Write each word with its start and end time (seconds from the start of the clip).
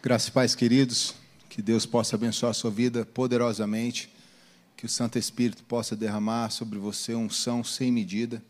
Graças 0.00 0.28
e 0.28 0.30
paz, 0.30 0.54
queridos. 0.54 1.12
Que 1.48 1.60
Deus 1.60 1.84
possa 1.84 2.14
abençoar 2.14 2.50
a 2.50 2.54
sua 2.54 2.70
vida 2.70 3.04
poderosamente. 3.04 4.08
Que 4.76 4.86
o 4.86 4.88
Santo 4.88 5.18
Espírito 5.18 5.64
possa 5.64 5.96
derramar 5.96 6.50
sobre 6.50 6.78
você 6.78 7.16
unção 7.16 7.64
sem 7.64 7.90
medida. 7.90 8.40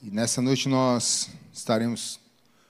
E 0.00 0.08
nessa 0.08 0.40
noite 0.40 0.68
nós 0.68 1.30
estaremos 1.52 2.20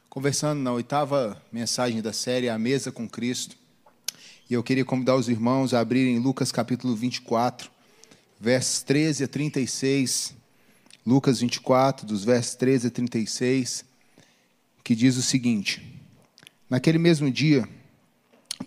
conversando 0.09 0.63
na 0.63 0.73
oitava 0.73 1.41
mensagem 1.53 2.01
da 2.01 2.15
série 2.15 2.49
A 2.49 2.59
Mesa 2.59 2.91
com 2.91 3.07
Cristo. 3.07 3.57
E 4.49 4.55
eu 4.55 4.63
queria 4.63 4.87
convidar 4.87 5.15
os 5.17 5.29
irmãos 5.29 5.75
a 5.75 5.81
abrirem 5.81 6.19
Lucas 6.19 6.51
capítulo 6.51 6.97
24, 6.97 7.71
versos 8.41 8.83
13 8.85 9.25
a 9.25 9.29
36. 9.29 10.35
Lucas 11.05 11.41
24, 11.41 12.07
dos 12.07 12.25
versos 12.25 12.55
13 12.55 12.87
a 12.87 12.91
36, 12.91 13.85
que 14.83 14.95
diz 14.95 15.19
o 15.19 15.23
seguinte: 15.23 16.01
Naquele 16.71 16.97
mesmo 16.97 17.31
dia, 17.31 17.69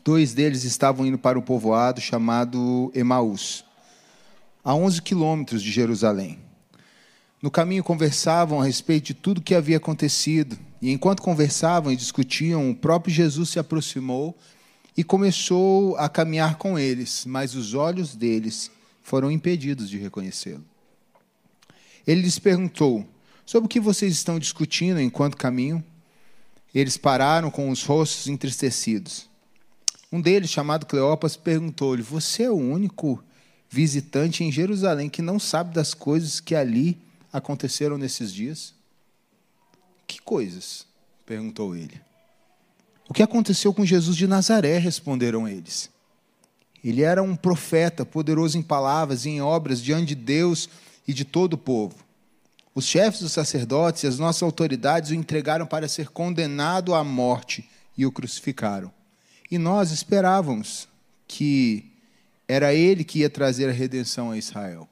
dois 0.03 0.33
deles 0.33 0.63
estavam 0.63 1.05
indo 1.05 1.17
para 1.17 1.37
um 1.37 1.41
povoado 1.41 2.01
chamado 2.01 2.91
Emaús, 2.93 3.63
a 4.63 4.73
11 4.73 5.01
quilômetros 5.01 5.61
de 5.61 5.71
Jerusalém. 5.71 6.39
No 7.41 7.51
caminho 7.51 7.83
conversavam 7.83 8.59
a 8.59 8.65
respeito 8.65 9.07
de 9.07 9.13
tudo 9.13 9.37
o 9.37 9.41
que 9.41 9.53
havia 9.53 9.77
acontecido, 9.77 10.57
e 10.81 10.91
enquanto 10.91 11.21
conversavam 11.21 11.91
e 11.91 11.95
discutiam, 11.95 12.69
o 12.69 12.75
próprio 12.75 13.13
Jesus 13.13 13.49
se 13.49 13.59
aproximou 13.59 14.35
e 14.97 15.03
começou 15.03 15.95
a 15.97 16.09
caminhar 16.09 16.57
com 16.57 16.79
eles, 16.79 17.25
mas 17.25 17.53
os 17.53 17.73
olhos 17.73 18.15
deles 18.15 18.71
foram 19.03 19.29
impedidos 19.29 19.89
de 19.89 19.97
reconhecê-lo. 19.97 20.63
Ele 22.07 22.21
lhes 22.21 22.39
perguntou: 22.39 23.05
Sobre 23.45 23.65
o 23.65 23.69
que 23.69 23.79
vocês 23.79 24.13
estão 24.13 24.39
discutindo 24.39 24.99
enquanto 24.99 25.37
caminham? 25.37 25.83
Eles 26.73 26.97
pararam 26.97 27.49
com 27.51 27.69
os 27.69 27.83
rostos 27.83 28.27
entristecidos. 28.27 29.29
Um 30.15 30.21
deles, 30.21 30.49
chamado 30.49 30.85
Cleopas, 30.85 31.35
perguntou-lhe: 31.35 32.01
Você 32.01 32.43
é 32.43 32.49
o 32.49 32.55
único 32.55 33.21
visitante 33.69 34.45
em 34.45 34.51
Jerusalém 34.51 35.09
que 35.09 35.21
não 35.21 35.37
sabe 35.37 35.73
das 35.73 35.93
coisas 35.93 36.39
que 36.39 36.55
ali 36.55 36.97
aconteceram 37.33 37.97
nesses 37.97 38.33
dias? 38.33 38.73
Que 40.07 40.21
coisas? 40.21 40.87
perguntou 41.25 41.75
ele. 41.75 41.99
O 43.09 43.13
que 43.13 43.21
aconteceu 43.21 43.73
com 43.73 43.85
Jesus 43.85 44.15
de 44.15 44.25
Nazaré? 44.25 44.77
responderam 44.77 45.49
eles. 45.49 45.89
Ele 46.81 47.01
era 47.01 47.21
um 47.21 47.35
profeta, 47.35 48.05
poderoso 48.05 48.57
em 48.57 48.61
palavras 48.61 49.25
e 49.25 49.31
em 49.31 49.41
obras 49.41 49.81
diante 49.81 50.05
de 50.05 50.15
Deus 50.15 50.69
e 51.05 51.13
de 51.13 51.25
todo 51.25 51.55
o 51.55 51.57
povo. 51.57 51.97
Os 52.73 52.85
chefes 52.85 53.19
dos 53.19 53.33
sacerdotes 53.33 54.03
e 54.03 54.07
as 54.07 54.17
nossas 54.17 54.43
autoridades 54.43 55.11
o 55.11 55.13
entregaram 55.13 55.65
para 55.65 55.89
ser 55.89 56.07
condenado 56.07 56.95
à 56.95 57.03
morte 57.03 57.69
e 57.97 58.05
o 58.05 58.11
crucificaram. 58.13 58.93
E 59.49 59.57
nós 59.57 59.91
esperávamos 59.91 60.87
que 61.27 61.91
era 62.47 62.73
ele 62.73 63.03
que 63.03 63.19
ia 63.19 63.29
trazer 63.29 63.69
a 63.69 63.73
redenção 63.73 64.31
a 64.31 64.37
Israel. 64.37 64.87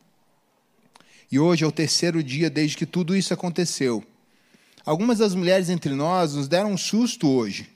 E 1.32 1.40
hoje 1.40 1.64
é 1.64 1.68
o 1.68 1.72
terceiro 1.72 2.24
dia 2.24 2.50
desde 2.50 2.78
que 2.78 2.86
tudo 2.86 3.16
isso 3.16 3.34
aconteceu. 3.34 4.04
Algumas 4.86 5.20
das 5.20 5.34
mulheres 5.34 5.70
entre 5.70 5.94
nós 5.94 6.36
nos 6.36 6.48
deram 6.48 6.72
um 6.72 6.78
susto 6.78 7.28
hoje. 7.30 7.70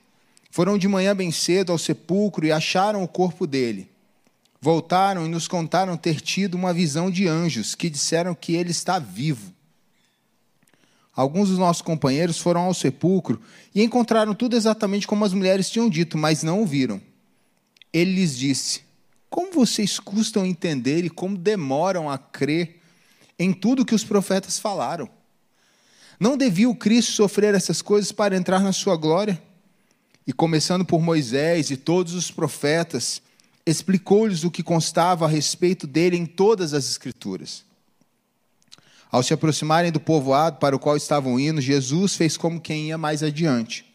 Foram 0.51 0.77
de 0.77 0.87
manhã 0.87 1.15
bem 1.15 1.31
cedo 1.31 1.71
ao 1.71 1.77
sepulcro 1.77 2.45
e 2.45 2.51
acharam 2.51 3.03
o 3.03 3.07
corpo 3.07 3.47
dele. 3.47 3.89
Voltaram 4.59 5.25
e 5.25 5.29
nos 5.29 5.47
contaram 5.47 5.95
ter 5.95 6.19
tido 6.19 6.55
uma 6.55 6.73
visão 6.73 7.09
de 7.09 7.27
anjos 7.27 7.75
que 7.75 7.89
disseram 7.89 8.35
que 8.35 8.55
ele 8.55 8.71
está 8.71 8.99
vivo. 8.99 9.53
Alguns 11.17 11.49
dos 11.49 11.57
nossos 11.57 11.81
companheiros 11.81 12.37
foram 12.37 12.61
ao 12.61 12.75
sepulcro 12.75 13.41
e 13.73 13.81
encontraram 13.81 14.35
tudo 14.35 14.55
exatamente 14.55 15.07
como 15.07 15.25
as 15.25 15.33
mulheres 15.33 15.67
tinham 15.67 15.89
dito, 15.89 16.15
mas 16.15 16.43
não 16.43 16.61
o 16.61 16.65
viram. 16.65 17.01
Ele 17.91 18.13
lhes 18.13 18.37
disse: 18.37 18.81
Como 19.27 19.51
vocês 19.51 19.99
custam 19.99 20.45
entender 20.45 21.03
e 21.03 21.09
como 21.09 21.35
demoram 21.35 22.07
a 22.07 22.19
crer 22.19 22.81
em 23.39 23.51
tudo 23.51 23.83
que 23.83 23.95
os 23.95 24.03
profetas 24.03 24.59
falaram? 24.59 25.09
Não 26.19 26.37
devia 26.37 26.69
o 26.69 26.75
Cristo 26.75 27.13
sofrer 27.13 27.55
essas 27.55 27.81
coisas 27.81 28.11
para 28.11 28.37
entrar 28.37 28.59
na 28.59 28.71
sua 28.71 28.95
glória? 28.95 29.41
E 30.27 30.31
começando 30.31 30.85
por 30.85 31.01
Moisés 31.01 31.71
e 31.71 31.77
todos 31.77 32.13
os 32.13 32.29
profetas, 32.29 33.23
explicou-lhes 33.65 34.43
o 34.43 34.51
que 34.51 34.61
constava 34.61 35.25
a 35.25 35.29
respeito 35.29 35.87
dele 35.87 36.15
em 36.15 36.27
todas 36.27 36.75
as 36.75 36.87
Escrituras. 36.87 37.65
Ao 39.11 39.23
se 39.23 39.33
aproximarem 39.33 39.91
do 39.91 39.99
povoado 39.99 40.57
para 40.57 40.75
o 40.75 40.79
qual 40.79 40.97
estavam 40.97 41.39
indo, 41.39 41.61
Jesus 41.61 42.15
fez 42.15 42.35
como 42.35 42.59
quem 42.59 42.87
ia 42.87 42.97
mais 42.97 43.23
adiante. 43.23 43.85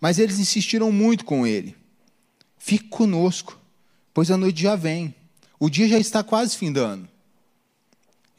Mas 0.00 0.18
eles 0.18 0.38
insistiram 0.38 0.90
muito 0.90 1.24
com 1.24 1.46
ele. 1.46 1.76
Fique 2.56 2.88
conosco, 2.88 3.58
pois 4.14 4.30
a 4.30 4.36
noite 4.36 4.62
já 4.62 4.76
vem. 4.76 5.14
O 5.58 5.68
dia 5.68 5.88
já 5.88 5.98
está 5.98 6.22
quase 6.22 6.56
findando. 6.56 7.08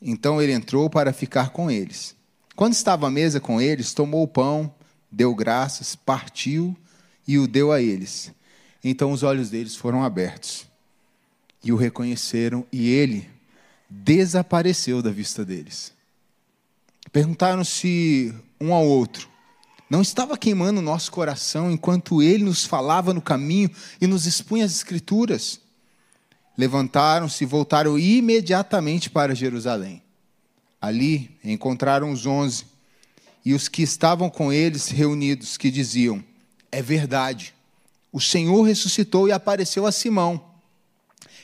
Então 0.02 0.42
ele 0.42 0.54
entrou 0.54 0.90
para 0.90 1.14
ficar 1.14 1.50
com 1.50 1.70
eles. 1.70 2.16
Quando 2.56 2.74
estava 2.74 3.08
à 3.08 3.12
mesa 3.12 3.40
com 3.40 3.62
eles, 3.62 3.94
tomou 3.94 4.24
o 4.24 4.28
pão, 4.28 4.74
deu 5.12 5.36
graças, 5.36 5.96
partiu 5.96 6.76
e 7.28 7.38
o 7.38 7.48
deu 7.48 7.72
a 7.72 7.82
eles. 7.82 8.32
Então 8.84 9.12
os 9.12 9.24
olhos 9.24 9.50
deles 9.50 9.76
foram 9.76 10.04
abertos 10.04 10.70
e 11.64 11.72
o 11.72 11.76
reconheceram, 11.76 12.66
e 12.72 12.90
ele 12.90 13.30
desapareceu 13.90 15.02
da 15.02 15.12
vista 15.12 15.44
deles. 15.44 15.94
Perguntaram-se 17.12 18.34
um 18.60 18.74
ao 18.74 18.86
outro: 18.86 19.30
não 19.90 20.02
estava 20.02 20.38
queimando 20.38 20.80
o 20.80 20.84
nosso 20.84 21.12
coração 21.12 21.72
enquanto 21.72 22.22
ele 22.22 22.44
nos 22.44 22.64
falava 22.66 23.14
no 23.14 23.22
caminho 23.22 23.72
e 24.00 24.06
nos 24.06 24.26
expunha 24.26 24.66
as 24.66 24.72
Escrituras? 24.74 25.60
Levantaram-se 26.56 27.44
e 27.44 27.48
voltaram 27.48 27.98
imediatamente 27.98 29.10
para 29.10 29.34
Jerusalém. 29.34 30.04
Ali 30.80 31.38
encontraram 31.44 32.12
os 32.12 32.26
onze 32.26 32.66
e 33.44 33.54
os 33.54 33.68
que 33.68 33.82
estavam 33.82 34.30
com 34.30 34.52
eles 34.54 34.90
reunidos, 34.90 35.58
que 35.58 35.72
diziam: 35.72 36.24
É 36.72 36.82
verdade, 36.82 37.54
o 38.12 38.20
Senhor 38.22 38.62
ressuscitou 38.64 39.28
e 39.28 39.32
apareceu 39.32 39.86
a 39.86 39.92
Simão. 39.92 40.49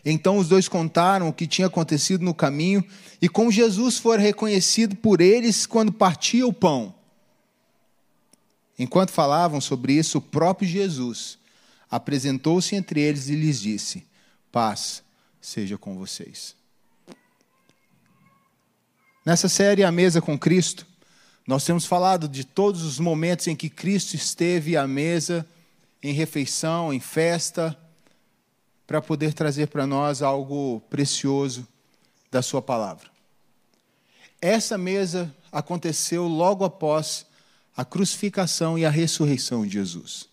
Então 0.05 0.37
os 0.37 0.47
dois 0.47 0.67
contaram 0.67 1.27
o 1.27 1.33
que 1.33 1.47
tinha 1.47 1.65
acontecido 1.65 2.23
no 2.23 2.33
caminho 2.33 2.85
e 3.19 3.27
como 3.27 3.51
Jesus 3.51 3.97
foi 3.97 4.19
reconhecido 4.19 4.95
por 4.95 5.19
eles 5.19 5.65
quando 5.65 5.91
partia 5.91 6.45
o 6.45 6.53
pão. 6.53 6.93
Enquanto 8.77 9.09
falavam 9.09 9.59
sobre 9.59 9.93
isso, 9.93 10.19
o 10.19 10.21
próprio 10.21 10.69
Jesus 10.69 11.39
apresentou-se 11.89 12.75
entre 12.75 13.01
eles 13.01 13.29
e 13.29 13.35
lhes 13.35 13.59
disse: 13.59 14.05
Paz 14.51 15.01
seja 15.41 15.77
com 15.77 15.97
vocês. 15.97 16.55
Nessa 19.25 19.49
série 19.49 19.83
A 19.83 19.91
Mesa 19.91 20.21
com 20.21 20.37
Cristo, 20.37 20.85
nós 21.47 21.65
temos 21.65 21.85
falado 21.85 22.27
de 22.27 22.43
todos 22.43 22.83
os 22.83 22.99
momentos 22.99 23.47
em 23.47 23.55
que 23.55 23.69
Cristo 23.69 24.15
esteve 24.15 24.77
à 24.77 24.87
mesa, 24.87 25.47
em 26.03 26.13
refeição, 26.13 26.93
em 26.93 26.99
festa, 26.99 27.75
para 28.87 29.01
poder 29.01 29.33
trazer 29.33 29.67
para 29.67 29.87
nós 29.87 30.21
algo 30.21 30.81
precioso 30.89 31.67
da 32.31 32.41
Sua 32.41 32.61
palavra. 32.61 33.09
Essa 34.41 34.77
mesa 34.77 35.33
aconteceu 35.51 36.27
logo 36.27 36.63
após 36.63 37.25
a 37.75 37.83
crucificação 37.83 38.77
e 38.77 38.85
a 38.85 38.89
ressurreição 38.89 39.65
de 39.65 39.73
Jesus. 39.73 40.29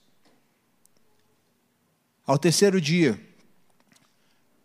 Ao 2.26 2.38
terceiro 2.38 2.80
dia, 2.80 3.20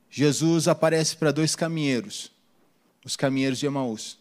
Jesus 0.10 0.68
aparece 0.68 1.16
para 1.16 1.32
dois 1.32 1.56
caminheiros, 1.56 2.32
os 3.04 3.16
caminheiros 3.16 3.60
de 3.60 3.66
Emaús. 3.66 4.20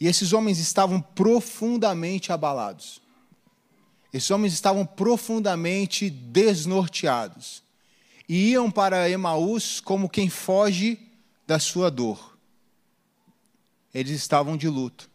E 0.00 0.06
esses 0.06 0.32
homens 0.32 0.58
estavam 0.58 1.00
profundamente 1.00 2.32
abalados. 2.32 3.00
Esses 4.12 4.30
homens 4.30 4.52
estavam 4.52 4.86
profundamente 4.86 6.08
desnorteados 6.08 7.62
e 8.28 8.50
iam 8.50 8.70
para 8.70 9.08
Emaús 9.08 9.80
como 9.80 10.08
quem 10.08 10.28
foge 10.28 10.98
da 11.46 11.58
sua 11.58 11.90
dor. 11.90 12.36
Eles 13.94 14.12
estavam 14.12 14.56
de 14.56 14.68
luto. 14.68 15.08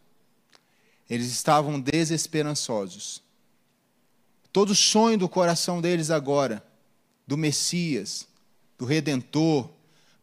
Eles 1.08 1.28
estavam 1.28 1.80
desesperançosos. 1.80 3.22
Todo 4.52 4.74
sonho 4.74 5.18
do 5.18 5.30
coração 5.30 5.80
deles 5.80 6.10
agora, 6.10 6.66
do 7.28 7.38
Messias, 7.38 8.28
do 8.78 8.86
Redentor, 8.86 9.70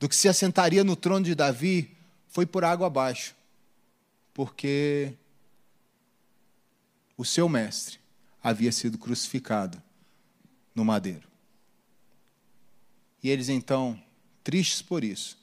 do 0.00 0.08
que 0.08 0.16
se 0.16 0.28
assentaria 0.28 0.82
no 0.82 0.96
trono 0.96 1.24
de 1.24 1.34
Davi, 1.34 1.96
foi 2.28 2.44
por 2.44 2.64
água 2.64 2.88
abaixo. 2.88 3.34
Porque 4.34 5.12
o 7.16 7.24
seu 7.24 7.48
mestre 7.48 8.00
havia 8.42 8.72
sido 8.72 8.98
crucificado 8.98 9.80
no 10.74 10.84
madeiro. 10.84 11.29
E 13.22 13.28
eles 13.28 13.48
então, 13.48 14.00
tristes 14.42 14.82
por 14.82 15.04
isso, 15.04 15.38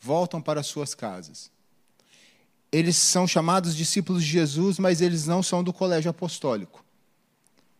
voltam 0.00 0.40
para 0.42 0.62
suas 0.62 0.94
casas. 0.94 1.50
Eles 2.70 2.96
são 2.96 3.26
chamados 3.26 3.76
discípulos 3.76 4.24
de 4.24 4.30
Jesus, 4.30 4.78
mas 4.78 5.00
eles 5.00 5.26
não 5.26 5.42
são 5.42 5.62
do 5.62 5.72
colégio 5.72 6.10
apostólico. 6.10 6.84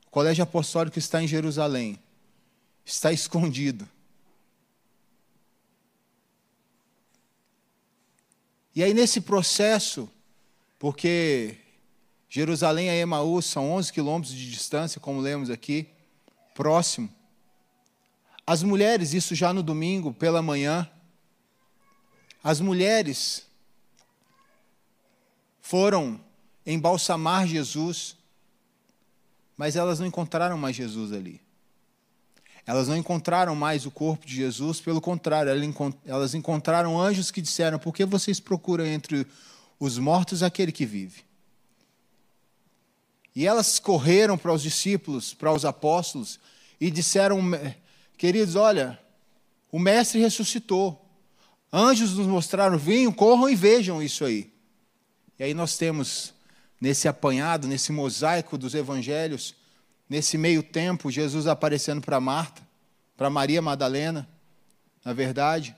O 0.06 0.10
colégio 0.10 0.44
apostólico 0.44 0.98
está 0.98 1.22
em 1.22 1.26
Jerusalém, 1.26 1.98
está 2.84 3.10
escondido. 3.12 3.88
E 8.74 8.82
aí, 8.82 8.94
nesse 8.94 9.20
processo, 9.20 10.08
porque 10.78 11.56
Jerusalém 12.28 12.88
e 12.88 13.00
Emaús 13.00 13.44
são 13.44 13.70
11 13.72 13.92
quilômetros 13.92 14.34
de 14.34 14.50
distância, 14.50 15.00
como 15.00 15.20
lemos 15.20 15.50
aqui, 15.50 15.86
próximo. 16.54 17.10
As 18.52 18.62
mulheres, 18.62 19.14
isso 19.14 19.34
já 19.34 19.50
no 19.50 19.62
domingo, 19.62 20.12
pela 20.12 20.42
manhã, 20.42 20.86
as 22.44 22.60
mulheres 22.60 23.46
foram 25.62 26.20
embalsamar 26.66 27.46
Jesus, 27.46 28.14
mas 29.56 29.74
elas 29.74 30.00
não 30.00 30.06
encontraram 30.06 30.58
mais 30.58 30.76
Jesus 30.76 31.12
ali. 31.12 31.40
Elas 32.66 32.88
não 32.88 32.96
encontraram 32.98 33.54
mais 33.54 33.86
o 33.86 33.90
corpo 33.90 34.26
de 34.26 34.36
Jesus, 34.36 34.82
pelo 34.82 35.00
contrário, 35.00 35.50
elas 36.04 36.34
encontraram 36.34 37.00
anjos 37.00 37.30
que 37.30 37.40
disseram: 37.40 37.78
Por 37.78 37.94
que 37.94 38.04
vocês 38.04 38.38
procuram 38.38 38.84
entre 38.84 39.26
os 39.80 39.96
mortos 39.96 40.42
aquele 40.42 40.72
que 40.72 40.84
vive? 40.84 41.24
E 43.34 43.46
elas 43.46 43.78
correram 43.78 44.36
para 44.36 44.52
os 44.52 44.60
discípulos, 44.60 45.32
para 45.32 45.54
os 45.54 45.64
apóstolos, 45.64 46.38
e 46.78 46.90
disseram: 46.90 47.40
Queridos, 48.22 48.54
olha, 48.54 49.00
o 49.68 49.80
Mestre 49.80 50.20
ressuscitou. 50.20 51.04
Anjos 51.72 52.16
nos 52.16 52.28
mostraram: 52.28 52.78
venham, 52.78 53.10
corram 53.10 53.50
e 53.50 53.56
vejam 53.56 54.00
isso 54.00 54.24
aí. 54.24 54.52
E 55.36 55.42
aí 55.42 55.54
nós 55.54 55.76
temos, 55.76 56.32
nesse 56.80 57.08
apanhado, 57.08 57.66
nesse 57.66 57.90
mosaico 57.90 58.56
dos 58.56 58.74
evangelhos, 58.76 59.56
Nesse 60.12 60.36
meio 60.36 60.62
tempo, 60.62 61.10
Jesus 61.10 61.46
aparecendo 61.46 62.02
para 62.02 62.20
Marta, 62.20 62.60
para 63.16 63.30
Maria 63.30 63.62
Madalena, 63.62 64.28
na 65.02 65.14
verdade, 65.14 65.74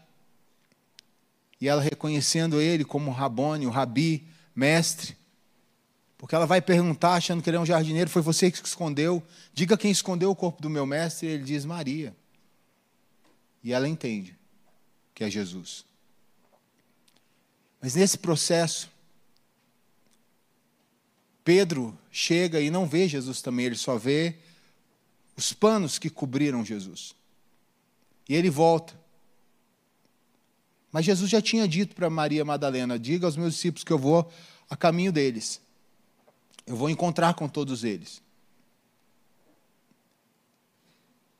e 1.60 1.68
ela 1.68 1.80
reconhecendo 1.80 2.60
ele 2.60 2.84
como 2.84 3.12
Rabone, 3.12 3.64
o 3.64 3.70
Rabi, 3.70 4.26
mestre, 4.52 5.16
porque 6.18 6.34
ela 6.34 6.46
vai 6.46 6.60
perguntar, 6.60 7.14
achando 7.14 7.40
que 7.40 7.48
ele 7.48 7.58
é 7.58 7.60
um 7.60 7.64
jardineiro, 7.64 8.10
foi 8.10 8.22
você 8.22 8.50
que 8.50 8.58
escondeu, 8.66 9.22
diga 9.52 9.78
quem 9.78 9.92
escondeu 9.92 10.32
o 10.32 10.34
corpo 10.34 10.60
do 10.60 10.68
meu 10.68 10.84
mestre, 10.84 11.28
e 11.28 11.30
ele 11.30 11.44
diz 11.44 11.64
Maria. 11.64 12.12
E 13.64 13.72
ela 13.72 13.88
entende 13.88 14.36
que 15.14 15.24
é 15.24 15.30
Jesus. 15.30 15.86
Mas 17.80 17.94
nesse 17.94 18.18
processo, 18.18 18.90
Pedro 21.42 21.96
chega 22.12 22.60
e 22.60 22.70
não 22.70 22.86
vê 22.86 23.08
Jesus 23.08 23.40
também, 23.40 23.66
ele 23.66 23.74
só 23.74 23.96
vê 23.96 24.36
os 25.34 25.52
panos 25.54 25.98
que 25.98 26.10
cobriram 26.10 26.64
Jesus. 26.64 27.14
E 28.28 28.34
ele 28.34 28.50
volta. 28.50 28.94
Mas 30.92 31.04
Jesus 31.06 31.30
já 31.30 31.42
tinha 31.42 31.66
dito 31.66 31.94
para 31.94 32.08
Maria 32.08 32.44
Madalena: 32.44 32.98
diga 32.98 33.26
aos 33.26 33.36
meus 33.36 33.54
discípulos 33.54 33.82
que 33.82 33.92
eu 33.92 33.98
vou 33.98 34.30
a 34.68 34.76
caminho 34.76 35.10
deles. 35.10 35.60
Eu 36.66 36.76
vou 36.76 36.88
encontrar 36.88 37.34
com 37.34 37.48
todos 37.48 37.82
eles. 37.82 38.22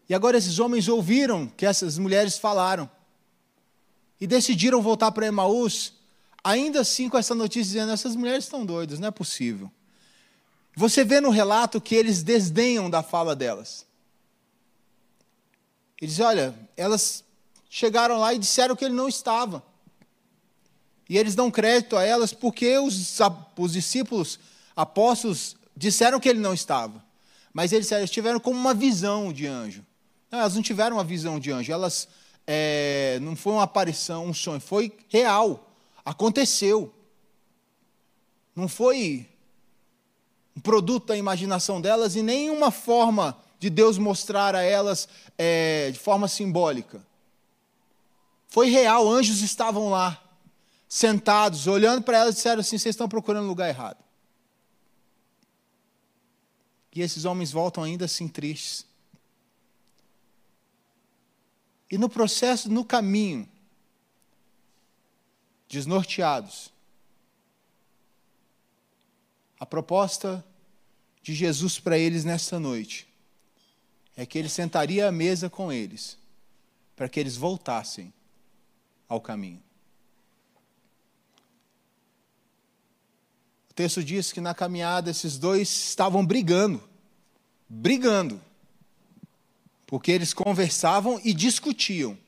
E 0.08 0.14
agora 0.14 0.36
esses 0.36 0.58
homens 0.58 0.88
ouviram 0.88 1.46
que 1.46 1.64
essas 1.64 1.96
mulheres 1.96 2.36
falaram 2.36 2.90
e 4.20 4.26
decidiram 4.26 4.82
voltar 4.82 5.10
para 5.12 5.26
Emaús, 5.26 5.94
ainda 6.42 6.80
assim 6.80 7.08
com 7.08 7.16
essa 7.16 7.34
notícia 7.34 7.72
dizendo: 7.72 7.92
essas 7.92 8.14
mulheres 8.14 8.44
estão 8.44 8.64
doidas, 8.66 8.98
não 8.98 9.08
é 9.08 9.10
possível. 9.10 9.70
Você 10.76 11.04
vê 11.04 11.20
no 11.20 11.30
relato 11.30 11.80
que 11.80 11.94
eles 11.94 12.22
desdenham 12.22 12.90
da 12.90 13.02
fala 13.02 13.34
delas. 13.34 13.86
Eles, 16.00 16.18
olha, 16.20 16.54
elas 16.76 17.24
chegaram 17.70 18.18
lá 18.18 18.34
e 18.34 18.38
disseram 18.38 18.74
que 18.74 18.84
ele 18.84 18.94
não 18.94 19.08
estava. 19.08 19.62
E 21.08 21.16
eles 21.16 21.34
dão 21.34 21.50
crédito 21.50 21.96
a 21.96 22.02
elas 22.02 22.32
porque 22.32 22.78
os, 22.78 23.18
os 23.56 23.72
discípulos, 23.72 24.38
apóstolos, 24.74 25.56
disseram 25.76 26.18
que 26.18 26.28
ele 26.28 26.40
não 26.40 26.52
estava. 26.52 27.04
Mas 27.52 27.72
eles, 27.72 27.90
eles 27.92 28.10
tiveram 28.10 28.40
como 28.40 28.58
uma 28.58 28.74
visão 28.74 29.32
de 29.32 29.46
anjo. 29.46 29.84
Não, 30.34 30.40
elas 30.40 30.56
não 30.56 30.62
tiveram 30.62 30.96
uma 30.96 31.04
visão 31.04 31.38
de 31.38 31.52
anjo, 31.52 31.70
elas 31.70 32.08
é, 32.44 33.20
não 33.22 33.36
foi 33.36 33.52
uma 33.52 33.62
aparição, 33.62 34.26
um 34.26 34.34
sonho, 34.34 34.60
foi 34.60 34.92
real, 35.08 35.70
aconteceu. 36.04 36.92
Não 38.52 38.66
foi 38.66 39.28
um 40.56 40.60
produto 40.60 41.06
da 41.06 41.16
imaginação 41.16 41.80
delas 41.80 42.16
e 42.16 42.22
nenhuma 42.22 42.72
forma 42.72 43.38
de 43.60 43.70
Deus 43.70 43.96
mostrar 43.96 44.56
a 44.56 44.62
elas 44.62 45.08
é, 45.38 45.92
de 45.92 46.00
forma 46.00 46.26
simbólica. 46.26 47.00
Foi 48.48 48.68
real, 48.68 49.08
anjos 49.08 49.40
estavam 49.40 49.88
lá, 49.88 50.20
sentados, 50.88 51.68
olhando 51.68 52.02
para 52.02 52.18
elas 52.18 52.34
e 52.34 52.38
disseram 52.38 52.58
assim: 52.58 52.76
vocês 52.76 52.94
estão 52.94 53.08
procurando 53.08 53.46
lugar 53.46 53.68
errado. 53.68 54.02
E 56.92 57.02
esses 57.02 57.24
homens 57.24 57.52
voltam 57.52 57.84
ainda 57.84 58.06
assim 58.06 58.26
tristes. 58.26 58.93
E 61.90 61.98
no 61.98 62.08
processo, 62.08 62.70
no 62.70 62.84
caminho, 62.84 63.48
desnorteados, 65.68 66.72
a 69.58 69.66
proposta 69.66 70.44
de 71.22 71.34
Jesus 71.34 71.78
para 71.78 71.98
eles 71.98 72.24
nessa 72.24 72.58
noite 72.60 73.08
é 74.16 74.26
que 74.26 74.38
ele 74.38 74.48
sentaria 74.48 75.08
à 75.08 75.12
mesa 75.12 75.50
com 75.50 75.72
eles, 75.72 76.18
para 76.94 77.08
que 77.08 77.18
eles 77.18 77.36
voltassem 77.36 78.12
ao 79.08 79.20
caminho. 79.20 79.62
O 83.70 83.74
texto 83.74 84.04
diz 84.04 84.32
que 84.32 84.40
na 84.40 84.54
caminhada 84.54 85.10
esses 85.10 85.36
dois 85.36 85.68
estavam 85.68 86.24
brigando, 86.24 86.86
brigando, 87.68 88.40
porque 89.86 90.10
eles 90.10 90.32
conversavam 90.32 91.20
e 91.24 91.32
discutiam. 91.32 92.18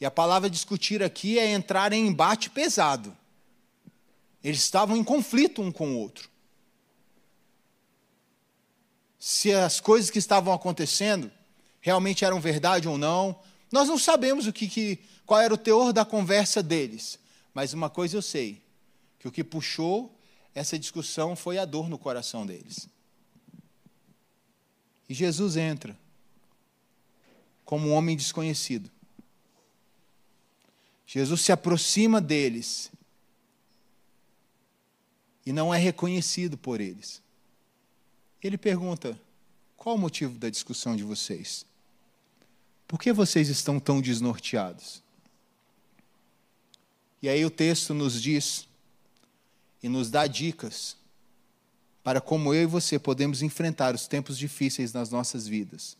E 0.00 0.04
a 0.04 0.10
palavra 0.10 0.50
discutir 0.50 1.02
aqui 1.02 1.38
é 1.38 1.50
entrar 1.50 1.92
em 1.92 2.06
embate 2.06 2.50
pesado. 2.50 3.16
Eles 4.42 4.58
estavam 4.58 4.96
em 4.96 5.04
conflito 5.04 5.62
um 5.62 5.70
com 5.70 5.92
o 5.92 5.98
outro 5.98 6.32
se 9.24 9.52
as 9.52 9.78
coisas 9.78 10.10
que 10.10 10.18
estavam 10.18 10.52
acontecendo 10.52 11.30
realmente 11.80 12.24
eram 12.24 12.40
verdade 12.40 12.88
ou 12.88 12.98
não. 12.98 13.38
Nós 13.70 13.86
não 13.86 13.96
sabemos 13.96 14.48
o 14.48 14.52
que, 14.52 14.66
que, 14.66 14.98
qual 15.24 15.40
era 15.40 15.54
o 15.54 15.56
teor 15.56 15.92
da 15.92 16.04
conversa 16.04 16.60
deles, 16.60 17.20
mas 17.54 17.72
uma 17.72 17.88
coisa 17.88 18.16
eu 18.16 18.22
sei, 18.22 18.60
que 19.20 19.28
o 19.28 19.30
que 19.30 19.44
puxou 19.44 20.12
essa 20.52 20.76
discussão 20.76 21.36
foi 21.36 21.56
a 21.56 21.64
dor 21.64 21.88
no 21.88 21.96
coração 21.96 22.44
deles. 22.44 22.88
E 25.08 25.14
Jesus 25.14 25.56
entra 25.56 25.96
como 27.72 27.88
um 27.88 27.94
homem 27.94 28.14
desconhecido. 28.14 28.90
Jesus 31.06 31.40
se 31.40 31.52
aproxima 31.52 32.20
deles 32.20 32.92
e 35.46 35.54
não 35.54 35.72
é 35.72 35.78
reconhecido 35.78 36.58
por 36.58 36.82
eles. 36.82 37.22
Ele 38.42 38.58
pergunta: 38.58 39.18
qual 39.74 39.96
o 39.96 39.98
motivo 39.98 40.38
da 40.38 40.50
discussão 40.50 40.94
de 40.94 41.02
vocês? 41.02 41.64
Por 42.86 43.00
que 43.00 43.10
vocês 43.10 43.48
estão 43.48 43.80
tão 43.80 44.02
desnorteados? 44.02 45.02
E 47.22 47.28
aí 47.30 47.42
o 47.42 47.50
texto 47.50 47.94
nos 47.94 48.20
diz 48.20 48.68
e 49.82 49.88
nos 49.88 50.10
dá 50.10 50.26
dicas 50.26 50.94
para 52.04 52.20
como 52.20 52.52
eu 52.52 52.64
e 52.64 52.66
você 52.66 52.98
podemos 52.98 53.40
enfrentar 53.40 53.94
os 53.94 54.06
tempos 54.06 54.36
difíceis 54.36 54.92
nas 54.92 55.08
nossas 55.08 55.48
vidas. 55.48 55.96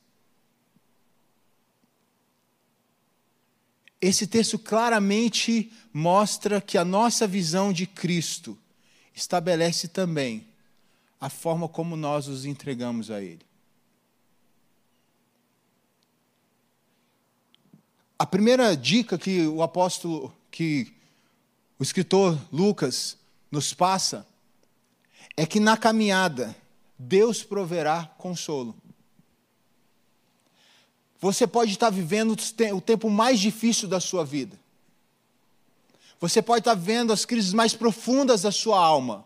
Esse 4.03 4.27
texto 4.27 4.59
claramente 4.59 5.73
mostra 5.93 6.61
que 6.61 6.77
a 6.77 6.85
nossa 6.85 7.25
visão 7.25 7.73
de 7.73 7.87
Cristo 7.87 8.59
estabelece 9.15 9.87
também 9.87 10.45
a 11.21 11.31
forma 11.31 11.69
como 11.69 11.95
nós 11.95 12.27
os 12.27 12.45
entregamos 12.45 13.13
a 13.13 13.23
Ele. 13.23 13.47
A 18.19 18.27
primeira 18.27 18.77
dica 18.77 19.17
que 19.17 19.47
o 19.47 19.63
apóstolo, 19.63 20.35
que 20.51 20.93
o 21.79 21.83
escritor 21.85 22.37
Lucas 22.53 23.17
nos 23.53 23.73
passa, 23.73 24.27
é 25.37 25.47
que 25.47 25.61
na 25.61 25.77
caminhada 25.77 26.57
Deus 26.99 27.45
proverá 27.45 28.07
consolo. 28.19 28.77
Você 31.23 31.47
pode 31.47 31.73
estar 31.73 31.89
vivendo 31.89 32.37
o 32.75 32.81
tempo 32.83 33.09
mais 33.09 33.41
difícil 33.41 33.89
da 33.89 33.99
sua 33.99 34.27
vida. 34.27 34.61
Você 36.21 36.43
pode 36.43 36.61
estar 36.61 36.75
vivendo 36.75 37.15
as 37.15 37.25
crises 37.25 37.55
mais 37.55 37.75
profundas 37.75 38.43
da 38.43 38.53
sua 38.53 38.79
alma 38.79 39.25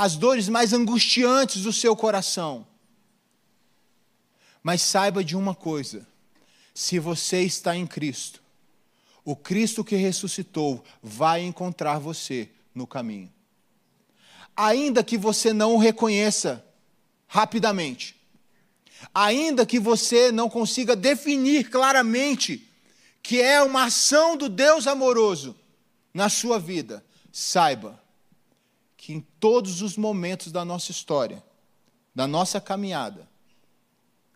as 0.00 0.16
dores 0.16 0.48
mais 0.48 0.72
angustiantes 0.72 1.62
do 1.62 1.74
seu 1.74 1.94
coração. 1.94 2.66
Mas 4.62 4.80
saiba 4.80 5.22
de 5.22 5.36
uma 5.36 5.54
coisa: 5.54 6.06
se 6.72 6.98
você 6.98 7.42
está 7.42 7.76
em 7.76 7.86
Cristo, 7.86 8.42
o 9.22 9.36
Cristo 9.36 9.84
que 9.84 9.96
ressuscitou 9.96 10.82
vai 11.02 11.42
encontrar 11.42 11.98
você 11.98 12.48
no 12.74 12.86
caminho. 12.86 13.30
Ainda 14.56 15.04
que 15.04 15.18
você 15.18 15.52
não 15.52 15.74
o 15.74 15.78
reconheça 15.78 16.64
rapidamente, 17.26 18.16
ainda 19.14 19.66
que 19.66 19.78
você 19.78 20.30
não 20.30 20.48
consiga 20.48 20.94
definir 20.94 21.70
claramente 21.70 22.68
que 23.22 23.40
é 23.40 23.62
uma 23.62 23.84
ação 23.84 24.36
do 24.36 24.48
Deus 24.48 24.86
amoroso 24.86 25.54
na 26.12 26.28
sua 26.28 26.58
vida, 26.58 27.04
saiba 27.32 28.02
que 28.96 29.12
em 29.12 29.20
todos 29.38 29.82
os 29.82 29.96
momentos 29.96 30.50
da 30.50 30.64
nossa 30.64 30.90
história, 30.90 31.42
da 32.14 32.26
nossa 32.26 32.60
caminhada, 32.60 33.28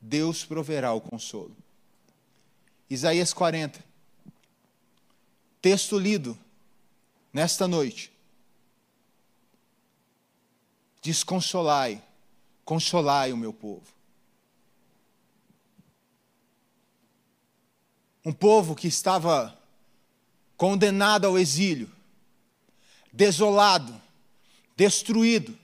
Deus 0.01 0.45
proverá 0.45 0.93
o 0.93 1.01
consolo. 1.01 1.57
Isaías 2.89 3.33
40, 3.33 3.83
texto 5.61 5.99
lido 5.99 6.39
nesta 7.33 7.67
noite. 7.67 8.13
Desconsolai, 11.03 12.03
consolai 12.65 13.33
o 13.33 13.37
meu 13.37 13.53
povo. 13.53 13.94
Um 18.25 18.33
povo 18.33 18.75
que 18.75 18.89
estava 18.89 19.57
condenado 20.57 21.27
ao 21.27 21.39
exílio, 21.39 21.91
desolado, 23.13 24.01
destruído. 24.77 25.59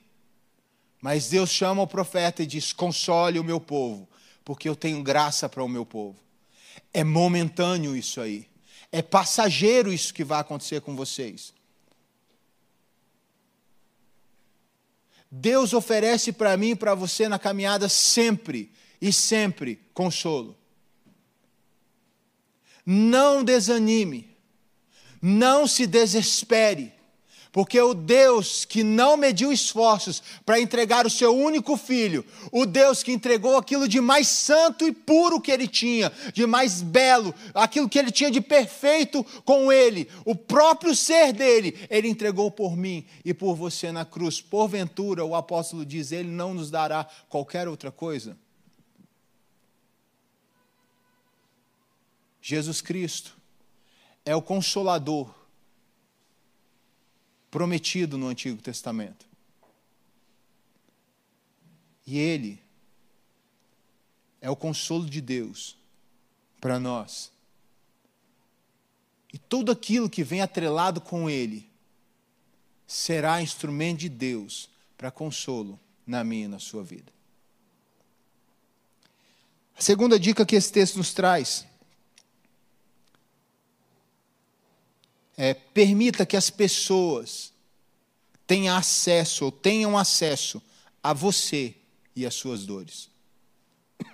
Mas 1.00 1.28
Deus 1.28 1.50
chama 1.50 1.82
o 1.82 1.86
profeta 1.86 2.42
e 2.42 2.46
diz: 2.46 2.72
Console 2.72 3.38
o 3.38 3.44
meu 3.44 3.60
povo, 3.60 4.08
porque 4.44 4.68
eu 4.68 4.76
tenho 4.76 5.02
graça 5.02 5.48
para 5.48 5.64
o 5.64 5.68
meu 5.68 5.86
povo. 5.86 6.18
É 6.92 7.02
momentâneo 7.02 7.96
isso 7.96 8.20
aí. 8.20 8.46
É 8.92 9.00
passageiro 9.00 9.92
isso 9.92 10.12
que 10.12 10.24
vai 10.24 10.40
acontecer 10.40 10.80
com 10.80 10.96
vocês. 10.96 11.54
Deus 15.30 15.72
oferece 15.72 16.32
para 16.32 16.56
mim 16.56 16.70
e 16.70 16.76
para 16.76 16.94
você 16.94 17.28
na 17.28 17.38
caminhada 17.38 17.88
sempre 17.88 18.72
e 19.00 19.12
sempre 19.12 19.80
consolo. 19.94 20.59
Não 22.92 23.44
desanime, 23.44 24.36
não 25.22 25.64
se 25.64 25.86
desespere. 25.86 26.92
Porque 27.52 27.80
o 27.80 27.94
Deus 27.94 28.64
que 28.64 28.82
não 28.82 29.16
mediu 29.16 29.52
esforços 29.52 30.20
para 30.44 30.60
entregar 30.60 31.06
o 31.06 31.10
seu 31.10 31.32
único 31.32 31.76
filho, 31.76 32.24
o 32.50 32.66
Deus 32.66 33.04
que 33.04 33.12
entregou 33.12 33.56
aquilo 33.56 33.86
de 33.86 34.00
mais 34.00 34.26
santo 34.26 34.84
e 34.84 34.90
puro 34.90 35.40
que 35.40 35.52
ele 35.52 35.68
tinha, 35.68 36.10
de 36.34 36.44
mais 36.46 36.82
belo, 36.82 37.32
aquilo 37.54 37.88
que 37.88 37.98
ele 37.98 38.10
tinha 38.10 38.30
de 38.30 38.40
perfeito 38.40 39.24
com 39.44 39.70
ele, 39.70 40.08
o 40.24 40.34
próprio 40.34 40.94
ser 40.94 41.32
dele, 41.32 41.76
ele 41.88 42.08
entregou 42.08 42.50
por 42.50 42.76
mim 42.76 43.06
e 43.24 43.32
por 43.32 43.54
você 43.54 43.92
na 43.92 44.04
cruz. 44.04 44.40
Porventura, 44.40 45.24
o 45.24 45.36
apóstolo 45.36 45.86
diz, 45.86 46.10
ele 46.10 46.30
não 46.30 46.54
nos 46.54 46.72
dará 46.72 47.06
qualquer 47.28 47.68
outra 47.68 47.92
coisa. 47.92 48.36
Jesus 52.50 52.80
Cristo 52.80 53.36
é 54.24 54.34
o 54.34 54.42
consolador 54.42 55.32
prometido 57.48 58.18
no 58.18 58.26
Antigo 58.26 58.60
Testamento. 58.60 59.24
E 62.04 62.18
Ele 62.18 62.60
é 64.40 64.50
o 64.50 64.56
consolo 64.56 65.08
de 65.08 65.20
Deus 65.20 65.78
para 66.60 66.80
nós. 66.80 67.30
E 69.32 69.38
tudo 69.38 69.70
aquilo 69.70 70.10
que 70.10 70.24
vem 70.24 70.40
atrelado 70.40 71.00
com 71.00 71.30
Ele 71.30 71.70
será 72.84 73.40
instrumento 73.40 74.00
de 74.00 74.08
Deus 74.08 74.68
para 74.98 75.12
consolo 75.12 75.78
na 76.04 76.24
minha 76.24 76.46
e 76.46 76.48
na 76.48 76.58
sua 76.58 76.82
vida. 76.82 77.12
A 79.76 79.80
segunda 79.80 80.18
dica 80.18 80.44
que 80.44 80.56
esse 80.56 80.72
texto 80.72 80.96
nos 80.96 81.14
traz 81.14 81.69
é, 85.36 85.54
permita 85.54 86.26
que 86.26 86.36
as 86.36 86.50
pessoas 86.50 87.52
tenham 88.46 88.76
acesso 88.76 89.44
ou 89.44 89.52
tenham 89.52 89.96
acesso 89.96 90.60
a 91.02 91.12
você 91.12 91.74
e 92.16 92.26
as 92.26 92.34
suas 92.34 92.66
dores. 92.66 93.08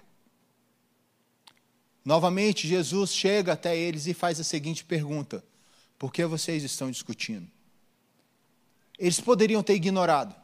Novamente, 2.05 2.69
Jesus 2.69 3.15
chega 3.15 3.55
até 3.55 3.77
eles 3.77 4.07
e 4.07 4.15
faz 4.15 4.39
a 4.39 4.45
seguinte 4.45 4.85
pergunta: 4.85 5.43
Por 5.99 6.13
que 6.13 6.25
vocês 6.27 6.63
estão 6.63 6.91
discutindo? 6.91 7.51
Eles 8.99 9.21
poderiam 9.21 9.63
ter 9.63 9.75
ignorado. 9.75 10.35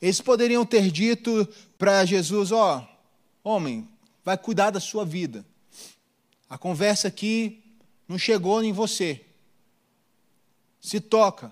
Eles 0.00 0.20
poderiam 0.20 0.64
ter 0.64 0.90
dito 0.90 1.46
para 1.76 2.04
Jesus: 2.04 2.50
Ó, 2.50 2.78
oh, 3.44 3.50
homem, 3.50 3.88
vai 4.24 4.38
cuidar 4.38 4.70
da 4.70 4.80
sua 4.80 5.04
vida. 5.04 5.44
A 6.48 6.56
conversa 6.56 7.08
aqui 7.08 7.62
não 8.08 8.18
chegou 8.18 8.62
em 8.64 8.72
você 8.72 9.24
se 10.84 11.00
toca. 11.00 11.50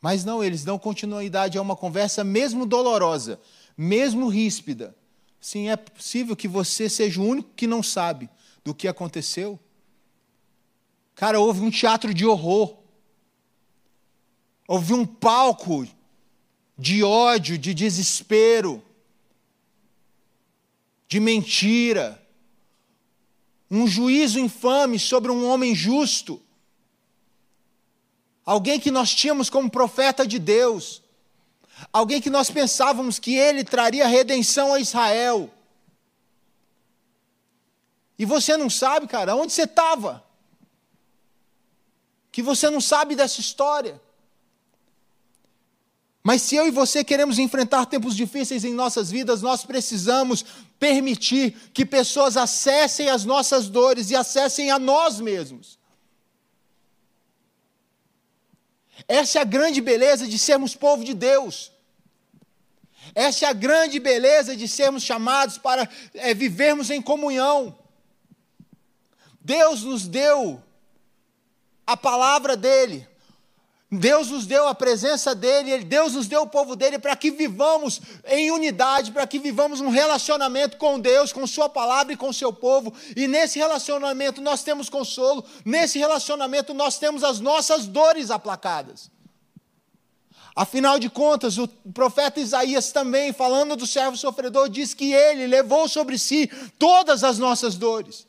Mas 0.00 0.24
não, 0.24 0.44
eles 0.44 0.62
dão 0.62 0.78
continuidade 0.78 1.58
a 1.58 1.62
uma 1.62 1.74
conversa 1.74 2.22
mesmo 2.22 2.64
dolorosa, 2.64 3.40
mesmo 3.76 4.28
ríspida. 4.28 4.94
Sim, 5.40 5.68
é 5.68 5.76
possível 5.76 6.36
que 6.36 6.46
você 6.46 6.88
seja 6.88 7.20
o 7.20 7.26
único 7.26 7.50
que 7.56 7.66
não 7.66 7.82
sabe 7.82 8.30
do 8.62 8.72
que 8.72 8.86
aconteceu. 8.86 9.58
Cara, 11.16 11.40
houve 11.40 11.62
um 11.62 11.70
teatro 11.70 12.14
de 12.14 12.24
horror. 12.24 12.76
Houve 14.68 14.94
um 14.94 15.04
palco 15.04 15.84
de 16.78 17.02
ódio, 17.02 17.58
de 17.58 17.74
desespero, 17.74 18.80
de 21.08 21.18
mentira. 21.18 22.24
Um 23.68 23.84
juízo 23.84 24.38
infame 24.38 24.96
sobre 24.96 25.32
um 25.32 25.44
homem 25.44 25.74
justo 25.74 26.40
alguém 28.44 28.78
que 28.78 28.90
nós 28.90 29.14
tínhamos 29.14 29.48
como 29.48 29.70
profeta 29.70 30.26
de 30.26 30.38
Deus, 30.38 31.02
alguém 31.92 32.20
que 32.20 32.30
nós 32.30 32.50
pensávamos 32.50 33.18
que 33.18 33.34
ele 33.34 33.64
traria 33.64 34.06
redenção 34.06 34.74
a 34.74 34.80
Israel. 34.80 35.50
E 38.18 38.24
você 38.24 38.56
não 38.56 38.70
sabe, 38.70 39.06
cara, 39.06 39.34
onde 39.34 39.52
você 39.52 39.62
estava? 39.62 40.24
Que 42.30 42.42
você 42.42 42.70
não 42.70 42.80
sabe 42.80 43.16
dessa 43.16 43.40
história. 43.40 44.00
Mas 46.22 46.40
se 46.40 46.56
eu 46.56 46.66
e 46.66 46.70
você 46.70 47.04
queremos 47.04 47.38
enfrentar 47.38 47.84
tempos 47.84 48.16
difíceis 48.16 48.64
em 48.64 48.72
nossas 48.72 49.10
vidas, 49.10 49.42
nós 49.42 49.64
precisamos 49.64 50.44
permitir 50.78 51.52
que 51.74 51.84
pessoas 51.84 52.36
acessem 52.36 53.10
as 53.10 53.26
nossas 53.26 53.68
dores 53.68 54.10
e 54.10 54.16
acessem 54.16 54.70
a 54.70 54.78
nós 54.78 55.20
mesmos. 55.20 55.78
Essa 59.06 59.38
é 59.38 59.42
a 59.42 59.44
grande 59.44 59.80
beleza 59.80 60.26
de 60.26 60.38
sermos 60.38 60.74
povo 60.74 61.04
de 61.04 61.14
Deus. 61.14 61.72
Essa 63.14 63.46
é 63.46 63.48
a 63.48 63.52
grande 63.52 64.00
beleza 64.00 64.56
de 64.56 64.66
sermos 64.66 65.02
chamados 65.02 65.58
para 65.58 65.88
é, 66.14 66.32
vivermos 66.32 66.90
em 66.90 67.02
comunhão. 67.02 67.76
Deus 69.40 69.82
nos 69.82 70.08
deu 70.08 70.62
a 71.86 71.96
palavra 71.96 72.56
dele, 72.56 73.06
Deus 73.98 74.30
nos 74.30 74.46
deu 74.46 74.66
a 74.66 74.74
presença 74.74 75.34
dele, 75.34 75.84
Deus 75.84 76.14
nos 76.14 76.26
deu 76.26 76.42
o 76.42 76.48
povo 76.48 76.74
dele 76.74 76.98
para 76.98 77.14
que 77.14 77.30
vivamos 77.30 78.00
em 78.26 78.50
unidade, 78.50 79.12
para 79.12 79.26
que 79.26 79.38
vivamos 79.38 79.80
um 79.80 79.90
relacionamento 79.90 80.76
com 80.76 80.98
Deus, 80.98 81.32
com 81.32 81.46
Sua 81.46 81.68
palavra 81.68 82.12
e 82.12 82.16
com 82.16 82.32
seu 82.32 82.52
povo. 82.52 82.92
E 83.14 83.26
nesse 83.26 83.58
relacionamento 83.58 84.40
nós 84.40 84.62
temos 84.62 84.88
consolo, 84.88 85.44
nesse 85.64 85.98
relacionamento 85.98 86.72
nós 86.72 86.98
temos 86.98 87.22
as 87.22 87.40
nossas 87.40 87.86
dores 87.86 88.30
aplacadas. 88.30 89.10
Afinal 90.56 90.98
de 90.98 91.10
contas, 91.10 91.58
o 91.58 91.66
profeta 91.66 92.38
Isaías 92.38 92.92
também, 92.92 93.32
falando 93.32 93.74
do 93.74 93.86
servo 93.86 94.16
sofredor, 94.16 94.68
diz 94.68 94.94
que 94.94 95.12
ele 95.12 95.48
levou 95.48 95.88
sobre 95.88 96.16
si 96.16 96.48
todas 96.78 97.24
as 97.24 97.38
nossas 97.38 97.74
dores. 97.74 98.26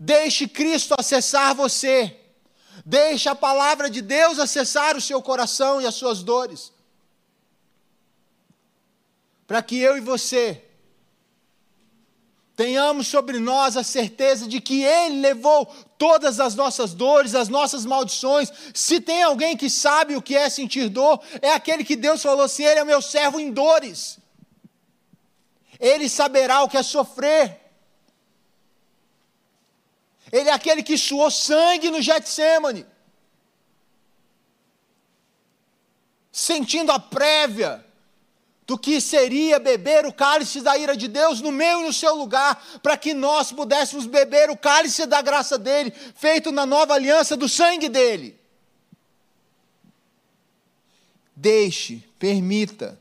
Deixe 0.00 0.48
Cristo 0.48 0.94
acessar 0.98 1.54
você. 1.54 2.25
Deixe 2.88 3.28
a 3.28 3.34
palavra 3.34 3.90
de 3.90 4.00
Deus 4.00 4.38
acessar 4.38 4.96
o 4.96 5.00
seu 5.00 5.20
coração 5.20 5.82
e 5.82 5.86
as 5.86 5.96
suas 5.96 6.22
dores. 6.22 6.72
Para 9.44 9.60
que 9.60 9.76
eu 9.76 9.96
e 9.96 10.00
você 10.00 10.62
tenhamos 12.54 13.08
sobre 13.08 13.40
nós 13.40 13.76
a 13.76 13.82
certeza 13.82 14.46
de 14.46 14.60
que 14.60 14.84
Ele 14.84 15.20
levou 15.20 15.66
todas 15.98 16.38
as 16.38 16.54
nossas 16.54 16.94
dores, 16.94 17.34
as 17.34 17.48
nossas 17.48 17.84
maldições. 17.84 18.52
Se 18.72 19.00
tem 19.00 19.20
alguém 19.20 19.56
que 19.56 19.68
sabe 19.68 20.14
o 20.14 20.22
que 20.22 20.36
é 20.36 20.48
sentir 20.48 20.88
dor, 20.88 21.20
é 21.42 21.50
aquele 21.50 21.82
que 21.82 21.96
Deus 21.96 22.22
falou 22.22 22.44
assim: 22.44 22.62
Ele 22.62 22.78
é 22.78 22.84
meu 22.84 23.02
servo 23.02 23.40
em 23.40 23.50
dores. 23.50 24.16
Ele 25.80 26.08
saberá 26.08 26.62
o 26.62 26.68
que 26.68 26.76
é 26.76 26.84
sofrer. 26.84 27.65
Ele 30.32 30.48
é 30.48 30.52
aquele 30.52 30.82
que 30.82 30.98
suou 30.98 31.30
sangue 31.30 31.90
no 31.90 32.02
Getsemane. 32.02 32.84
Sentindo 36.32 36.92
a 36.92 36.98
prévia 36.98 37.84
do 38.66 38.76
que 38.76 39.00
seria 39.00 39.60
beber 39.60 40.04
o 40.04 40.12
cálice 40.12 40.60
da 40.60 40.76
ira 40.76 40.96
de 40.96 41.06
Deus 41.06 41.40
no 41.40 41.52
meu 41.52 41.80
e 41.80 41.84
no 41.84 41.92
seu 41.92 42.16
lugar, 42.16 42.60
para 42.82 42.96
que 42.96 43.14
nós 43.14 43.52
pudéssemos 43.52 44.06
beber 44.06 44.50
o 44.50 44.56
cálice 44.56 45.06
da 45.06 45.22
graça 45.22 45.56
dele, 45.56 45.92
feito 46.16 46.50
na 46.50 46.66
nova 46.66 46.94
aliança 46.94 47.36
do 47.36 47.48
sangue 47.48 47.88
dele. 47.88 48.38
Deixe, 51.34 52.02
permita 52.18 52.98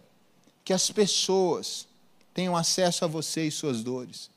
que 0.63 0.72
as 0.72 0.91
pessoas 0.91 1.88
tenham 2.34 2.55
acesso 2.55 3.05
a 3.05 3.08
você 3.08 3.48
e 3.48 3.51
suas 3.51 3.82
dores. 3.82 4.29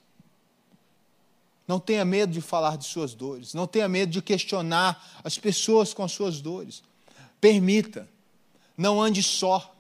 Não 1.68 1.78
tenha 1.78 2.02
medo 2.02 2.32
de 2.32 2.40
falar 2.40 2.78
de 2.78 2.87
suas 2.87 3.12
dores. 3.12 3.52
Não 3.52 3.66
tenha 3.66 3.87
medo 3.87 4.10
de 4.10 4.22
questionar 4.22 5.20
as 5.22 5.37
pessoas 5.37 5.92
com 5.92 6.02
as 6.02 6.10
suas 6.10 6.40
dores. 6.40 6.82
Permita. 7.38 8.08
Não 8.75 9.02
ande 9.02 9.22
só. 9.22 9.76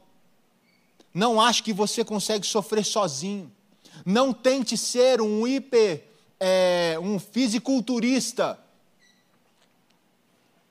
Não 1.14 1.40
ache 1.40 1.62
que 1.62 1.72
você 1.72 2.04
consegue 2.04 2.46
sofrer 2.46 2.84
sozinho. 2.84 3.50
Não 4.04 4.34
tente 4.34 4.76
ser 4.76 5.22
um 5.22 5.46
hiper, 5.46 6.04
é, 6.38 6.98
um 7.00 7.18
fisiculturista 7.18 8.60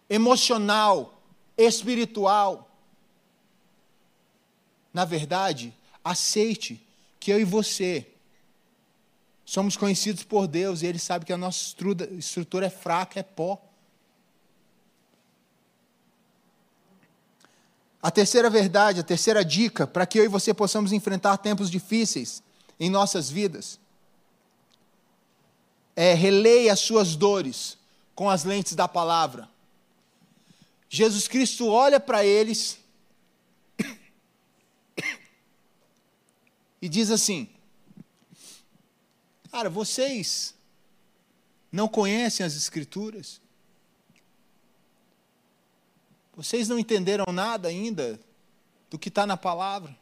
emocional, 0.08 1.20
espiritual. 1.58 2.70
Na 4.94 5.04
verdade, 5.04 5.74
aceite 6.04 6.80
que 7.20 7.32
eu 7.32 7.40
e 7.40 7.44
você 7.44 8.06
Somos 9.48 9.78
conhecidos 9.78 10.24
por 10.24 10.46
Deus 10.46 10.82
e 10.82 10.88
Ele 10.88 11.00
sabe 11.00 11.24
que 11.24 11.32
a 11.32 11.38
nossa 11.38 11.74
estrutura 12.18 12.66
é 12.66 12.70
fraca, 12.70 13.18
é 13.18 13.24
pó. 13.24 13.58
A 18.04 18.12
terceira 18.12 18.50
verdade, 18.50 19.00
a 19.00 19.04
terceira 19.04 19.46
dica 19.46 19.88
para 19.88 20.06
que 20.06 20.20
eu 20.20 20.26
e 20.26 20.28
você 20.28 20.54
possamos 20.54 20.92
enfrentar 20.92 21.38
tempos 21.38 21.72
difíceis 21.72 22.44
em 22.78 22.90
nossas 22.90 23.30
vidas 23.30 23.80
é 25.96 26.14
releia 26.14 26.74
as 26.74 26.82
suas 26.82 27.16
dores 27.16 27.78
com 28.14 28.30
as 28.30 28.44
lentes 28.44 28.76
da 28.76 28.86
palavra. 28.86 29.50
Jesus 30.90 31.26
Cristo 31.26 31.70
olha 31.70 32.02
para 32.02 32.26
eles 32.26 32.80
e 36.82 36.90
diz 36.90 37.10
assim: 37.10 37.50
Cara, 39.52 39.70
vocês 39.70 40.54
não 41.72 41.88
conhecem 41.88 42.46
as 42.46 42.56
Escrituras? 42.56 43.42
Vocês 46.36 46.68
não 46.68 46.78
entenderam 46.78 47.26
nada 47.34 47.68
ainda 47.68 48.20
do 48.90 49.00
que 49.00 49.10
está 49.10 49.26
na 49.26 49.36
palavra? 49.36 49.96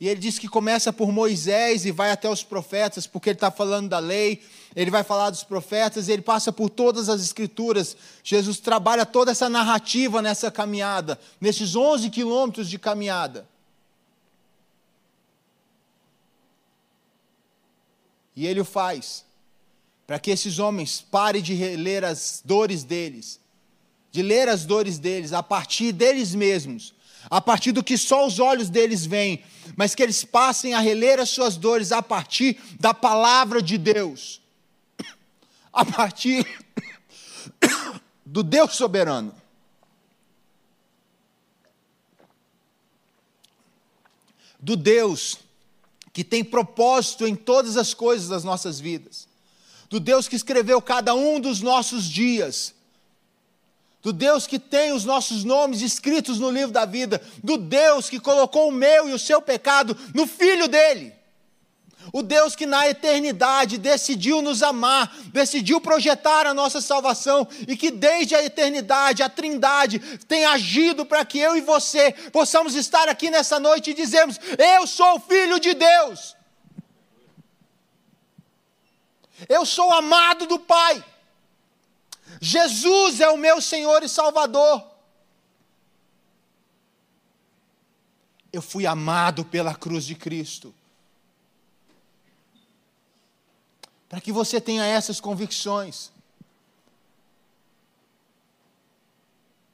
E 0.00 0.08
ele 0.08 0.18
diz 0.18 0.36
que 0.36 0.48
começa 0.48 0.92
por 0.92 1.12
Moisés 1.12 1.84
e 1.84 1.92
vai 1.92 2.10
até 2.10 2.28
os 2.28 2.42
profetas, 2.42 3.06
porque 3.06 3.30
ele 3.30 3.36
está 3.36 3.52
falando 3.52 3.88
da 3.88 4.00
lei, 4.00 4.42
ele 4.74 4.90
vai 4.90 5.04
falar 5.04 5.30
dos 5.30 5.44
profetas, 5.44 6.08
ele 6.08 6.22
passa 6.22 6.52
por 6.52 6.68
todas 6.68 7.08
as 7.08 7.22
escrituras. 7.22 7.96
Jesus 8.24 8.58
trabalha 8.58 9.06
toda 9.06 9.30
essa 9.30 9.48
narrativa 9.48 10.20
nessa 10.20 10.50
caminhada, 10.50 11.16
nesses 11.40 11.76
11 11.76 12.10
quilômetros 12.10 12.68
de 12.68 12.80
caminhada. 12.80 13.48
E 18.34 18.46
ele 18.46 18.60
o 18.60 18.64
faz 18.64 19.24
para 20.06 20.18
que 20.18 20.30
esses 20.30 20.58
homens 20.58 21.00
parem 21.00 21.40
de 21.42 21.54
ler 21.76 22.04
as 22.04 22.42
dores 22.44 22.84
deles, 22.84 23.40
de 24.10 24.22
ler 24.22 24.48
as 24.48 24.64
dores 24.64 24.98
deles 24.98 25.32
a 25.32 25.42
partir 25.42 25.92
deles 25.92 26.34
mesmos, 26.34 26.94
a 27.30 27.40
partir 27.40 27.72
do 27.72 27.84
que 27.84 27.96
só 27.96 28.26
os 28.26 28.38
olhos 28.38 28.68
deles 28.68 29.06
veem, 29.06 29.42
mas 29.76 29.94
que 29.94 30.02
eles 30.02 30.24
passem 30.24 30.74
a 30.74 30.80
reler 30.80 31.20
as 31.20 31.30
suas 31.30 31.56
dores 31.56 31.92
a 31.92 32.02
partir 32.02 32.60
da 32.80 32.92
palavra 32.92 33.62
de 33.62 33.78
Deus, 33.78 34.42
a 35.72 35.84
partir 35.84 36.46
do 38.26 38.42
Deus 38.42 38.74
soberano. 38.74 39.34
Do 44.60 44.76
Deus 44.76 45.38
que 46.12 46.22
tem 46.22 46.44
propósito 46.44 47.26
em 47.26 47.34
todas 47.34 47.76
as 47.76 47.94
coisas 47.94 48.28
das 48.28 48.44
nossas 48.44 48.78
vidas, 48.78 49.26
do 49.88 49.98
Deus 49.98 50.28
que 50.28 50.36
escreveu 50.36 50.80
cada 50.80 51.14
um 51.14 51.40
dos 51.40 51.60
nossos 51.60 52.04
dias, 52.04 52.74
do 54.02 54.12
Deus 54.12 54.46
que 54.46 54.58
tem 54.58 54.92
os 54.92 55.04
nossos 55.04 55.44
nomes 55.44 55.80
escritos 55.80 56.38
no 56.38 56.50
livro 56.50 56.72
da 56.72 56.84
vida, 56.84 57.22
do 57.42 57.56
Deus 57.56 58.10
que 58.10 58.18
colocou 58.18 58.68
o 58.68 58.72
meu 58.72 59.08
e 59.08 59.12
o 59.12 59.18
seu 59.18 59.40
pecado 59.40 59.96
no 60.14 60.26
filho 60.26 60.66
dele. 60.66 61.21
O 62.10 62.22
Deus 62.22 62.56
que 62.56 62.66
na 62.66 62.88
eternidade 62.88 63.76
decidiu 63.76 64.40
nos 64.40 64.62
amar, 64.62 65.14
decidiu 65.26 65.80
projetar 65.80 66.46
a 66.46 66.54
nossa 66.54 66.80
salvação 66.80 67.46
e 67.68 67.76
que 67.76 67.90
desde 67.90 68.34
a 68.34 68.42
eternidade, 68.42 69.22
a 69.22 69.28
Trindade, 69.28 69.98
tem 70.26 70.44
agido 70.44 71.04
para 71.04 71.24
que 71.24 71.38
eu 71.38 71.56
e 71.56 71.60
você 71.60 72.12
possamos 72.32 72.74
estar 72.74 73.08
aqui 73.08 73.30
nessa 73.30 73.60
noite 73.60 73.90
e 73.90 73.94
dizermos: 73.94 74.40
Eu 74.58 74.86
sou 74.86 75.20
filho 75.20 75.60
de 75.60 75.74
Deus. 75.74 76.34
Eu 79.48 79.66
sou 79.66 79.92
amado 79.92 80.46
do 80.46 80.58
Pai. 80.58 81.04
Jesus 82.40 83.20
é 83.20 83.28
o 83.28 83.36
meu 83.36 83.60
Senhor 83.60 84.02
e 84.02 84.08
Salvador. 84.08 84.84
Eu 88.52 88.60
fui 88.60 88.86
amado 88.86 89.44
pela 89.44 89.74
cruz 89.74 90.04
de 90.04 90.14
Cristo. 90.14 90.74
Para 94.12 94.20
que 94.20 94.30
você 94.30 94.60
tenha 94.60 94.84
essas 94.84 95.18
convicções. 95.18 96.12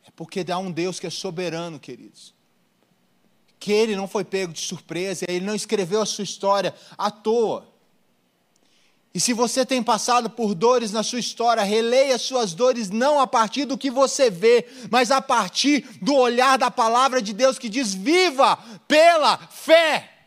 É 0.06 0.12
porque 0.14 0.46
há 0.48 0.58
um 0.58 0.70
Deus 0.70 1.00
que 1.00 1.08
é 1.08 1.10
soberano, 1.10 1.80
queridos. 1.80 2.32
Que 3.58 3.72
ele 3.72 3.96
não 3.96 4.06
foi 4.06 4.22
pego 4.22 4.52
de 4.52 4.60
surpresa, 4.60 5.24
ele 5.28 5.44
não 5.44 5.56
escreveu 5.56 6.00
a 6.00 6.06
sua 6.06 6.22
história 6.22 6.72
à 6.96 7.10
toa. 7.10 7.66
E 9.12 9.18
se 9.18 9.32
você 9.32 9.66
tem 9.66 9.82
passado 9.82 10.30
por 10.30 10.54
dores 10.54 10.92
na 10.92 11.02
sua 11.02 11.18
história, 11.18 11.64
releia 11.64 12.16
suas 12.16 12.54
dores 12.54 12.90
não 12.90 13.18
a 13.18 13.26
partir 13.26 13.64
do 13.64 13.76
que 13.76 13.90
você 13.90 14.30
vê, 14.30 14.68
mas 14.88 15.10
a 15.10 15.20
partir 15.20 15.80
do 16.00 16.14
olhar 16.14 16.56
da 16.56 16.70
palavra 16.70 17.20
de 17.20 17.32
Deus 17.32 17.58
que 17.58 17.68
diz: 17.68 17.92
viva 17.92 18.56
pela 18.86 19.36
fé. 19.36 20.17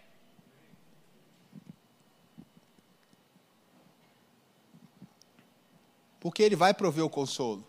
Porque 6.22 6.44
Ele 6.44 6.56
vai 6.56 6.72
prover 6.72 7.04
o 7.04 7.10
consolo. 7.10 7.68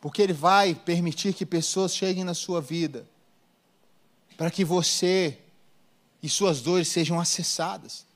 Porque 0.00 0.22
Ele 0.22 0.32
vai 0.32 0.74
permitir 0.74 1.34
que 1.34 1.44
pessoas 1.44 1.94
cheguem 1.94 2.24
na 2.24 2.32
sua 2.32 2.62
vida, 2.62 3.06
para 4.38 4.50
que 4.50 4.64
você 4.64 5.38
e 6.22 6.30
suas 6.30 6.62
dores 6.62 6.88
sejam 6.88 7.20
acessadas. 7.20 8.08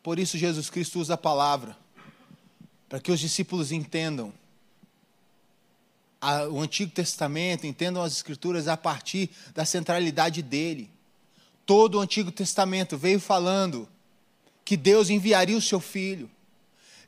Por 0.00 0.18
isso 0.20 0.38
Jesus 0.38 0.70
Cristo 0.70 1.00
usa 1.00 1.14
a 1.14 1.18
palavra 1.18 1.79
para 2.90 2.98
que 2.98 3.12
os 3.12 3.20
discípulos 3.20 3.70
entendam 3.70 4.32
o 6.50 6.60
Antigo 6.60 6.90
Testamento, 6.90 7.64
entendam 7.64 8.02
as 8.02 8.12
Escrituras 8.12 8.66
a 8.66 8.76
partir 8.76 9.30
da 9.54 9.64
centralidade 9.64 10.42
dele. 10.42 10.90
Todo 11.64 11.94
o 11.94 12.00
Antigo 12.00 12.32
Testamento 12.32 12.98
veio 12.98 13.20
falando 13.20 13.88
que 14.64 14.76
Deus 14.76 15.08
enviaria 15.08 15.56
o 15.56 15.62
seu 15.62 15.78
filho. 15.78 16.28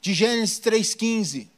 De 0.00 0.14
Gênesis 0.14 0.60
3,15. 0.60 1.48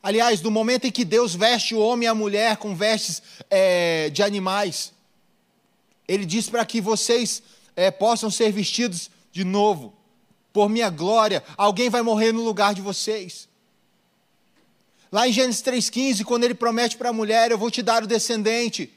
Aliás, 0.00 0.40
do 0.40 0.50
momento 0.50 0.86
em 0.86 0.92
que 0.92 1.04
Deus 1.04 1.34
veste 1.34 1.74
o 1.74 1.80
homem 1.80 2.06
e 2.06 2.08
a 2.08 2.14
mulher 2.14 2.58
com 2.58 2.76
vestes 2.76 3.20
é, 3.50 4.08
de 4.10 4.22
animais, 4.22 4.92
Ele 6.06 6.24
diz 6.24 6.48
para 6.48 6.64
que 6.64 6.80
vocês 6.80 7.42
é, 7.74 7.90
possam 7.90 8.30
ser 8.30 8.52
vestidos 8.52 9.10
de 9.32 9.42
novo 9.42 9.97
por 10.58 10.68
minha 10.68 10.90
glória, 10.90 11.44
alguém 11.56 11.88
vai 11.88 12.02
morrer 12.02 12.32
no 12.32 12.42
lugar 12.42 12.74
de 12.74 12.82
vocês. 12.82 13.48
Lá 15.12 15.28
em 15.28 15.32
Gênesis 15.32 15.62
3,15, 15.62 16.24
quando 16.24 16.42
ele 16.42 16.52
promete 16.52 16.96
para 16.96 17.10
a 17.10 17.12
mulher: 17.12 17.52
Eu 17.52 17.56
vou 17.56 17.70
te 17.70 17.80
dar 17.80 18.02
o 18.02 18.08
descendente. 18.08 18.92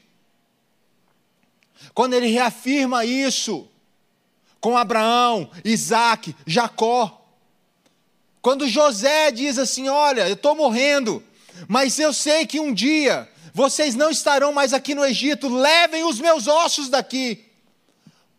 Quando 1.94 2.14
ele 2.14 2.26
reafirma 2.26 3.04
isso, 3.04 3.68
com 4.60 4.76
Abraão, 4.76 5.48
Isaac, 5.64 6.34
Jacó. 6.44 7.24
Quando 8.40 8.66
José 8.66 9.30
diz 9.30 9.56
assim: 9.56 9.88
Olha, 9.88 10.26
eu 10.26 10.34
estou 10.34 10.56
morrendo, 10.56 11.22
mas 11.68 11.96
eu 11.96 12.12
sei 12.12 12.44
que 12.44 12.58
um 12.58 12.74
dia 12.74 13.30
vocês 13.54 13.94
não 13.94 14.10
estarão 14.10 14.52
mais 14.52 14.72
aqui 14.72 14.96
no 14.96 15.04
Egito, 15.04 15.48
levem 15.48 16.02
os 16.02 16.18
meus 16.18 16.48
ossos 16.48 16.88
daqui. 16.88 17.51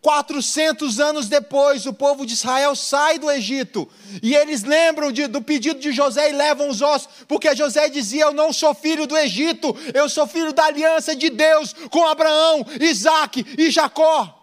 400 0.03 0.99
anos 0.99 1.29
depois, 1.29 1.85
o 1.85 1.93
povo 1.93 2.25
de 2.25 2.33
Israel 2.33 2.75
sai 2.75 3.17
do 3.17 3.31
Egito 3.31 3.89
e 4.21 4.35
eles 4.35 4.61
lembram 4.61 5.13
de, 5.13 5.27
do 5.27 5.41
pedido 5.41 5.79
de 5.79 5.93
José 5.93 6.29
e 6.29 6.33
levam 6.33 6.67
os 6.67 6.81
ossos, 6.81 7.07
porque 7.25 7.55
José 7.55 7.87
dizia: 7.87 8.25
Eu 8.25 8.33
não 8.33 8.51
sou 8.51 8.75
filho 8.75 9.07
do 9.07 9.17
Egito, 9.17 9.73
eu 9.93 10.09
sou 10.09 10.27
filho 10.27 10.51
da 10.51 10.65
aliança 10.65 11.15
de 11.15 11.29
Deus 11.29 11.73
com 11.89 12.05
Abraão, 12.05 12.65
Isaac 12.81 13.45
e 13.57 13.71
Jacó. 13.71 14.41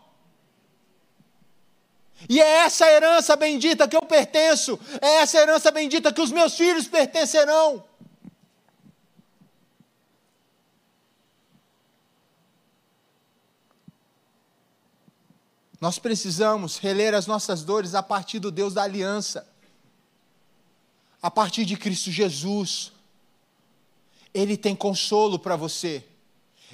E 2.26 2.40
é 2.40 2.64
essa 2.64 2.90
herança 2.90 3.36
bendita 3.36 3.86
que 3.86 3.96
eu 3.96 4.02
pertenço, 4.02 4.80
é 5.02 5.16
essa 5.16 5.38
herança 5.38 5.70
bendita 5.70 6.10
que 6.10 6.22
os 6.22 6.32
meus 6.32 6.54
filhos 6.54 6.88
pertencerão. 6.88 7.84
Nós 15.80 15.98
precisamos 15.98 16.76
reler 16.76 17.14
as 17.14 17.26
nossas 17.26 17.64
dores 17.64 17.94
a 17.94 18.02
partir 18.02 18.38
do 18.38 18.50
Deus 18.50 18.74
da 18.74 18.82
aliança, 18.82 19.48
a 21.22 21.30
partir 21.30 21.64
de 21.64 21.76
Cristo 21.76 22.10
Jesus. 22.10 22.92
Ele 24.34 24.56
tem 24.58 24.76
consolo 24.76 25.38
para 25.38 25.56
você, 25.56 26.04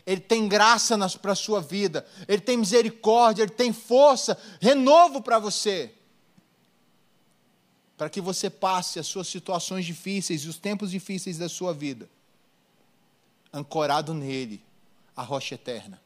Ele 0.05 0.21
tem 0.21 0.49
graça 0.49 0.99
para 1.19 1.33
a 1.33 1.37
sua 1.37 1.61
vida, 1.61 2.05
Ele 2.27 2.41
tem 2.41 2.57
misericórdia, 2.57 3.45
Ele 3.45 3.53
tem 3.53 3.73
força, 3.73 4.37
renovo 4.61 5.23
para 5.23 5.39
você, 5.39 5.95
para 7.97 8.11
que 8.11 8.21
você 8.21 8.51
passe 8.51 8.99
as 8.99 9.07
suas 9.07 9.29
situações 9.29 9.87
difíceis 9.87 10.43
e 10.43 10.49
os 10.49 10.59
tempos 10.59 10.91
difíceis 10.91 11.39
da 11.39 11.49
sua 11.49 11.73
vida, 11.73 12.11
ancorado 13.53 14.13
nele, 14.13 14.61
a 15.17 15.23
rocha 15.23 15.55
eterna. 15.55 16.06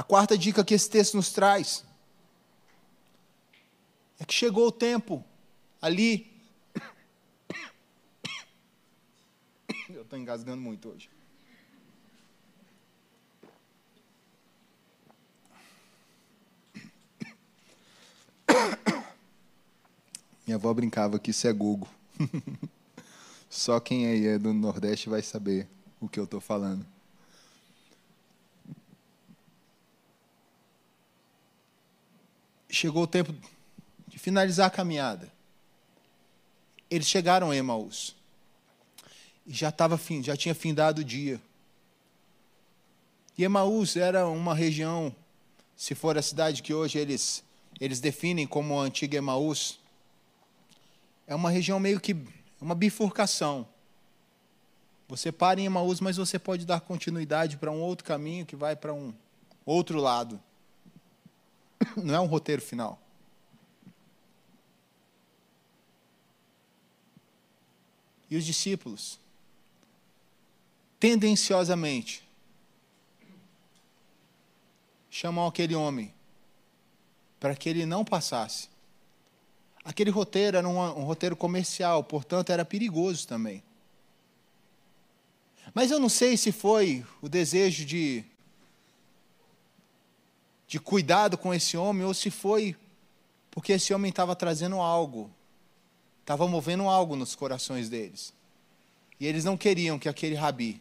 A 0.00 0.02
quarta 0.02 0.36
dica 0.38 0.64
que 0.64 0.72
esse 0.72 0.88
texto 0.88 1.14
nos 1.14 1.30
traz 1.30 1.84
é 4.18 4.24
que 4.24 4.32
chegou 4.32 4.68
o 4.68 4.72
tempo 4.72 5.22
ali. 5.78 6.26
Eu 9.90 10.00
estou 10.00 10.18
engasgando 10.18 10.62
muito 10.62 10.88
hoje. 10.88 11.10
Minha 20.46 20.56
avó 20.56 20.72
brincava 20.72 21.18
que 21.18 21.30
isso 21.30 21.46
é 21.46 21.52
Google. 21.52 21.90
Só 23.50 23.78
quem 23.78 24.06
aí 24.06 24.28
é 24.28 24.38
do 24.38 24.54
Nordeste 24.54 25.10
vai 25.10 25.20
saber 25.20 25.68
o 26.00 26.08
que 26.08 26.18
eu 26.18 26.24
estou 26.24 26.40
falando. 26.40 26.86
Chegou 32.70 33.02
o 33.02 33.06
tempo 33.06 33.34
de 34.06 34.18
finalizar 34.18 34.66
a 34.66 34.70
caminhada. 34.70 35.30
Eles 36.90 37.06
chegaram 37.06 37.50
a 37.50 37.56
Emaús. 37.56 38.16
E 39.46 39.52
já, 39.52 39.70
tava, 39.70 39.98
já 40.22 40.36
tinha 40.36 40.54
findado 40.54 41.00
o 41.00 41.04
dia. 41.04 41.40
E 43.36 43.44
Emaús 43.44 43.96
era 43.96 44.26
uma 44.28 44.54
região, 44.54 45.14
se 45.76 45.94
for 45.94 46.18
a 46.18 46.22
cidade 46.22 46.62
que 46.62 46.74
hoje 46.74 46.98
eles, 46.98 47.42
eles 47.80 48.00
definem 48.00 48.46
como 48.46 48.78
a 48.78 48.82
antiga 48.82 49.16
Emaús, 49.16 49.78
é 51.26 51.34
uma 51.34 51.50
região 51.50 51.78
meio 51.80 52.00
que 52.00 52.16
uma 52.60 52.74
bifurcação. 52.74 53.66
Você 55.08 55.32
para 55.32 55.60
em 55.60 55.64
Emaús, 55.64 56.00
mas 56.00 56.16
você 56.16 56.38
pode 56.38 56.66
dar 56.66 56.80
continuidade 56.80 57.56
para 57.56 57.70
um 57.70 57.80
outro 57.80 58.04
caminho 58.04 58.44
que 58.44 58.54
vai 58.54 58.76
para 58.76 58.92
um 58.92 59.12
outro 59.64 59.98
lado. 59.98 60.40
Não 61.96 62.14
é 62.14 62.20
um 62.20 62.26
roteiro 62.26 62.62
final. 62.62 63.00
E 68.30 68.36
os 68.36 68.44
discípulos, 68.44 69.18
tendenciosamente, 71.00 72.22
chamam 75.10 75.46
aquele 75.46 75.74
homem 75.74 76.14
para 77.40 77.56
que 77.56 77.68
ele 77.68 77.84
não 77.84 78.04
passasse. 78.04 78.68
Aquele 79.84 80.10
roteiro 80.10 80.58
era 80.58 80.68
um, 80.68 80.78
um, 80.78 81.04
roteiro 81.04 81.34
comercial, 81.34 82.04
portanto 82.04 82.50
era 82.50 82.64
perigoso 82.64 83.26
também. 83.26 83.62
Mas 85.74 85.90
eu 85.90 85.98
não 85.98 86.08
sei 86.08 86.36
se 86.36 86.52
foi 86.52 87.04
o 87.20 87.28
desejo 87.28 87.84
de 87.84 88.24
de 90.70 90.78
cuidado 90.78 91.36
com 91.36 91.52
esse 91.52 91.76
homem, 91.76 92.06
ou 92.06 92.14
se 92.14 92.30
foi 92.30 92.76
porque 93.50 93.72
esse 93.72 93.92
homem 93.92 94.08
estava 94.08 94.36
trazendo 94.36 94.76
algo, 94.76 95.28
estava 96.20 96.46
movendo 96.46 96.88
algo 96.88 97.16
nos 97.16 97.34
corações 97.34 97.88
deles. 97.88 98.32
E 99.18 99.26
eles 99.26 99.44
não 99.44 99.56
queriam 99.56 99.98
que 99.98 100.08
aquele 100.08 100.36
rabi, 100.36 100.80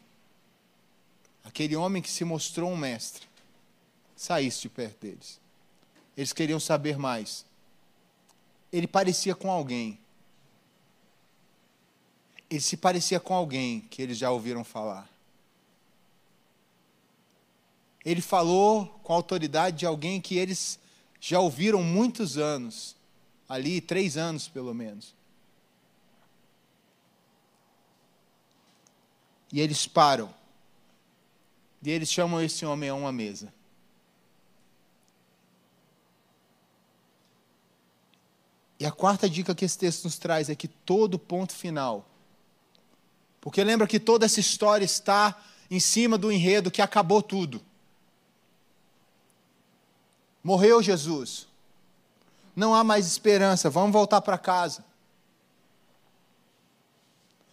aquele 1.44 1.76
homem 1.76 2.04
que 2.04 2.12
se 2.12 2.24
mostrou 2.24 2.70
um 2.70 2.78
mestre, 2.78 3.28
saísse 4.16 4.62
de 4.62 4.70
perto 4.70 5.08
deles. 5.08 5.42
Eles 6.16 6.34
queriam 6.34 6.60
saber 6.60 6.96
mais. 6.96 7.44
Ele 8.72 8.86
parecia 8.86 9.34
com 9.34 9.50
alguém. 9.50 9.98
Ele 12.48 12.62
se 12.62 12.78
parecia 12.78 13.20
com 13.20 13.34
alguém 13.34 13.82
que 13.90 14.04
eles 14.04 14.20
já 14.20 14.30
ouviram 14.30 14.64
falar 14.64 15.09
ele 18.06 18.22
falou 18.22 18.86
com 19.04 19.14
a 19.14 19.16
autoridade 19.16 19.78
de 19.78 19.86
alguém 19.86 20.22
que 20.22 20.38
eles 20.38 20.80
já 21.20 21.40
ouviram 21.40 21.84
muitos 21.84 22.38
anos, 22.38 22.96
ali, 23.48 23.82
três 23.82 24.18
anos 24.18 24.48
pelo 24.48 24.74
menos. 24.74 25.14
E 29.52 29.60
eles 29.60 29.88
param. 29.88 30.34
E 31.82 31.90
eles 31.90 32.12
chamam 32.12 32.42
esse 32.42 32.66
homem 32.66 32.90
a 32.90 32.96
uma 32.96 33.12
mesa. 33.12 33.52
E 38.80 38.86
a 38.86 38.92
quarta 38.92 39.30
dica 39.30 39.54
que 39.54 39.66
esse 39.66 39.78
texto 39.78 40.06
nos 40.06 40.18
traz 40.18 40.50
é 40.50 40.56
que 40.56 40.68
todo 40.68 41.20
ponto 41.20 41.54
final. 41.54 42.08
Porque 43.42 43.62
lembra 43.64 43.88
que 43.88 44.00
toda 44.00 44.26
essa 44.26 44.40
história 44.40 44.86
está 44.86 45.38
em 45.70 45.80
cima 45.80 46.18
do 46.18 46.32
enredo 46.32 46.72
que 46.72 46.82
acabou 46.82 47.22
tudo. 47.22 47.62
Morreu 50.44 50.82
Jesus. 50.82 51.48
Não 52.56 52.74
há 52.74 52.84
mais 52.84 53.08
esperança, 53.08 53.70
vamos 53.70 53.92
voltar 53.92 54.22
para 54.22 54.38
casa. 54.38 54.84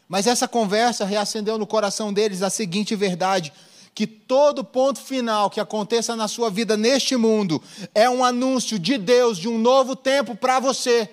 Mas 0.09 0.27
essa 0.27 0.46
conversa 0.46 1.05
reacendeu 1.05 1.59
no 1.59 1.66
coração 1.66 2.12
deles 2.12 2.42
a 2.42 2.51
seguinte 2.51 2.94
verdade: 2.94 3.53
que 3.94 4.07
todo 4.07 4.62
ponto 4.64 5.01
final 5.01 5.51
que 5.51 5.61
aconteça 5.61 6.14
na 6.14 6.29
sua 6.29 6.51
vida 6.51 6.77
neste 6.77 7.16
mundo 7.16 7.62
é 7.94 8.09
um 8.09 8.25
anúncio 8.25 8.79
de 8.79 8.99
Deus 8.99 9.38
de 9.38 9.49
um 9.49 9.59
novo 9.59 9.96
tempo 9.96 10.37
para 10.37 10.61
você. 10.61 11.11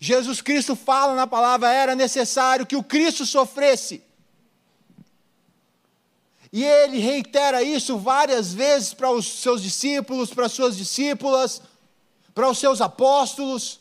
Jesus 0.00 0.40
Cristo 0.40 0.74
fala 0.74 1.14
na 1.14 1.26
palavra: 1.26 1.72
era 1.72 1.94
necessário 1.94 2.66
que 2.66 2.76
o 2.76 2.82
Cristo 2.82 3.24
sofresse. 3.26 4.02
E 6.52 6.64
ele 6.64 6.98
reitera 6.98 7.62
isso 7.62 7.98
várias 7.98 8.52
vezes 8.54 8.94
para 8.94 9.10
os 9.10 9.40
seus 9.40 9.62
discípulos, 9.62 10.32
para 10.32 10.46
as 10.46 10.52
suas 10.52 10.76
discípulas, 10.76 11.60
para 12.34 12.48
os 12.48 12.58
seus 12.58 12.80
apóstolos. 12.80 13.80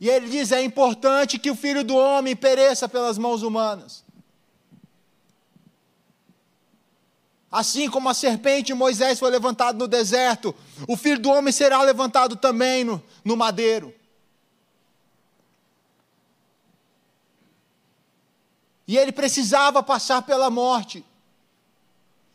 E 0.00 0.08
ele 0.08 0.28
diz: 0.28 0.52
é 0.52 0.62
importante 0.62 1.38
que 1.38 1.50
o 1.50 1.56
filho 1.56 1.84
do 1.84 1.96
homem 1.96 2.34
pereça 2.34 2.88
pelas 2.88 3.16
mãos 3.16 3.42
humanas. 3.42 4.04
Assim 7.50 7.88
como 7.88 8.08
a 8.08 8.14
serpente 8.14 8.74
Moisés 8.74 9.18
foi 9.18 9.30
levantado 9.30 9.78
no 9.78 9.88
deserto, 9.88 10.54
o 10.86 10.96
filho 10.96 11.20
do 11.20 11.30
homem 11.30 11.52
será 11.52 11.80
levantado 11.82 12.36
também 12.36 12.84
no, 12.84 13.02
no 13.24 13.36
madeiro. 13.36 13.94
E 18.86 18.96
ele 18.96 19.12
precisava 19.12 19.82
passar 19.82 20.22
pela 20.22 20.48
morte. 20.48 21.04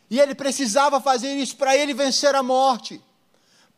E 0.09 0.19
ele 0.19 0.35
precisava 0.35 0.99
fazer 0.99 1.33
isso 1.35 1.55
para 1.55 1.75
ele 1.77 1.93
vencer 1.93 2.35
a 2.35 2.43
morte, 2.43 3.01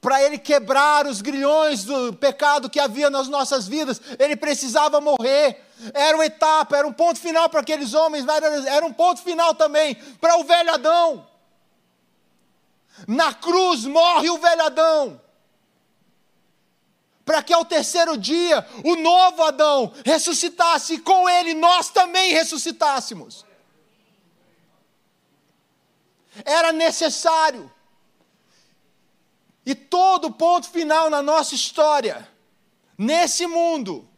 para 0.01 0.21
ele 0.23 0.39
quebrar 0.39 1.05
os 1.05 1.21
grilhões 1.21 1.83
do 1.83 2.11
pecado 2.13 2.69
que 2.69 2.79
havia 2.79 3.09
nas 3.09 3.27
nossas 3.27 3.67
vidas, 3.67 4.01
ele 4.17 4.35
precisava 4.35 4.99
morrer. 4.99 5.63
Era 5.93 6.17
uma 6.17 6.25
etapa, 6.25 6.75
era 6.75 6.87
um 6.87 6.91
ponto 6.91 7.19
final 7.19 7.47
para 7.49 7.59
aqueles 7.59 7.93
homens, 7.93 8.25
era 8.67 8.85
um 8.85 8.91
ponto 8.91 9.21
final 9.21 9.53
também 9.53 9.95
para 10.19 10.37
o 10.39 10.43
velho 10.43 10.73
Adão. 10.73 11.27
Na 13.07 13.33
cruz 13.33 13.85
morre 13.85 14.29
o 14.29 14.39
velho 14.39 14.63
Adão. 14.63 15.21
Para 17.25 17.41
que 17.41 17.53
ao 17.53 17.63
terceiro 17.63 18.17
dia 18.17 18.65
o 18.83 18.95
novo 18.95 19.43
Adão 19.43 19.93
ressuscitasse 20.05 20.95
e 20.95 20.99
com 20.99 21.29
ele 21.29 21.53
nós 21.53 21.89
também 21.89 22.33
ressuscitássemos. 22.33 23.45
Era 26.43 26.71
necessário. 26.71 27.71
E 29.65 29.73
todo 29.73 30.31
ponto 30.31 30.69
final 30.69 31.09
na 31.09 31.21
nossa 31.21 31.55
história, 31.55 32.27
nesse 32.97 33.47
mundo, 33.47 34.09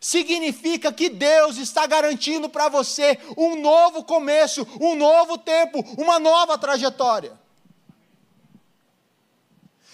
significa 0.00 0.92
que 0.92 1.08
Deus 1.08 1.58
está 1.58 1.86
garantindo 1.86 2.48
para 2.48 2.68
você 2.68 3.18
um 3.36 3.54
novo 3.60 4.02
começo, 4.02 4.66
um 4.80 4.96
novo 4.96 5.38
tempo, 5.38 5.78
uma 5.96 6.18
nova 6.18 6.58
trajetória. 6.58 7.38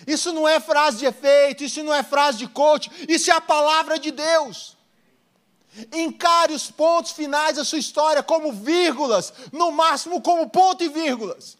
Isso 0.06 0.32
não 0.32 0.46
é 0.46 0.60
frase 0.60 0.98
de 0.98 1.06
efeito, 1.06 1.64
isso 1.64 1.82
não 1.82 1.92
é 1.92 2.02
frase 2.02 2.38
de 2.38 2.46
coach, 2.46 2.90
isso 3.08 3.30
é 3.30 3.34
a 3.34 3.40
palavra 3.40 3.98
de 3.98 4.10
Deus. 4.12 4.76
Encare 5.92 6.52
os 6.52 6.70
pontos 6.70 7.12
finais 7.12 7.56
da 7.56 7.64
sua 7.64 7.78
história 7.78 8.22
como 8.22 8.52
vírgulas, 8.52 9.32
no 9.52 9.70
máximo 9.72 10.22
como 10.22 10.48
ponto 10.48 10.84
e 10.84 10.88
vírgulas. 10.88 11.58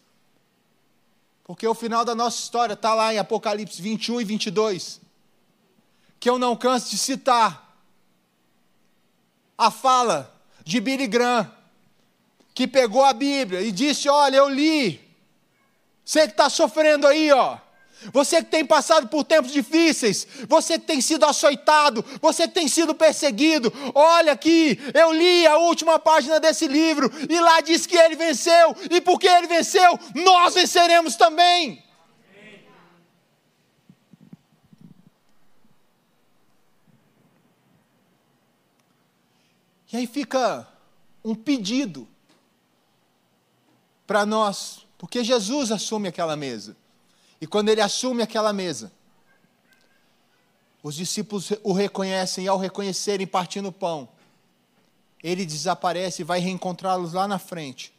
Porque 1.43 1.67
o 1.67 1.73
final 1.73 2.03
da 2.03 2.15
nossa 2.15 2.39
história 2.39 2.73
está 2.73 2.93
lá 2.93 3.13
em 3.13 3.19
Apocalipse 3.19 3.81
21 3.81 4.21
e 4.21 4.23
22. 4.23 5.01
Que 6.19 6.29
eu 6.29 6.39
não 6.39 6.55
canso 6.55 6.89
de 6.89 6.97
citar 6.97 7.79
a 9.57 9.71
fala 9.71 10.33
de 10.63 10.79
Billy 10.79 11.07
Graham, 11.07 11.49
que 12.53 12.67
pegou 12.67 13.03
a 13.03 13.13
Bíblia 13.13 13.61
e 13.61 13.71
disse: 13.71 14.09
Olha, 14.09 14.37
eu 14.37 14.49
li. 14.49 14.99
Você 16.03 16.21
que 16.25 16.33
está 16.33 16.49
sofrendo 16.49 17.07
aí, 17.07 17.31
ó. 17.31 17.57
Você 18.13 18.43
que 18.43 18.51
tem 18.51 18.65
passado 18.65 19.07
por 19.07 19.23
tempos 19.23 19.51
difíceis, 19.51 20.27
você 20.47 20.79
que 20.79 20.85
tem 20.85 21.01
sido 21.01 21.25
açoitado, 21.25 22.05
você 22.21 22.47
que 22.47 22.53
tem 22.53 22.67
sido 22.67 22.93
perseguido, 22.93 23.73
olha 23.93 24.33
aqui, 24.33 24.79
eu 24.93 25.11
li 25.11 25.45
a 25.47 25.57
última 25.57 25.97
página 25.99 26.39
desse 26.39 26.67
livro 26.67 27.11
e 27.29 27.39
lá 27.39 27.59
diz 27.61 27.85
que 27.85 27.97
ele 27.97 28.15
venceu, 28.15 28.75
e 28.89 29.01
porque 29.01 29.27
ele 29.27 29.47
venceu, 29.47 29.99
nós 30.13 30.53
venceremos 30.53 31.15
também. 31.15 31.83
E 39.91 39.97
aí 39.97 40.05
fica 40.05 40.67
um 41.23 41.33
pedido 41.33 42.07
para 44.05 44.25
nós, 44.25 44.85
porque 44.97 45.23
Jesus 45.23 45.71
assume 45.71 46.09
aquela 46.09 46.35
mesa. 46.35 46.75
E 47.39 47.47
quando 47.47 47.69
ele 47.69 47.81
assume 47.81 48.21
aquela 48.21 48.51
mesa, 48.51 48.91
os 50.83 50.95
discípulos 50.95 51.51
o 51.63 51.73
reconhecem 51.73 52.45
e 52.45 52.47
ao 52.47 52.57
reconhecerem 52.57 53.25
partindo 53.25 53.69
o 53.69 53.71
pão, 53.71 54.09
ele 55.23 55.45
desaparece 55.45 56.21
e 56.21 56.25
vai 56.25 56.39
reencontrá-los 56.39 57.13
lá 57.13 57.27
na 57.27 57.39
frente. 57.39 57.93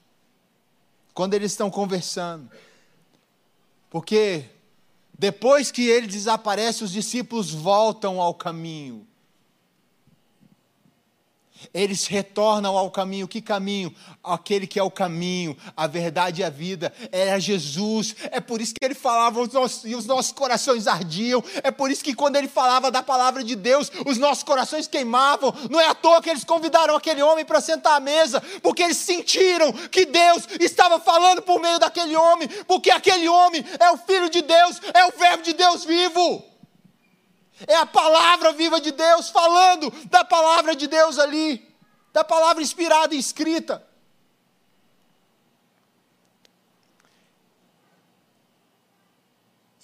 Quando 1.15 1.35
eles 1.35 1.53
estão 1.53 1.71
conversando. 1.71 2.51
Porque 3.91 4.45
depois 5.19 5.71
que 5.71 5.89
ele 5.89 6.07
desaparece, 6.07 6.85
os 6.85 6.93
discípulos 6.93 7.51
voltam 7.51 8.21
ao 8.21 8.35
caminho. 8.35 9.08
Eles 11.73 12.07
retornam 12.07 12.77
ao 12.77 12.91
caminho. 12.91 13.29
Que 13.29 13.41
caminho? 13.41 13.95
Aquele 14.23 14.67
que 14.67 14.79
é 14.79 14.83
o 14.83 14.91
caminho, 14.91 15.57
a 15.77 15.87
verdade 15.87 16.41
e 16.41 16.45
a 16.45 16.51
vida. 16.51 16.93
Era 17.13 17.39
Jesus. 17.39 18.15
É 18.31 18.41
por 18.41 18.61
isso 18.61 18.75
que 18.75 18.85
ele 18.85 18.95
falava 18.95 19.41
e 19.85 19.95
os 19.95 20.07
nossos 20.07 20.33
corações 20.33 20.87
ardiam. 20.87 21.43
É 21.63 21.71
por 21.71 21.91
isso 21.91 22.05
que 22.05 22.15
quando 22.15 22.37
ele 22.37 22.49
falava 22.49 22.91
da 22.91 23.03
palavra 23.03 23.43
de 23.43 23.55
Deus, 23.55 23.91
os 24.07 24.19
nossos 24.19 24.43
corações 24.43 24.87
queimavam. 24.87 25.55
Não 25.71 25.81
é 25.81 25.87
à 25.87 25.95
toa 25.95 26.23
que 26.23 26.31
eles 26.31 26.45
convidaram 26.45 26.95
aquele 26.95 27.23
homem 27.23 27.45
para 27.45 27.61
sentar 27.61 27.97
à 27.97 28.01
mesa, 28.01 28.41
porque 28.63 28.83
eles 28.83 28.97
sentiram 28.97 29.73
que 29.73 30.05
Deus 30.05 30.49
estava 30.61 31.01
falando 31.01 31.43
por 31.43 31.61
meio 31.61 31.79
daquele 31.79 32.17
homem, 32.17 32.49
porque 32.67 32.91
aquele 32.91 33.29
homem 33.29 33.65
é 33.79 33.91
o 33.91 33.99
Filho 33.99 34.31
de 34.31 34.43
Deus, 34.43 34.81
é 34.95 35.05
o 35.07 35.19
Verbo 35.19 35.43
de 35.43 35.53
Deus 35.53 35.85
vivo. 35.85 36.45
É 37.67 37.77
a 37.77 37.87
palavra 37.87 38.53
viva 38.53 38.81
de 38.81 38.93
Deus 38.93 39.31
falando 39.31 39.91
da 40.07 40.25
palavra 40.25 40.77
de 40.77 40.87
Deus 40.87 41.19
ali, 41.19 41.67
da 42.13 42.23
palavra 42.23 42.63
inspirada 42.63 43.15
e 43.15 43.19
escrita. 43.19 43.85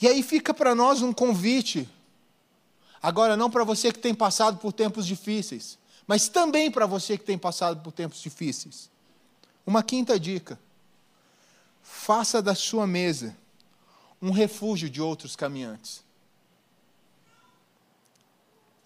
E 0.00 0.06
aí 0.06 0.22
fica 0.22 0.52
para 0.52 0.74
nós 0.74 1.02
um 1.02 1.12
convite, 1.12 1.88
agora 3.02 3.36
não 3.36 3.50
para 3.50 3.64
você 3.64 3.90
que 3.90 3.98
tem 3.98 4.14
passado 4.14 4.58
por 4.58 4.72
tempos 4.72 5.06
difíceis, 5.06 5.78
mas 6.06 6.28
também 6.28 6.70
para 6.70 6.86
você 6.86 7.16
que 7.16 7.24
tem 7.24 7.38
passado 7.38 7.82
por 7.82 7.90
tempos 7.90 8.20
difíceis. 8.20 8.90
Uma 9.66 9.82
quinta 9.82 10.20
dica: 10.20 10.60
faça 11.82 12.42
da 12.42 12.54
sua 12.54 12.86
mesa 12.86 13.36
um 14.20 14.30
refúgio 14.30 14.88
de 14.88 15.00
outros 15.00 15.34
caminhantes 15.34 16.03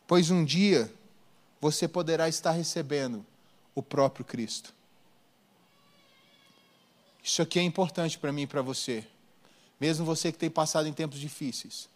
pois 0.09 0.31
um 0.31 0.42
dia 0.42 0.92
você 1.61 1.87
poderá 1.87 2.29
estar 2.29 2.53
recebendo 2.53 3.25
o 3.75 3.83
próprio 3.83 4.25
Cristo. 4.25 4.75
Isso 7.23 7.42
aqui 7.42 7.59
é 7.59 7.62
importante 7.62 8.18
para 8.18 8.33
mim 8.33 8.42
e 8.42 8.47
para 8.47 8.62
você. 8.62 9.07
Mesmo 9.79 10.07
você 10.07 10.33
que 10.33 10.38
tem 10.38 10.49
passado 10.49 10.88
em 10.88 10.94
tempos 10.94 11.21
difíceis, 11.21 11.90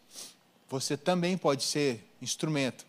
você 0.68 0.94
também 0.94 1.38
pode 1.38 1.64
ser 1.64 2.06
instrumento 2.20 2.84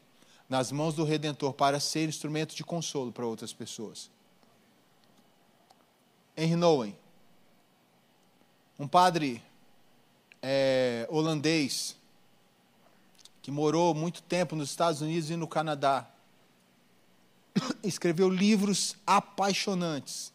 nas 0.49 0.71
mãos 0.73 0.93
do 0.93 1.05
Redentor 1.05 1.53
para 1.53 1.79
ser 1.79 2.07
instrumento 2.07 2.53
de 2.53 2.63
consolo 2.63 3.11
para 3.11 3.25
outras 3.25 3.53
pessoas. 3.53 4.11
Henry 6.35 6.57
Nouwen, 6.57 6.97
um 8.77 8.87
padre 8.87 9.41
é, 10.41 11.07
holandês, 11.09 11.95
que 13.43 13.51
morou 13.51 13.93
muito 13.93 14.23
tempo 14.23 14.55
nos 14.55 14.69
Estados 14.69 15.01
Unidos 15.01 15.29
e 15.29 15.35
no 15.35 15.47
Canadá. 15.47 16.09
Escreveu 17.83 18.29
livros 18.29 18.95
apaixonantes. 19.05 20.31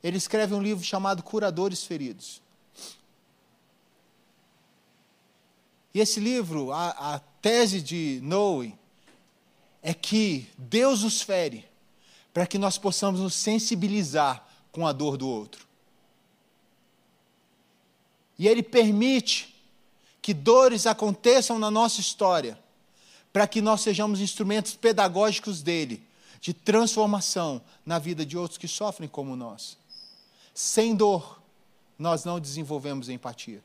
Ele 0.00 0.16
escreve 0.16 0.54
um 0.54 0.62
livro 0.62 0.84
chamado 0.84 1.24
Curadores 1.24 1.84
Feridos. 1.84 2.40
E 5.92 5.98
esse 5.98 6.20
livro, 6.20 6.72
a, 6.72 7.14
a 7.14 7.18
tese 7.18 7.82
de 7.82 8.20
Noe, 8.22 8.78
é 9.82 9.92
que 9.92 10.48
Deus 10.56 11.02
nos 11.02 11.20
fere 11.20 11.68
para 12.32 12.46
que 12.46 12.58
nós 12.58 12.78
possamos 12.78 13.20
nos 13.20 13.34
sensibilizar 13.34 14.46
com 14.70 14.86
a 14.86 14.92
dor 14.92 15.16
do 15.16 15.28
outro. 15.28 15.66
E 18.38 18.46
ele 18.46 18.62
permite 18.62 19.51
que 20.22 20.32
dores 20.32 20.86
aconteçam 20.86 21.58
na 21.58 21.68
nossa 21.68 22.00
história, 22.00 22.56
para 23.32 23.48
que 23.48 23.60
nós 23.60 23.80
sejamos 23.80 24.20
instrumentos 24.20 24.74
pedagógicos 24.76 25.60
dele, 25.60 26.06
de 26.40 26.54
transformação 26.54 27.60
na 27.84 27.98
vida 27.98 28.24
de 28.24 28.38
outros 28.38 28.56
que 28.56 28.68
sofrem 28.68 29.08
como 29.08 29.34
nós. 29.34 29.76
Sem 30.54 30.94
dor, 30.94 31.42
nós 31.98 32.24
não 32.24 32.38
desenvolvemos 32.38 33.08
empatia. 33.08 33.62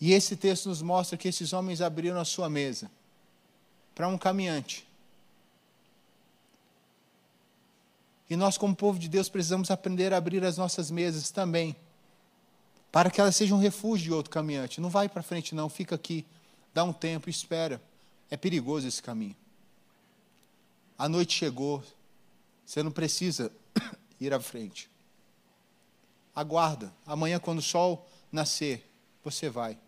E 0.00 0.12
esse 0.12 0.36
texto 0.36 0.68
nos 0.68 0.80
mostra 0.80 1.18
que 1.18 1.28
esses 1.28 1.52
homens 1.52 1.80
abriram 1.80 2.20
a 2.20 2.24
sua 2.24 2.48
mesa 2.48 2.90
para 3.94 4.08
um 4.08 4.16
caminhante 4.16 4.87
E 8.28 8.36
nós, 8.36 8.58
como 8.58 8.76
povo 8.76 8.98
de 8.98 9.08
Deus, 9.08 9.28
precisamos 9.28 9.70
aprender 9.70 10.12
a 10.12 10.18
abrir 10.18 10.44
as 10.44 10.58
nossas 10.58 10.90
mesas 10.90 11.30
também, 11.30 11.74
para 12.92 13.10
que 13.10 13.20
elas 13.20 13.36
sejam 13.36 13.58
um 13.58 13.60
refúgio 13.60 14.04
de 14.04 14.12
outro 14.12 14.30
caminhante. 14.30 14.80
Não 14.80 14.90
vai 14.90 15.08
para 15.08 15.22
frente, 15.22 15.54
não, 15.54 15.68
fica 15.68 15.94
aqui, 15.94 16.26
dá 16.74 16.84
um 16.84 16.92
tempo, 16.92 17.30
espera. 17.30 17.80
É 18.30 18.36
perigoso 18.36 18.86
esse 18.86 19.02
caminho. 19.02 19.36
A 20.98 21.08
noite 21.08 21.34
chegou, 21.34 21.82
você 22.66 22.82
não 22.82 22.90
precisa 22.90 23.50
ir 24.20 24.34
à 24.34 24.40
frente. 24.40 24.90
Aguarda, 26.34 26.92
amanhã, 27.06 27.38
quando 27.38 27.58
o 27.58 27.62
sol 27.62 28.06
nascer, 28.30 28.86
você 29.24 29.48
vai. 29.48 29.78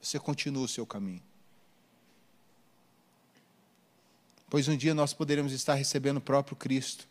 Você 0.00 0.18
continua 0.18 0.64
o 0.64 0.68
seu 0.68 0.84
caminho. 0.84 1.22
Pois 4.52 4.68
um 4.68 4.76
dia 4.76 4.94
nós 4.94 5.14
poderemos 5.14 5.50
estar 5.50 5.72
recebendo 5.72 6.18
o 6.18 6.20
próprio 6.20 6.54
Cristo 6.54 7.08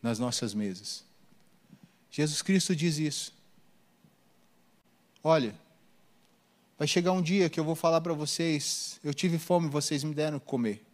nas 0.00 0.20
nossas 0.20 0.54
mesas. 0.54 1.02
Jesus 2.08 2.40
Cristo 2.40 2.76
diz 2.76 2.98
isso. 2.98 3.34
Olha, 5.24 5.52
vai 6.78 6.86
chegar 6.86 7.10
um 7.10 7.20
dia 7.20 7.50
que 7.50 7.58
eu 7.58 7.64
vou 7.64 7.74
falar 7.74 8.00
para 8.00 8.12
vocês: 8.12 9.00
eu 9.02 9.12
tive 9.12 9.40
fome, 9.40 9.68
vocês 9.68 10.04
me 10.04 10.14
deram 10.14 10.36
o 10.36 10.40
que 10.40 10.46
comer. 10.46 10.86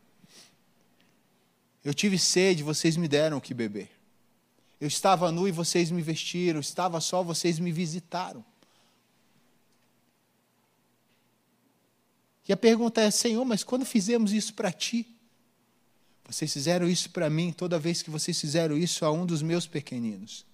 Eu 1.84 1.92
tive 1.92 2.18
sede, 2.18 2.62
vocês 2.62 2.96
me 2.96 3.06
deram 3.06 3.36
o 3.36 3.40
que 3.40 3.52
beber. 3.52 3.90
Eu 4.80 4.88
estava 4.88 5.30
nu 5.30 5.46
e 5.46 5.52
vocês 5.52 5.90
me 5.90 6.00
vestiram, 6.00 6.60
estava 6.60 6.98
só, 6.98 7.22
vocês 7.22 7.58
me 7.58 7.70
visitaram. 7.70 8.42
E 12.48 12.54
a 12.54 12.56
pergunta 12.56 13.02
é: 13.02 13.10
Senhor, 13.10 13.44
mas 13.44 13.62
quando 13.62 13.84
fizemos 13.84 14.32
isso 14.32 14.54
para 14.54 14.72
ti? 14.72 15.17
Vocês 16.28 16.52
fizeram 16.52 16.86
isso 16.86 17.08
para 17.10 17.30
mim 17.30 17.50
toda 17.50 17.78
vez 17.78 18.02
que 18.02 18.10
vocês 18.10 18.38
fizeram 18.38 18.76
isso 18.76 19.04
a 19.06 19.10
um 19.10 19.24
dos 19.24 19.40
meus 19.40 19.66
pequeninos. 19.66 20.44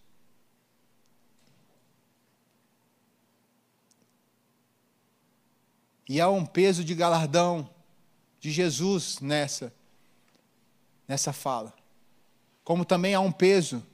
E 6.09 6.21
há 6.21 6.31
um 6.31 6.47
peso 6.47 6.85
de 6.85 6.95
galardão 6.95 7.69
de 8.39 8.53
Jesus 8.53 9.19
nessa 9.19 9.75
nessa 11.09 11.33
fala. 11.33 11.75
Como 12.63 12.85
também 12.85 13.15
há 13.15 13.21
um 13.21 13.33
peso 13.33 13.85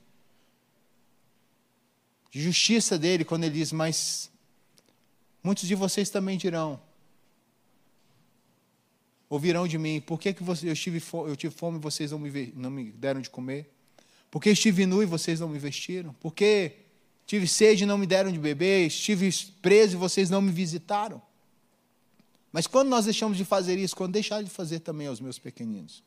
de 2.31 2.43
justiça 2.43 2.99
dele 2.99 3.25
quando 3.25 3.45
ele 3.45 3.55
diz: 3.55 3.73
Mas 3.73 4.31
muitos 5.43 5.67
de 5.67 5.75
vocês 5.75 6.11
também 6.11 6.37
dirão, 6.37 6.79
ouvirão 9.31 9.69
de 9.69 9.79
mim: 9.79 10.01
Por 10.01 10.19
que, 10.21 10.35
que 10.35 10.43
eu, 10.43 10.75
tive 10.75 10.99
fome, 10.99 11.31
eu 11.31 11.37
tive 11.37 11.55
fome 11.55 11.79
e 11.79 11.81
vocês 11.81 12.11
não 12.11 12.19
me, 12.19 12.53
não 12.57 12.71
me 12.71 12.91
deram 12.91 13.21
de 13.21 13.31
comer? 13.31 13.73
Por 14.31 14.43
que 14.43 14.51
estive 14.51 14.85
nu 14.85 15.03
e 15.03 15.07
vocês 15.07 15.41
não 15.41 15.49
me 15.49 15.59
vestiram? 15.59 16.13
Por 16.15 16.35
que 16.35 16.73
tive 17.27 17.47
sede 17.47 17.85
e 17.85 17.87
não 17.87 17.97
me 17.97 18.07
deram 18.07 18.31
de 18.31 18.39
beber? 18.39 18.87
Estive 18.87 19.33
preso 19.63 19.95
e 19.95 19.97
vocês 19.97 20.29
não 20.29 20.43
me 20.43 20.53
visitaram? 20.53 21.23
Mas 22.53 22.67
quando 22.67 22.89
nós 22.89 23.05
deixamos 23.05 23.39
de 23.39 23.45
fazer 23.45 23.79
isso, 23.79 23.95
quando 23.95 24.13
deixar 24.13 24.43
de 24.43 24.51
fazer 24.51 24.81
também 24.81 25.07
aos 25.07 25.21
meus 25.21 25.39
pequeninos? 25.39 26.03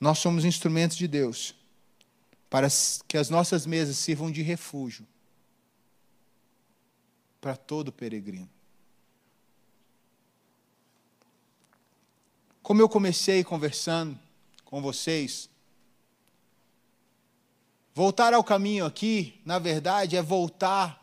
Nós 0.00 0.20
somos 0.20 0.44
instrumentos 0.44 0.96
de 0.96 1.08
Deus 1.08 1.56
para 2.48 2.68
que 3.08 3.18
as 3.18 3.28
nossas 3.28 3.66
mesas 3.66 3.96
sirvam 3.96 4.30
de 4.30 4.42
refúgio 4.42 5.04
para 7.40 7.56
todo 7.56 7.92
peregrino. 7.92 8.48
Como 12.68 12.82
eu 12.82 12.88
comecei 12.90 13.42
conversando 13.42 14.18
com 14.62 14.82
vocês, 14.82 15.48
voltar 17.94 18.34
ao 18.34 18.44
caminho 18.44 18.84
aqui, 18.84 19.40
na 19.42 19.58
verdade, 19.58 20.18
é 20.18 20.22
voltar 20.22 21.02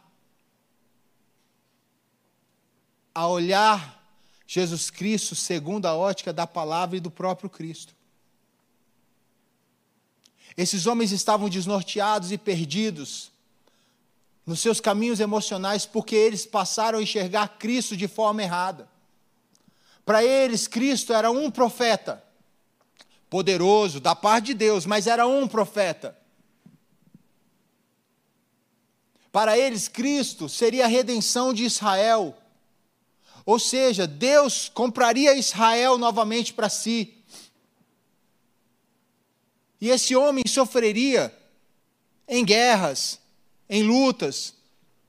a 3.15 3.27
olhar 3.27 3.99
Jesus 4.45 4.91
Cristo 4.91 5.33
segundo 5.33 5.87
a 5.87 5.95
ótica 5.95 6.31
da 6.31 6.45
palavra 6.45 6.97
e 6.97 6.99
do 6.99 7.09
próprio 7.09 7.49
Cristo. 7.49 7.95
Esses 10.55 10.85
homens 10.85 11.11
estavam 11.11 11.49
desnorteados 11.49 12.31
e 12.31 12.37
perdidos 12.37 13.31
nos 14.45 14.59
seus 14.59 14.79
caminhos 14.79 15.19
emocionais 15.19 15.87
porque 15.87 16.15
eles 16.15 16.45
passaram 16.45 16.99
a 16.99 17.01
enxergar 17.01 17.57
Cristo 17.57 17.97
de 17.97 18.07
forma 18.07 18.43
errada. 18.43 18.87
Para 20.05 20.23
eles, 20.23 20.67
Cristo 20.67 21.11
era 21.11 21.31
um 21.31 21.49
profeta, 21.49 22.23
poderoso, 23.29 23.99
da 23.99 24.15
parte 24.15 24.47
de 24.47 24.53
Deus, 24.53 24.85
mas 24.85 25.07
era 25.07 25.25
um 25.25 25.47
profeta. 25.47 26.15
Para 29.31 29.57
eles, 29.57 29.87
Cristo 29.87 30.47
seria 30.47 30.85
a 30.85 30.87
redenção 30.87 31.53
de 31.53 31.65
Israel. 31.65 32.37
Ou 33.45 33.59
seja, 33.59 34.07
Deus 34.07 34.69
compraria 34.69 35.35
Israel 35.35 35.97
novamente 35.97 36.53
para 36.53 36.69
si. 36.69 37.15
E 39.81 39.89
esse 39.89 40.15
homem 40.15 40.43
sofreria 40.47 41.35
em 42.27 42.45
guerras, 42.45 43.19
em 43.69 43.83
lutas, 43.83 44.54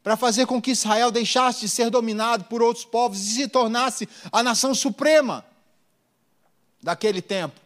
para 0.07 0.16
fazer 0.16 0.47
com 0.47 0.62
que 0.62 0.71
Israel 0.71 1.11
deixasse 1.11 1.62
de 1.62 1.69
ser 1.69 1.90
dominado 1.90 2.45
por 2.45 2.62
outros 2.62 2.85
povos 2.85 3.19
e 3.23 3.35
se 3.35 3.49
tornasse 3.49 4.09
a 4.31 4.40
nação 4.40 4.73
suprema 4.73 5.45
daquele 6.81 7.21
tempo. 7.21 7.61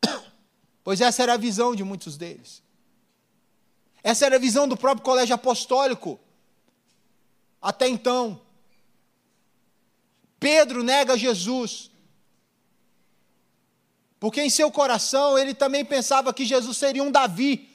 Pois 0.84 1.00
essa 1.00 1.24
era 1.24 1.34
a 1.34 1.36
visão 1.36 1.74
de 1.74 1.82
muitos 1.82 2.16
deles. 2.16 2.62
Essa 4.00 4.26
era 4.26 4.36
a 4.36 4.38
visão 4.38 4.68
do 4.68 4.76
próprio 4.76 5.04
colégio 5.04 5.34
apostólico. 5.34 6.20
Até 7.60 7.88
então. 7.88 8.40
Pedro 10.38 10.84
nega 10.84 11.18
Jesus. 11.18 11.90
Porque 14.20 14.40
em 14.40 14.48
seu 14.48 14.70
coração 14.70 15.36
ele 15.36 15.52
também 15.52 15.84
pensava 15.84 16.32
que 16.32 16.44
Jesus 16.44 16.76
seria 16.76 17.02
um 17.02 17.10
Davi, 17.10 17.69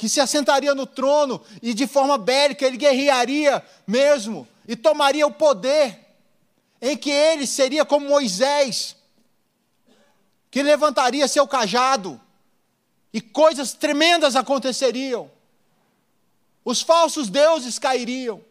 que 0.00 0.08
se 0.08 0.18
assentaria 0.18 0.74
no 0.74 0.86
trono 0.86 1.42
e 1.60 1.74
de 1.74 1.86
forma 1.86 2.16
bélica 2.16 2.64
ele 2.64 2.78
guerrearia 2.78 3.62
mesmo 3.86 4.48
e 4.66 4.74
tomaria 4.74 5.26
o 5.26 5.30
poder, 5.30 5.94
em 6.80 6.96
que 6.96 7.10
ele 7.10 7.46
seria 7.46 7.84
como 7.84 8.08
Moisés, 8.08 8.96
que 10.50 10.62
levantaria 10.62 11.28
seu 11.28 11.46
cajado 11.46 12.18
e 13.12 13.20
coisas 13.20 13.74
tremendas 13.74 14.36
aconteceriam. 14.36 15.30
Os 16.64 16.80
falsos 16.80 17.28
deuses 17.28 17.78
cairiam, 17.78 18.42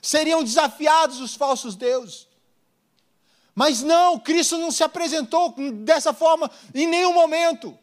seriam 0.00 0.42
desafiados 0.42 1.20
os 1.20 1.34
falsos 1.34 1.76
deuses. 1.76 2.26
Mas 3.54 3.82
não, 3.82 4.18
Cristo 4.18 4.56
não 4.56 4.70
se 4.70 4.82
apresentou 4.82 5.54
dessa 5.84 6.14
forma 6.14 6.50
em 6.74 6.86
nenhum 6.86 7.12
momento. 7.12 7.78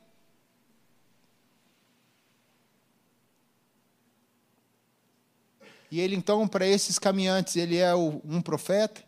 E 5.91 5.99
ele 5.99 6.15
então, 6.15 6.47
para 6.47 6.65
esses 6.65 6.97
caminhantes, 6.97 7.57
ele 7.57 7.77
é 7.77 7.93
um 7.93 8.41
profeta. 8.41 9.03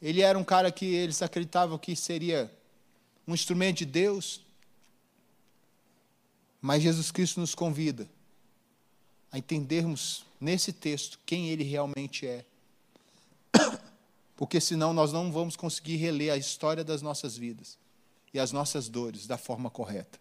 Ele 0.00 0.20
era 0.20 0.38
um 0.38 0.44
cara 0.44 0.70
que 0.70 0.84
eles 0.84 1.22
acreditavam 1.22 1.78
que 1.78 1.96
seria 1.96 2.52
um 3.26 3.32
instrumento 3.32 3.78
de 3.78 3.86
Deus. 3.86 4.44
Mas 6.60 6.82
Jesus 6.82 7.10
Cristo 7.10 7.40
nos 7.40 7.54
convida 7.54 8.06
a 9.32 9.38
entendermos 9.38 10.26
nesse 10.38 10.74
texto 10.74 11.18
quem 11.24 11.48
ele 11.48 11.64
realmente 11.64 12.26
é 12.26 12.44
porque 14.36 14.60
senão 14.60 14.92
nós 14.92 15.12
não 15.12 15.30
vamos 15.30 15.56
conseguir 15.56 15.96
reler 15.96 16.32
a 16.32 16.36
história 16.36 16.84
das 16.84 17.00
nossas 17.00 17.36
vidas 17.36 17.78
e 18.32 18.38
as 18.38 18.52
nossas 18.52 18.88
dores 18.88 19.26
da 19.26 19.38
forma 19.38 19.70
correta. 19.70 20.18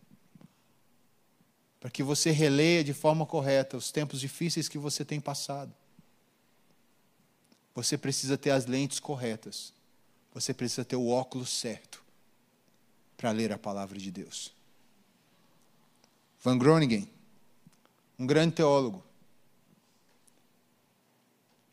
Para 1.79 1.89
que 1.89 2.03
você 2.03 2.31
releia 2.31 2.83
de 2.83 2.93
forma 2.93 3.25
correta 3.25 3.77
os 3.77 3.91
tempos 3.91 4.19
difíceis 4.19 4.67
que 4.67 4.77
você 4.77 5.05
tem 5.05 5.19
passado. 5.19 5.73
Você 7.73 7.97
precisa 7.97 8.37
ter 8.37 8.51
as 8.51 8.65
lentes 8.65 8.99
corretas. 8.99 9.73
Você 10.33 10.53
precisa 10.53 10.83
ter 10.83 10.95
o 10.95 11.07
óculos 11.07 11.49
certo 11.49 12.03
para 13.15 13.31
ler 13.31 13.51
a 13.51 13.57
palavra 13.57 13.97
de 13.97 14.11
Deus. 14.11 14.51
Van 16.41 16.57
Groningen, 16.57 17.09
um 18.17 18.25
grande 18.25 18.55
teólogo, 18.55 19.03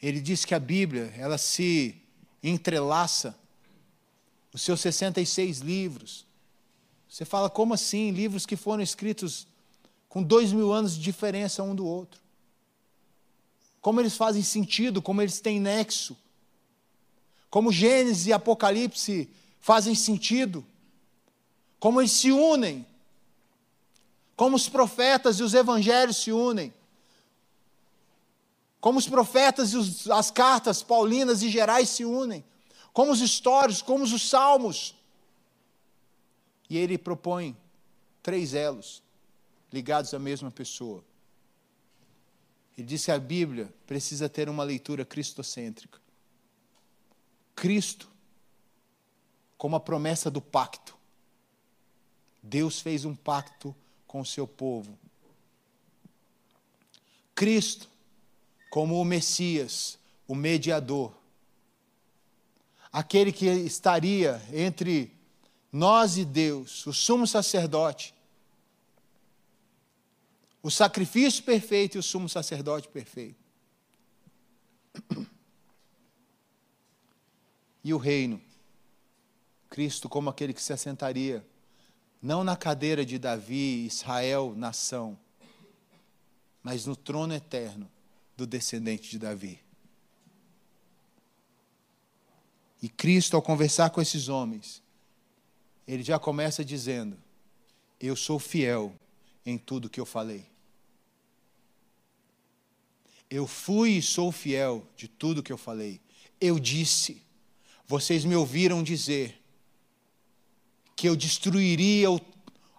ele 0.00 0.20
diz 0.20 0.44
que 0.44 0.54
a 0.54 0.60
Bíblia, 0.60 1.12
ela 1.16 1.38
se 1.38 2.00
entrelaça 2.42 3.36
os 4.52 4.62
seus 4.62 4.80
66 4.80 5.58
livros. 5.58 6.26
Você 7.08 7.24
fala, 7.24 7.48
como 7.50 7.74
assim? 7.74 8.10
Livros 8.10 8.46
que 8.46 8.56
foram 8.56 8.82
escritos 8.82 9.46
com 10.16 10.22
dois 10.22 10.50
mil 10.50 10.72
anos 10.72 10.94
de 10.94 11.02
diferença 11.02 11.62
um 11.62 11.74
do 11.74 11.86
outro. 11.86 12.18
Como 13.82 14.00
eles 14.00 14.16
fazem 14.16 14.42
sentido, 14.42 15.02
como 15.02 15.20
eles 15.20 15.40
têm 15.42 15.60
nexo. 15.60 16.16
Como 17.50 17.70
Gênesis 17.70 18.26
e 18.26 18.32
Apocalipse 18.32 19.28
fazem 19.60 19.94
sentido. 19.94 20.64
Como 21.78 22.00
eles 22.00 22.12
se 22.12 22.32
unem. 22.32 22.86
Como 24.34 24.56
os 24.56 24.70
profetas 24.70 25.38
e 25.38 25.42
os 25.42 25.52
evangelhos 25.52 26.16
se 26.16 26.32
unem 26.32 26.72
como 28.80 29.00
os 29.00 29.08
profetas 29.08 29.72
e 29.72 29.76
os, 29.76 30.08
as 30.08 30.30
cartas 30.30 30.80
paulinas 30.80 31.42
e 31.42 31.50
gerais 31.50 31.88
se 31.88 32.04
unem, 32.04 32.44
como 32.92 33.10
os 33.10 33.20
histórios, 33.20 33.82
como 33.82 34.04
os 34.04 34.28
salmos. 34.28 34.94
E 36.70 36.78
ele 36.78 36.96
propõe 36.96 37.56
três 38.22 38.54
elos 38.54 39.02
ligados 39.76 40.14
à 40.14 40.18
mesma 40.18 40.50
pessoa. 40.50 41.04
Ele 42.78 42.86
diz 42.86 43.04
que 43.04 43.10
a 43.10 43.18
Bíblia 43.18 43.72
precisa 43.86 44.26
ter 44.26 44.48
uma 44.48 44.64
leitura 44.64 45.04
cristocêntrica. 45.04 46.00
Cristo 47.54 48.08
como 49.58 49.76
a 49.76 49.80
promessa 49.80 50.30
do 50.30 50.40
pacto. 50.40 50.96
Deus 52.42 52.80
fez 52.80 53.04
um 53.04 53.14
pacto 53.14 53.74
com 54.06 54.20
o 54.20 54.26
seu 54.26 54.46
povo. 54.46 54.98
Cristo, 57.34 57.88
como 58.70 58.98
o 58.98 59.04
Messias, 59.04 59.98
o 60.26 60.34
mediador, 60.34 61.12
aquele 62.90 63.30
que 63.30 63.46
estaria 63.46 64.42
entre 64.52 65.12
nós 65.70 66.16
e 66.16 66.24
Deus, 66.24 66.86
o 66.86 66.92
sumo 66.94 67.26
sacerdote, 67.26 68.14
o 70.66 70.70
sacrifício 70.70 71.44
perfeito 71.44 71.94
e 71.94 72.00
o 72.00 72.02
sumo 72.02 72.28
sacerdote 72.28 72.88
perfeito. 72.88 73.38
E 77.84 77.94
o 77.94 77.98
reino, 77.98 78.42
Cristo 79.70 80.08
como 80.08 80.28
aquele 80.28 80.52
que 80.52 80.60
se 80.60 80.72
assentaria, 80.72 81.46
não 82.20 82.42
na 82.42 82.56
cadeira 82.56 83.06
de 83.06 83.16
Davi, 83.16 83.86
Israel, 83.86 84.54
nação, 84.56 85.16
mas 86.64 86.84
no 86.84 86.96
trono 86.96 87.32
eterno 87.32 87.88
do 88.36 88.44
descendente 88.44 89.08
de 89.08 89.20
Davi. 89.20 89.60
E 92.82 92.88
Cristo, 92.88 93.36
ao 93.36 93.42
conversar 93.42 93.90
com 93.90 94.02
esses 94.02 94.28
homens, 94.28 94.82
ele 95.86 96.02
já 96.02 96.18
começa 96.18 96.64
dizendo: 96.64 97.16
Eu 98.00 98.16
sou 98.16 98.40
fiel 98.40 98.92
em 99.44 99.56
tudo 99.56 99.88
que 99.88 100.00
eu 100.00 100.04
falei. 100.04 100.55
Eu 103.30 103.46
fui 103.46 103.92
e 103.92 104.02
sou 104.02 104.30
fiel 104.30 104.86
de 104.96 105.08
tudo 105.08 105.42
que 105.42 105.52
eu 105.52 105.58
falei. 105.58 106.00
Eu 106.40 106.58
disse, 106.58 107.22
vocês 107.86 108.24
me 108.24 108.36
ouviram 108.36 108.82
dizer 108.82 109.40
que 110.94 111.08
eu 111.08 111.16
destruiria 111.16 112.10
o, 112.10 112.20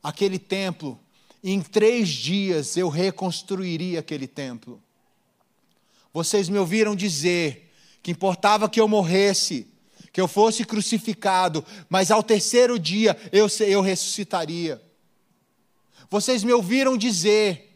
aquele 0.01 0.39
templo, 0.39 0.99
e 1.43 1.51
em 1.51 1.61
três 1.61 2.09
dias 2.09 2.77
eu 2.77 2.89
reconstruiria 2.89 3.99
aquele 3.99 4.27
templo. 4.27 4.81
Vocês 6.13 6.49
me 6.49 6.57
ouviram 6.57 6.95
dizer 6.95 7.71
que 8.01 8.11
importava 8.11 8.69
que 8.69 8.79
eu 8.79 8.87
morresse, 8.87 9.67
que 10.11 10.19
eu 10.19 10.27
fosse 10.27 10.65
crucificado, 10.65 11.63
mas 11.89 12.09
ao 12.09 12.23
terceiro 12.23 12.79
dia 12.79 13.15
eu, 13.31 13.47
eu 13.67 13.81
ressuscitaria. 13.81 14.81
Vocês 16.09 16.43
me 16.43 16.53
ouviram 16.53 16.97
dizer 16.97 17.66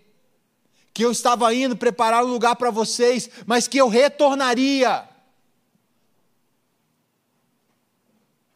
que 0.94 1.04
eu 1.04 1.12
estava 1.12 1.54
indo 1.54 1.76
preparar 1.76 2.24
um 2.24 2.28
lugar 2.28 2.56
para 2.56 2.70
vocês, 2.70 3.30
mas 3.46 3.68
que 3.68 3.78
eu 3.78 3.88
retornaria. 3.88 5.08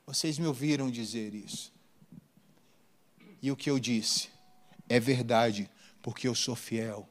Vocês 0.05 0.37
me 0.37 0.47
ouviram 0.47 0.91
dizer 0.91 1.33
isso. 1.33 1.73
E 3.41 3.51
o 3.51 3.55
que 3.55 3.69
eu 3.69 3.79
disse 3.79 4.29
é 4.87 4.99
verdade, 4.99 5.69
porque 6.01 6.27
eu 6.27 6.35
sou 6.35 6.55
fiel. 6.55 7.07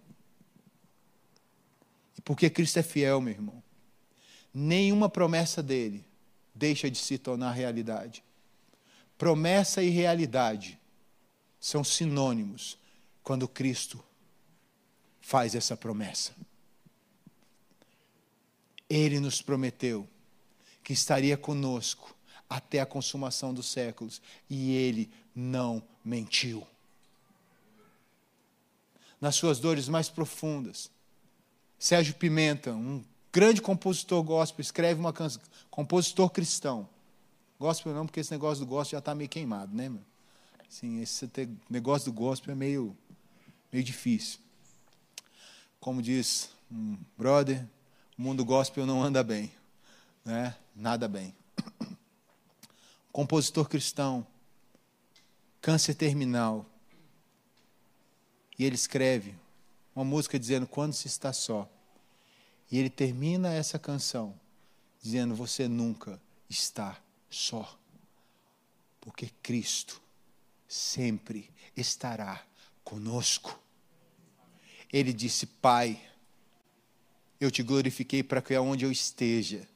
E 2.17 2.21
porque 2.21 2.51
Cristo 2.51 2.79
é 2.79 2.83
fiel, 2.83 3.21
meu 3.21 3.33
irmão. 3.33 3.63
Nenhuma 4.53 5.09
promessa 5.09 5.63
dele 5.63 6.05
deixa 6.55 6.91
de 6.91 6.99
se 6.99 7.19
tornar 7.19 7.53
realidade. 7.53 8.23
Promessa 9.19 9.83
e 9.83 9.91
realidade 9.91 10.79
são 11.59 11.83
sinônimos 11.83 12.79
quando 13.23 13.49
Cristo 13.49 14.05
faz 15.25 15.55
essa 15.55 15.75
promessa. 15.75 16.33
Ele 18.91 19.19
nos 19.19 19.41
prometeu 19.41 20.07
que 20.83 20.93
estaria 20.93 21.35
conosco 21.35 22.15
até 22.49 22.79
a 22.79 22.87
consumação 22.87 23.55
dos 23.55 23.67
séculos 23.67 24.21
e 24.51 24.73
ele 24.75 25.11
não 25.35 25.83
mentiu. 26.05 26.67
Nas 29.19 29.35
suas 29.35 29.59
dores 29.59 29.89
mais 29.89 30.11
profundas, 30.11 30.91
Sérgio 31.79 32.15
Pimenta, 32.17 32.75
um 32.75 33.03
grande 33.33 33.63
compositor 33.63 34.23
gospel, 34.23 34.61
escreve 34.61 35.01
uma 35.01 35.13
canção, 35.13 35.41
compositor 35.71 36.29
cristão. 36.29 36.87
Gospel 37.59 37.95
não, 37.95 38.05
porque 38.05 38.21
esse 38.21 38.31
negócio 38.31 38.63
do 38.63 38.69
gospel 38.69 38.97
já 38.97 38.99
está 38.99 39.15
meio 39.15 39.31
queimado, 39.31 39.75
né, 39.75 39.89
meu? 39.89 40.05
Assim, 40.69 41.01
esse 41.01 41.27
negócio 41.71 42.13
do 42.13 42.15
gospel 42.15 42.53
é 42.53 42.55
meio, 42.55 42.95
meio 43.73 43.83
difícil. 43.83 44.44
Como 45.85 46.01
diz 46.01 46.49
um 46.73 46.97
brother, 47.15 47.63
o 48.17 48.23
mundo 48.23 48.43
gospel 48.43 48.87
não 48.87 49.03
anda 49.03 49.23
bem, 49.23 49.53
né? 50.25 50.57
Nada 50.75 51.07
bem. 51.07 51.37
Compositor 53.13 53.69
cristão, 53.69 54.27
câncer 55.61 55.93
terminal. 55.93 56.65
E 58.59 58.65
ele 58.65 58.77
escreve 58.77 59.35
uma 59.95 60.07
música 60.07 60.39
dizendo: 60.39 60.67
Quando 60.67 60.95
se 60.95 61.07
está 61.07 61.35
só. 61.35 61.69
E 62.71 62.79
ele 62.79 62.89
termina 62.89 63.53
essa 63.53 63.79
canção 63.79 64.35
dizendo: 65.03 65.35
Você 65.35 65.69
nunca 65.69 66.19
está 66.49 66.99
só, 67.29 67.79
porque 69.03 69.29
Cristo 69.43 70.01
sempre 70.67 71.51
estará 71.77 72.43
conosco. 72.83 73.63
Ele 74.95 75.13
disse: 75.13 75.45
Pai, 75.45 76.01
eu 77.41 77.51
te 77.51 77.65
glorifiquei 77.65 78.23
para 78.23 78.41
que 78.41 78.55
aonde 78.55 78.85
eu 78.85 78.93
esteja, 78.93 79.69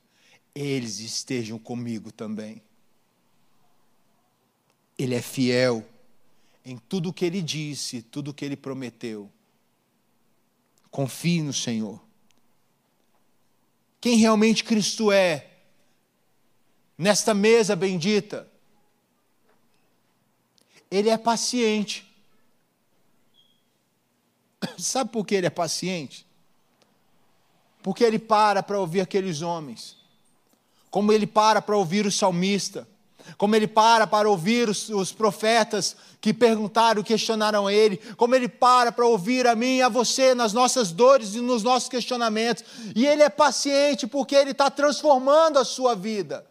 eles 0.55 1.01
estejam 1.01 1.59
comigo 1.59 2.13
também. 2.13 2.63
Ele 4.97 5.17
é 5.17 5.21
fiel 5.21 5.85
em 6.65 6.79
tudo 6.79 7.09
o 7.09 7.13
que 7.13 7.25
ele 7.25 7.43
disse, 7.43 8.01
tudo 8.01 8.31
o 8.31 8.35
que 8.35 8.45
ele 8.45 8.57
prometeu. 8.57 9.29
Confie 10.89 11.43
no 11.43 11.53
Senhor 11.53 12.01
quem 14.01 14.17
realmente 14.17 14.63
Cristo 14.63 15.11
é 15.11 15.51
nesta 16.97 17.35
mesa 17.35 17.75
bendita. 17.75 18.49
Ele 20.89 21.11
é 21.11 21.19
paciente. 21.19 22.08
Sabe 24.79 25.11
por 25.11 25.27
que 25.27 25.35
ele 25.35 25.47
é 25.47 25.51
paciente? 25.51 26.27
Porque 27.83 28.05
ele 28.05 28.19
para 28.19 28.63
para 28.63 28.79
ouvir 28.79 29.01
aqueles 29.01 29.43
homens, 29.43 29.97
como 30.91 31.13
ele 31.13 31.27
para 31.27 31.63
para 31.63 31.77
ouvir 31.77 32.07
o 32.07 32.13
salmista 32.13 32.87
como 33.37 33.55
ele 33.55 33.67
para 33.67 34.07
para 34.07 34.29
ouvir 34.29 34.69
os, 34.69 34.89
os, 34.89 35.13
profetas 35.13 35.97
que 36.21 36.33
perguntaram, 36.33 37.03
questionaram 37.03 37.69
ele, 37.69 37.99
como 38.17 38.35
ele 38.35 38.49
para 38.49 38.91
para 38.91 39.07
ouvir 39.07 39.47
a 39.47 39.55
mim 39.55 39.77
e 39.77 39.83
a 39.83 39.89
você 39.89 40.35
nas 40.35 40.53
nossas 40.53 40.91
dores 40.93 41.35
e 41.35 41.41
nos 41.41 41.63
nossos 41.63 41.89
questionamentos. 41.89 42.65
E 42.95 43.07
ele 43.07 43.23
é 43.23 43.29
paciente 43.29 44.07
porque 44.07 44.35
ele 44.35 44.53
está 44.53 44.71
transformando 44.71 45.59
a 45.59 45.65
sua 45.65 45.95
vida. 45.95 46.47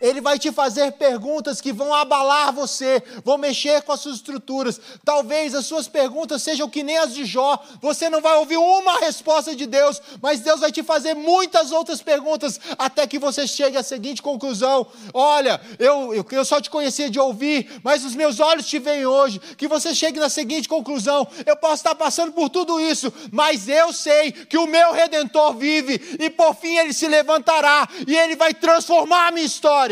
Ele 0.00 0.20
vai 0.20 0.38
te 0.38 0.50
fazer 0.50 0.92
perguntas 0.92 1.60
que 1.60 1.72
vão 1.72 1.92
abalar 1.92 2.52
você, 2.52 3.02
vão 3.24 3.36
mexer 3.36 3.82
com 3.82 3.92
as 3.92 4.00
suas 4.00 4.16
estruturas. 4.16 4.80
Talvez 5.04 5.54
as 5.54 5.66
suas 5.66 5.88
perguntas 5.88 6.42
sejam 6.42 6.68
que 6.68 6.82
nem 6.82 6.96
as 6.96 7.14
de 7.14 7.24
Jó. 7.24 7.62
Você 7.82 8.08
não 8.08 8.20
vai 8.20 8.36
ouvir 8.38 8.56
uma 8.56 8.98
resposta 9.00 9.54
de 9.54 9.66
Deus, 9.66 10.00
mas 10.22 10.40
Deus 10.40 10.60
vai 10.60 10.72
te 10.72 10.82
fazer 10.82 11.14
muitas 11.14 11.70
outras 11.70 12.00
perguntas 12.00 12.58
até 12.78 13.06
que 13.06 13.18
você 13.18 13.46
chegue 13.46 13.76
à 13.76 13.82
seguinte 13.82 14.22
conclusão: 14.22 14.86
Olha, 15.12 15.60
eu, 15.78 16.14
eu, 16.14 16.26
eu 16.30 16.44
só 16.44 16.60
te 16.60 16.70
conhecia 16.70 17.10
de 17.10 17.20
ouvir, 17.20 17.80
mas 17.82 18.04
os 18.04 18.14
meus 18.14 18.40
olhos 18.40 18.66
te 18.66 18.78
veem 18.78 19.04
hoje. 19.04 19.38
Que 19.56 19.68
você 19.68 19.94
chegue 19.94 20.18
na 20.18 20.28
seguinte 20.28 20.68
conclusão: 20.68 21.26
Eu 21.44 21.56
posso 21.56 21.76
estar 21.76 21.94
passando 21.94 22.32
por 22.32 22.48
tudo 22.48 22.80
isso, 22.80 23.12
mas 23.30 23.68
eu 23.68 23.92
sei 23.92 24.32
que 24.32 24.56
o 24.56 24.66
meu 24.66 24.92
redentor 24.92 25.54
vive 25.54 26.16
e 26.18 26.30
por 26.30 26.54
fim 26.54 26.76
ele 26.76 26.92
se 26.92 27.06
levantará 27.06 27.88
e 28.06 28.16
ele 28.16 28.36
vai 28.36 28.54
transformar 28.54 29.28
a 29.28 29.30
minha 29.30 29.46
história. 29.46 29.89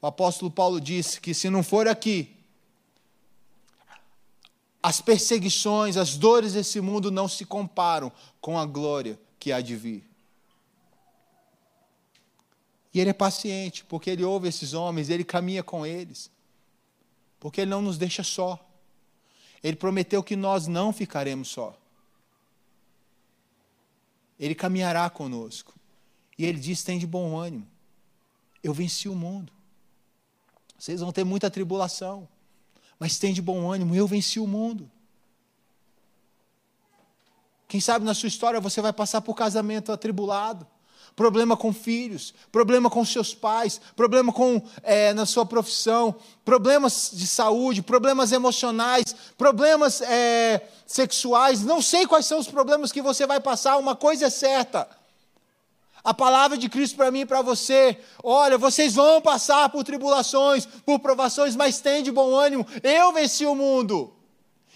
O 0.00 0.06
apóstolo 0.06 0.50
Paulo 0.50 0.80
disse 0.80 1.20
que 1.20 1.32
se 1.32 1.48
não 1.48 1.62
for 1.62 1.88
aqui, 1.88 2.36
as 4.82 5.00
perseguições, 5.00 5.96
as 5.96 6.16
dores 6.16 6.52
desse 6.52 6.80
mundo 6.80 7.10
não 7.10 7.26
se 7.26 7.44
comparam 7.44 8.12
com 8.40 8.58
a 8.58 8.64
glória 8.64 9.18
que 9.38 9.50
há 9.50 9.60
de 9.60 9.74
vir. 9.74 10.08
E 12.94 13.00
ele 13.00 13.10
é 13.10 13.12
paciente, 13.12 13.84
porque 13.84 14.08
ele 14.08 14.24
ouve 14.24 14.48
esses 14.48 14.72
homens, 14.72 15.10
ele 15.10 15.24
caminha 15.24 15.62
com 15.62 15.84
eles, 15.84 16.30
porque 17.40 17.62
ele 17.62 17.70
não 17.70 17.82
nos 17.82 17.98
deixa 17.98 18.22
só. 18.22 18.64
Ele 19.62 19.76
prometeu 19.76 20.22
que 20.22 20.36
nós 20.36 20.66
não 20.66 20.92
ficaremos 20.92 21.48
só. 21.48 21.76
Ele 24.38 24.54
caminhará 24.54 25.10
conosco. 25.10 25.74
E 26.38 26.44
ele 26.44 26.60
diz: 26.60 26.84
tem 26.84 26.98
de 26.98 27.06
bom 27.06 27.36
ânimo. 27.36 27.66
Eu 28.62 28.72
venci 28.72 29.08
o 29.08 29.14
mundo. 29.14 29.52
Vocês 30.78 31.00
vão 31.00 31.12
ter 31.12 31.24
muita 31.24 31.50
tribulação, 31.50 32.28
mas 32.98 33.18
tem 33.18 33.32
de 33.32 33.42
bom 33.42 33.70
ânimo, 33.70 33.94
eu 33.94 34.06
venci 34.06 34.38
o 34.38 34.46
mundo. 34.46 34.90
Quem 37.68 37.80
sabe 37.80 38.04
na 38.04 38.14
sua 38.14 38.28
história 38.28 38.60
você 38.60 38.80
vai 38.80 38.92
passar 38.92 39.20
por 39.20 39.34
casamento 39.34 39.90
atribulado, 39.90 40.66
problema 41.16 41.56
com 41.56 41.72
filhos, 41.72 42.34
problema 42.52 42.90
com 42.90 43.04
seus 43.04 43.34
pais, 43.34 43.80
problema 43.96 44.32
com 44.32 44.62
é, 44.82 45.14
na 45.14 45.24
sua 45.24 45.46
profissão, 45.46 46.14
problemas 46.44 47.10
de 47.12 47.26
saúde, 47.26 47.82
problemas 47.82 48.32
emocionais, 48.32 49.16
problemas 49.36 50.02
é, 50.02 50.68
sexuais. 50.86 51.62
Não 51.62 51.80
sei 51.80 52.06
quais 52.06 52.26
são 52.26 52.38
os 52.38 52.46
problemas 52.46 52.92
que 52.92 53.02
você 53.02 53.26
vai 53.26 53.40
passar. 53.40 53.78
Uma 53.78 53.96
coisa 53.96 54.26
é 54.26 54.30
certa. 54.30 54.86
A 56.06 56.14
palavra 56.14 56.56
de 56.56 56.68
Cristo 56.68 56.94
para 56.94 57.10
mim 57.10 57.22
e 57.22 57.26
para 57.26 57.42
você, 57.42 58.00
olha, 58.22 58.56
vocês 58.56 58.94
vão 58.94 59.20
passar 59.20 59.68
por 59.70 59.82
tribulações, 59.82 60.64
por 60.64 61.00
provações, 61.00 61.56
mas 61.56 61.80
tem 61.80 62.00
de 62.00 62.12
bom 62.12 62.32
ânimo. 62.32 62.64
Eu 62.80 63.12
venci 63.12 63.44
o 63.44 63.56
mundo. 63.56 64.14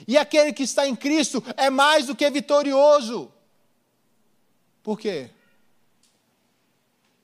E 0.09 0.19
aquele 0.19 0.53
que 0.53 0.65
está 0.65 0.89
em 0.89 0.97
Cristo 0.97 1.41
é 1.57 1.71
mais 1.71 2.07
do 2.07 2.17
que 2.17 2.29
vitorioso. 2.29 3.33
Por 4.83 4.99
quê? 4.99 5.31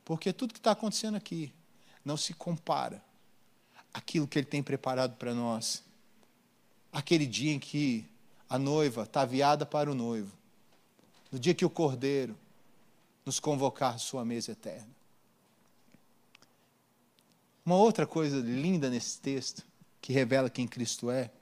Porque 0.04 0.32
tudo 0.32 0.54
que 0.54 0.60
está 0.60 0.70
acontecendo 0.70 1.16
aqui 1.16 1.52
não 2.04 2.16
se 2.16 2.32
compara 2.32 3.02
àquilo 3.92 4.28
que 4.28 4.38
Ele 4.38 4.46
tem 4.46 4.62
preparado 4.62 5.16
para 5.16 5.34
nós. 5.34 5.82
Aquele 6.92 7.26
dia 7.26 7.52
em 7.52 7.58
que 7.58 8.08
a 8.48 8.56
noiva 8.56 9.02
está 9.02 9.22
aviada 9.22 9.66
para 9.66 9.90
o 9.90 9.96
noivo. 9.96 10.30
No 11.32 11.40
dia 11.40 11.56
que 11.56 11.64
o 11.64 11.70
cordeiro 11.70 12.36
nos 13.26 13.40
convocar 13.40 13.96
à 13.96 13.98
sua 13.98 14.24
mesa 14.24 14.52
eterna. 14.52 14.88
Uma 17.64 17.74
outra 17.74 18.06
coisa 18.06 18.38
linda 18.38 18.88
nesse 18.88 19.20
texto, 19.20 19.66
que 20.00 20.12
revela 20.12 20.48
quem 20.48 20.68
Cristo 20.68 21.10
é, 21.10 21.32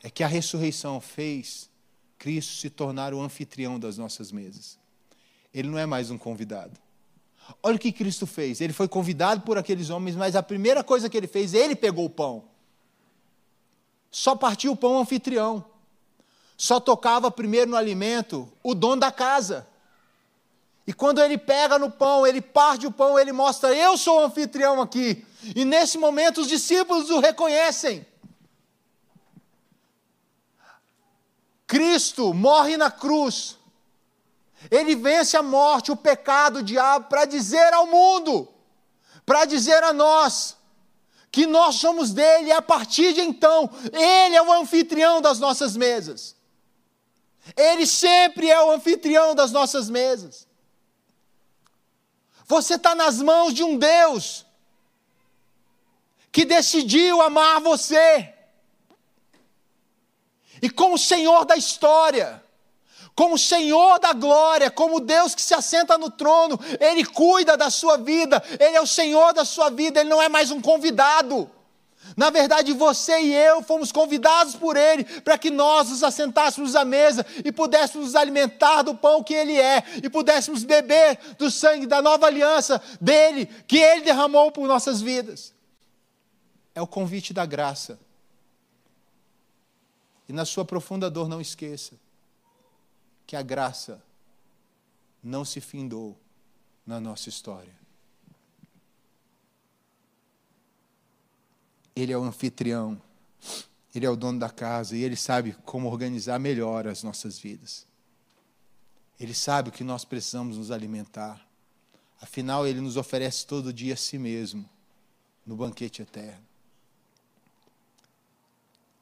é 0.00 0.08
que 0.08 0.22
a 0.22 0.28
ressurreição 0.28 1.00
fez 1.00 1.68
Cristo 2.16 2.54
se 2.54 2.70
tornar 2.70 3.12
o 3.12 3.20
anfitrião 3.20 3.80
das 3.80 3.98
nossas 3.98 4.30
mesas. 4.30 4.78
Ele 5.52 5.68
não 5.68 5.78
é 5.78 5.84
mais 5.84 6.10
um 6.10 6.16
convidado. 6.16 6.78
Olha 7.62 7.76
o 7.76 7.78
que 7.78 7.90
Cristo 7.90 8.26
fez. 8.26 8.60
Ele 8.60 8.72
foi 8.72 8.86
convidado 8.86 9.40
por 9.40 9.58
aqueles 9.58 9.90
homens, 9.90 10.14
mas 10.14 10.36
a 10.36 10.42
primeira 10.42 10.84
coisa 10.84 11.08
que 11.08 11.16
ele 11.16 11.26
fez, 11.26 11.54
ele 11.54 11.74
pegou 11.74 12.04
o 12.04 12.10
pão. 12.10 12.44
Só 14.10 14.36
partiu 14.36 14.72
o 14.72 14.76
pão 14.76 14.94
ao 14.94 15.02
anfitrião. 15.02 15.64
Só 16.56 16.78
tocava 16.80 17.30
primeiro 17.30 17.70
no 17.70 17.76
alimento 17.76 18.50
o 18.62 18.74
dono 18.74 19.00
da 19.00 19.10
casa. 19.10 19.67
E 20.88 20.92
quando 20.92 21.22
ele 21.22 21.38
pega 21.38 21.78
no 21.78 21.88
pão, 21.88 22.26
ele 22.26 22.40
parte 22.40 22.84
o 22.84 22.90
pão, 22.90 23.16
ele 23.16 23.30
mostra: 23.30 23.72
Eu 23.72 23.96
sou 23.96 24.20
o 24.20 24.24
anfitrião 24.24 24.82
aqui. 24.82 25.24
E 25.54 25.64
nesse 25.64 25.96
momento 25.98 26.40
os 26.40 26.48
discípulos 26.48 27.10
o 27.10 27.20
reconhecem. 27.20 28.04
Cristo 31.68 32.34
morre 32.34 32.76
na 32.76 32.90
cruz 32.90 33.58
ele 34.70 34.96
vence 34.96 35.36
a 35.36 35.42
morte, 35.42 35.92
o 35.92 35.96
pecado, 35.96 36.58
o 36.58 36.62
diabo, 36.62 37.08
para 37.08 37.24
dizer 37.24 37.72
ao 37.72 37.86
mundo, 37.86 38.48
para 39.24 39.44
dizer 39.44 39.82
a 39.84 39.92
nós, 39.92 40.56
que 41.30 41.46
nós 41.46 41.76
somos 41.76 42.12
dele, 42.12 42.48
e 42.48 42.52
a 42.52 42.60
partir 42.60 43.12
de 43.12 43.20
então, 43.20 43.70
ele 43.92 44.34
é 44.34 44.42
o 44.42 44.52
anfitrião 44.52 45.20
das 45.20 45.38
nossas 45.38 45.76
mesas. 45.76 46.34
Ele 47.56 47.86
sempre 47.86 48.50
é 48.50 48.60
o 48.62 48.72
anfitrião 48.72 49.34
das 49.34 49.52
nossas 49.52 49.88
mesas. 49.88 50.47
Você 52.48 52.74
está 52.74 52.94
nas 52.94 53.20
mãos 53.20 53.52
de 53.52 53.62
um 53.62 53.76
Deus 53.76 54.46
que 56.32 56.46
decidiu 56.46 57.20
amar 57.20 57.60
você. 57.60 58.34
E 60.62 60.70
como 60.70 60.96
Senhor 60.96 61.44
da 61.44 61.56
história, 61.56 62.42
como 63.14 63.36
Senhor 63.36 63.98
da 63.98 64.14
glória, 64.14 64.70
como 64.70 64.98
Deus 64.98 65.34
que 65.34 65.42
se 65.42 65.52
assenta 65.52 65.98
no 65.98 66.10
trono, 66.10 66.58
Ele 66.80 67.04
cuida 67.04 67.54
da 67.54 67.68
sua 67.68 67.98
vida, 67.98 68.42
Ele 68.58 68.76
é 68.76 68.80
o 68.80 68.86
Senhor 68.86 69.34
da 69.34 69.44
sua 69.44 69.68
vida, 69.68 70.00
Ele 70.00 70.08
não 70.08 70.22
é 70.22 70.28
mais 70.28 70.50
um 70.50 70.60
convidado. 70.60 71.50
Na 72.16 72.30
verdade, 72.30 72.72
você 72.72 73.20
e 73.20 73.34
eu 73.34 73.62
fomos 73.62 73.92
convidados 73.92 74.54
por 74.54 74.76
Ele 74.76 75.04
para 75.20 75.38
que 75.38 75.50
nós 75.50 75.90
nos 75.90 76.02
assentássemos 76.02 76.74
à 76.74 76.84
mesa 76.84 77.24
e 77.44 77.52
pudéssemos 77.52 78.08
nos 78.08 78.16
alimentar 78.16 78.82
do 78.82 78.94
pão 78.94 79.22
que 79.22 79.34
Ele 79.34 79.58
é, 79.58 79.82
e 80.02 80.08
pudéssemos 80.08 80.64
beber 80.64 81.18
do 81.38 81.50
sangue 81.50 81.86
da 81.86 82.02
nova 82.02 82.26
aliança 82.26 82.82
dele, 83.00 83.46
que 83.66 83.78
Ele 83.78 84.02
derramou 84.02 84.50
por 84.50 84.66
nossas 84.66 85.00
vidas. 85.00 85.54
É 86.74 86.82
o 86.82 86.86
convite 86.86 87.32
da 87.32 87.44
graça. 87.44 87.98
E 90.28 90.32
na 90.32 90.44
sua 90.44 90.64
profunda 90.64 91.10
dor, 91.10 91.28
não 91.28 91.40
esqueça 91.40 91.94
que 93.26 93.34
a 93.34 93.42
graça 93.42 94.02
não 95.22 95.44
se 95.44 95.60
findou 95.60 96.18
na 96.86 97.00
nossa 97.00 97.28
história. 97.28 97.76
Ele 101.98 102.12
é 102.12 102.16
o 102.16 102.22
anfitrião, 102.22 103.00
ele 103.92 104.06
é 104.06 104.10
o 104.10 104.14
dono 104.14 104.38
da 104.38 104.48
casa 104.48 104.96
e 104.96 105.02
ele 105.02 105.16
sabe 105.16 105.56
como 105.64 105.90
organizar 105.90 106.38
melhor 106.38 106.86
as 106.86 107.02
nossas 107.02 107.40
vidas. 107.40 107.84
Ele 109.18 109.34
sabe 109.34 109.72
que 109.72 109.82
nós 109.82 110.04
precisamos 110.04 110.56
nos 110.56 110.70
alimentar. 110.70 111.44
Afinal, 112.20 112.68
ele 112.68 112.80
nos 112.80 112.96
oferece 112.96 113.44
todo 113.44 113.72
dia 113.72 113.94
a 113.94 113.96
si 113.96 114.16
mesmo 114.16 114.68
no 115.44 115.56
banquete 115.56 116.02
eterno. 116.02 116.46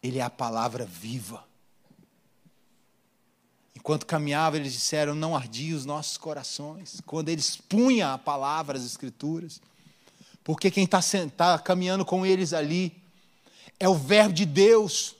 Ele 0.02 0.18
é 0.18 0.22
a 0.22 0.30
palavra 0.30 0.86
viva. 0.86 1.46
Enquanto 3.74 4.06
caminhava, 4.06 4.56
eles 4.56 4.72
disseram: 4.72 5.14
Não 5.14 5.36
ardia 5.36 5.76
os 5.76 5.84
nossos 5.84 6.16
corações. 6.16 7.02
Quando 7.04 7.28
eles 7.28 7.58
punham 7.58 8.10
a 8.10 8.16
palavra, 8.16 8.78
as 8.78 8.86
Escrituras. 8.86 9.60
Porque 10.46 10.70
quem 10.70 10.84
está 10.84 11.00
tá 11.36 11.58
caminhando 11.58 12.04
com 12.04 12.24
eles 12.24 12.52
ali 12.52 13.02
é 13.80 13.88
o 13.88 13.96
Verbo 13.96 14.32
de 14.32 14.46
Deus. 14.46 15.16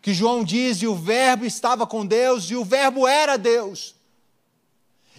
Que 0.00 0.14
João 0.14 0.42
diz: 0.42 0.80
e 0.80 0.86
o 0.86 0.94
Verbo 0.94 1.44
estava 1.44 1.86
com 1.86 2.06
Deus, 2.06 2.50
e 2.50 2.56
o 2.56 2.64
Verbo 2.64 3.06
era 3.06 3.36
Deus. 3.36 3.94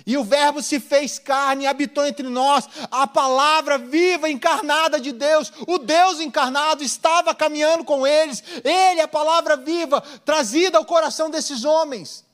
E 0.04 0.18
o 0.18 0.24
Verbo 0.24 0.64
se 0.64 0.80
fez 0.80 1.20
carne 1.20 1.66
e 1.66 1.68
habitou 1.68 2.08
entre 2.08 2.28
nós. 2.28 2.68
A 2.90 3.06
palavra 3.06 3.78
viva, 3.78 4.28
encarnada 4.28 5.00
de 5.00 5.12
Deus, 5.12 5.54
o 5.68 5.78
Deus 5.78 6.20
encarnado 6.20 6.84
estava 6.84 7.36
caminhando 7.36 7.84
com 7.84 8.06
eles. 8.06 8.44
Ele, 8.64 9.00
a 9.00 9.08
palavra 9.08 9.56
viva, 9.56 10.02
trazida 10.26 10.80
ao 10.80 10.86
coração 10.86 11.30
desses 11.30 11.64
homens. 11.64 12.25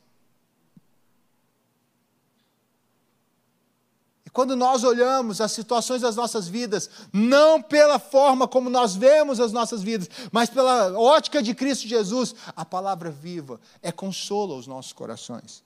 Quando 4.34 4.56
nós 4.56 4.84
olhamos 4.84 5.42
as 5.42 5.52
situações 5.52 6.02
das 6.02 6.16
nossas 6.16 6.48
vidas, 6.48 6.90
não 7.12 7.62
pela 7.62 8.00
forma 8.00 8.48
como 8.48 8.70
nós 8.70 8.96
vemos 8.96 9.42
as 9.42 9.52
nossas 9.52 9.84
vidas, 9.84 10.10
mas 10.32 10.50
pela 10.50 10.98
ótica 10.98 11.44
de 11.44 11.54
Cristo 11.54 11.88
Jesus, 11.88 12.34
a 12.56 12.64
palavra 12.64 13.12
viva 13.12 13.60
é 13.82 13.92
consolo 13.92 14.54
aos 14.54 14.68
nossos 14.68 14.94
corações. 14.94 15.64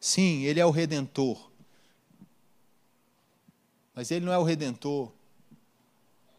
Sim, 0.00 0.44
Ele 0.44 0.58
é 0.58 0.64
o 0.64 0.70
redentor. 0.70 1.50
Mas 3.94 4.10
Ele 4.10 4.24
não 4.24 4.32
é 4.32 4.38
o 4.38 4.42
redentor 4.42 5.10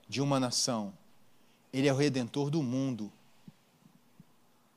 de 0.09 0.19
uma 0.21 0.39
nação, 0.39 0.93
Ele 1.71 1.87
é 1.87 1.93
o 1.93 1.97
redentor 1.97 2.49
do 2.49 2.63
mundo. 2.63 3.11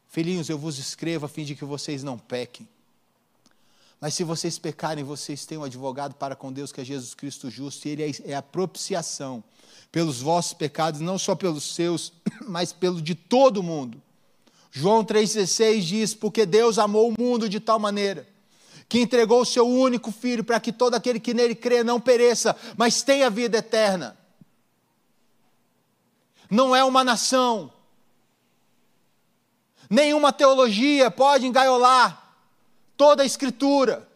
Filhinhos, 0.07 0.51
eu 0.51 0.59
vos 0.59 0.79
escrevo 0.79 1.25
a 1.25 1.29
fim 1.29 1.45
de 1.45 1.55
que 1.55 1.65
vocês 1.65 2.03
não 2.03 2.19
pequem. 2.19 2.69
Mas 4.01 4.15
se 4.15 4.25
vocês 4.25 4.59
pecarem, 4.59 5.05
vocês 5.05 5.45
têm 5.45 5.59
um 5.59 5.65
advogado 5.65 6.15
para 6.15 6.35
com 6.35 6.51
Deus, 6.51 6.73
que 6.73 6.81
é 6.81 6.85
Jesus 6.85 7.13
Cristo 7.13 7.51
justo, 7.51 7.87
e 7.87 7.91
Ele 7.91 8.03
é, 8.05 8.31
é 8.31 8.35
a 8.35 8.43
propiciação 8.43 9.45
pelos 9.93 10.21
vossos 10.21 10.55
pecados, 10.55 11.01
não 11.01 11.19
só 11.19 11.35
pelos 11.35 11.75
seus, 11.75 12.13
mas 12.49 12.73
pelo 12.73 13.03
de 13.03 13.15
todo 13.15 13.63
mundo. 13.63 14.01
João 14.71 15.05
3,16 15.05 15.81
diz: 15.81 16.15
Porque 16.15 16.47
Deus 16.47 16.79
amou 16.79 17.11
o 17.11 17.21
mundo 17.21 17.49
de 17.49 17.61
tal 17.61 17.79
maneira 17.79 18.27
que 18.89 18.99
entregou 18.99 19.43
o 19.43 19.47
seu 19.47 19.69
único 19.69 20.11
filho 20.11 20.43
para 20.43 20.59
que 20.59 20.73
todo 20.73 20.97
aquele 20.97 21.21
que 21.21 21.33
nele 21.33 21.55
crê 21.55 21.85
não 21.85 22.01
pereça, 22.01 22.57
mas 22.77 23.03
tenha 23.03 23.31
vida 23.31 23.59
eterna. 23.59 24.19
Não 26.51 26.75
é 26.75 26.83
uma 26.83 27.05
nação, 27.05 27.73
nenhuma 29.89 30.33
teologia 30.33 31.09
pode 31.09 31.47
engaiolar 31.47 32.20
toda 33.01 33.23
a 33.23 33.27
Escritura. 33.27 34.07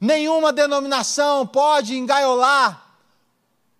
Nenhuma 0.00 0.52
denominação 0.52 1.46
pode 1.46 1.96
engaiolar 1.96 2.98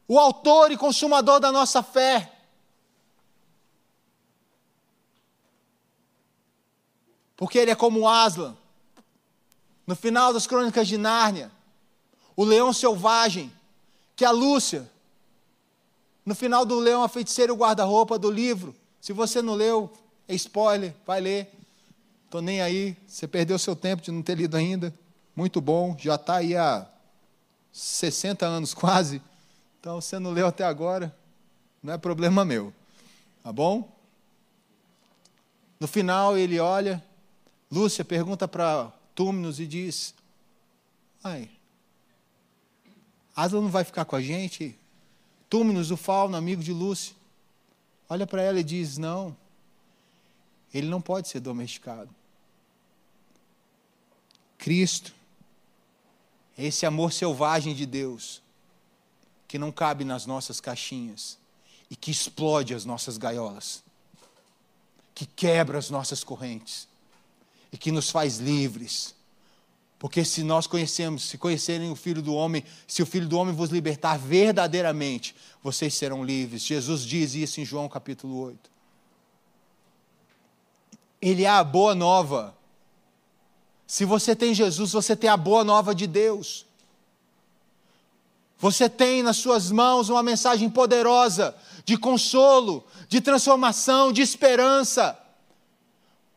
o 0.06 0.20
autor 0.20 0.70
e 0.70 0.76
consumador 0.76 1.40
da 1.40 1.50
nossa 1.50 1.82
fé. 1.82 2.32
Porque 7.34 7.58
ele 7.58 7.72
é 7.72 7.74
como 7.74 8.08
Aslan. 8.08 8.56
No 9.84 9.96
final 9.96 10.32
das 10.32 10.46
crônicas 10.46 10.86
de 10.86 10.96
Nárnia, 10.96 11.50
o 12.36 12.44
leão 12.44 12.72
selvagem, 12.72 13.52
que 14.14 14.24
é 14.24 14.28
a 14.28 14.30
Lúcia, 14.30 14.88
no 16.24 16.36
final 16.36 16.64
do 16.64 16.78
Leão 16.78 17.02
a 17.02 17.08
Feiticeira 17.08 17.52
o 17.52 17.56
Guarda-Roupa 17.56 18.16
do 18.16 18.30
livro, 18.30 18.76
se 19.00 19.12
você 19.12 19.42
não 19.42 19.54
leu, 19.54 19.92
é 20.28 20.36
spoiler, 20.36 20.94
vai 21.04 21.20
ler. 21.20 21.61
Estou 22.32 22.40
nem 22.40 22.62
aí, 22.62 22.96
você 23.06 23.28
perdeu 23.28 23.58
seu 23.58 23.76
tempo 23.76 24.00
de 24.00 24.10
não 24.10 24.22
ter 24.22 24.38
lido 24.38 24.56
ainda. 24.56 24.90
muito 25.36 25.60
bom, 25.60 25.94
já 25.98 26.14
está 26.14 26.36
aí 26.36 26.56
há 26.56 26.88
60 27.70 28.46
anos 28.46 28.72
quase, 28.72 29.20
então 29.78 30.00
você 30.00 30.18
não 30.18 30.30
leu 30.30 30.46
até 30.46 30.64
agora, 30.64 31.14
não 31.82 31.92
é 31.92 31.98
problema 31.98 32.42
meu, 32.42 32.72
tá 33.42 33.52
bom? 33.52 33.86
No 35.78 35.86
final 35.86 36.38
ele 36.38 36.58
olha, 36.58 37.04
Lúcia 37.70 38.02
pergunta 38.02 38.48
para 38.48 38.90
Túminos 39.14 39.60
e 39.60 39.66
diz: 39.66 40.14
Ai, 41.22 41.50
Asla 43.36 43.60
não 43.60 43.68
vai 43.68 43.84
ficar 43.84 44.06
com 44.06 44.16
a 44.16 44.22
gente? 44.22 44.74
Túminos, 45.50 45.90
o 45.90 45.98
fauno, 45.98 46.34
amigo 46.34 46.62
de 46.62 46.72
Lúcia, 46.72 47.14
olha 48.08 48.26
para 48.26 48.40
ela 48.40 48.58
e 48.58 48.64
diz: 48.64 48.96
Não, 48.96 49.36
ele 50.72 50.88
não 50.88 51.02
pode 51.02 51.28
ser 51.28 51.38
domesticado. 51.38 52.21
Cristo, 54.62 55.12
esse 56.56 56.86
amor 56.86 57.12
selvagem 57.12 57.74
de 57.74 57.84
Deus, 57.84 58.40
que 59.48 59.58
não 59.58 59.72
cabe 59.72 60.04
nas 60.04 60.24
nossas 60.24 60.60
caixinhas 60.60 61.36
e 61.90 61.96
que 61.96 62.12
explode 62.12 62.72
as 62.72 62.84
nossas 62.84 63.18
gaiolas, 63.18 63.82
que 65.16 65.26
quebra 65.26 65.78
as 65.78 65.90
nossas 65.90 66.22
correntes 66.22 66.86
e 67.72 67.76
que 67.76 67.90
nos 67.90 68.08
faz 68.08 68.38
livres. 68.38 69.16
Porque 69.98 70.24
se 70.24 70.44
nós 70.44 70.68
conhecemos, 70.68 71.24
se 71.24 71.36
conhecerem 71.36 71.90
o 71.90 71.96
Filho 71.96 72.22
do 72.22 72.32
Homem, 72.32 72.64
se 72.86 73.02
o 73.02 73.06
Filho 73.06 73.26
do 73.26 73.36
Homem 73.36 73.52
vos 73.52 73.70
libertar 73.70 74.16
verdadeiramente, 74.16 75.34
vocês 75.60 75.92
serão 75.92 76.24
livres. 76.24 76.62
Jesus 76.62 77.02
diz 77.04 77.34
isso 77.34 77.60
em 77.60 77.64
João 77.64 77.88
capítulo 77.88 78.38
8. 78.38 78.70
Ele 81.20 81.42
é 81.42 81.50
a 81.50 81.64
boa 81.64 81.96
nova. 81.96 82.61
Se 83.92 84.06
você 84.06 84.34
tem 84.34 84.54
Jesus, 84.54 84.92
você 84.92 85.14
tem 85.14 85.28
a 85.28 85.36
boa 85.36 85.62
nova 85.62 85.94
de 85.94 86.06
Deus. 86.06 86.64
Você 88.58 88.88
tem 88.88 89.22
nas 89.22 89.36
suas 89.36 89.70
mãos 89.70 90.08
uma 90.08 90.22
mensagem 90.22 90.70
poderosa 90.70 91.54
de 91.84 91.98
consolo, 91.98 92.86
de 93.06 93.20
transformação, 93.20 94.10
de 94.10 94.22
esperança. 94.22 95.14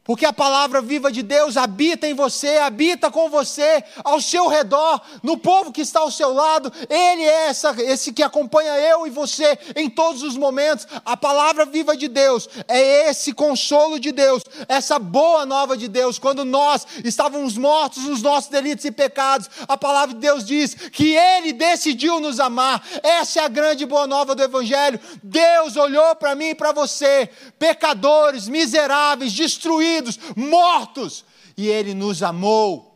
Porque 0.05 0.23
a 0.23 0.31
palavra 0.31 0.83
viva 0.83 1.11
de 1.11 1.23
Deus 1.23 1.57
habita 1.57 2.07
em 2.07 2.13
você, 2.13 2.59
habita 2.59 3.09
com 3.09 3.27
você, 3.27 3.83
ao 4.03 4.21
seu 4.21 4.47
redor, 4.47 5.01
no 5.23 5.35
povo 5.35 5.71
que 5.71 5.81
está 5.81 6.01
ao 6.01 6.11
seu 6.11 6.31
lado. 6.31 6.71
Ele 6.87 7.23
é 7.23 7.47
essa, 7.47 7.75
esse 7.81 8.13
que 8.13 8.21
acompanha 8.21 8.77
eu 8.77 9.07
e 9.07 9.09
você 9.09 9.57
em 9.75 9.89
todos 9.89 10.21
os 10.21 10.37
momentos. 10.37 10.87
A 11.03 11.17
palavra 11.17 11.65
viva 11.65 11.97
de 11.97 12.07
Deus 12.07 12.47
é 12.67 13.09
esse 13.09 13.33
consolo 13.33 13.99
de 13.99 14.11
Deus, 14.11 14.43
essa 14.67 14.99
boa 14.99 15.43
nova 15.43 15.75
de 15.75 15.87
Deus. 15.87 16.19
Quando 16.19 16.45
nós 16.45 16.85
estávamos 17.03 17.57
mortos 17.57 18.03
nos 18.03 18.21
nossos 18.21 18.51
delitos 18.51 18.85
e 18.85 18.91
pecados, 18.91 19.49
a 19.67 19.75
palavra 19.75 20.13
de 20.13 20.21
Deus 20.21 20.45
diz 20.45 20.75
que 20.75 21.15
Ele 21.15 21.51
decidiu 21.51 22.19
nos 22.19 22.39
amar. 22.39 22.87
Essa 23.01 23.39
é 23.39 23.43
a 23.43 23.47
grande 23.47 23.87
boa 23.87 24.05
nova 24.05 24.35
do 24.35 24.43
Evangelho. 24.43 24.99
Deus 25.23 25.75
olhou 25.75 26.15
para 26.15 26.35
mim 26.35 26.49
e 26.49 26.55
para 26.55 26.71
você, 26.71 27.27
pecadores, 27.57 28.47
miseráveis, 28.47 29.33
destruídos 29.33 29.94
mortos, 30.35 31.25
e 31.57 31.67
Ele 31.67 31.93
nos 31.93 32.23
amou. 32.23 32.95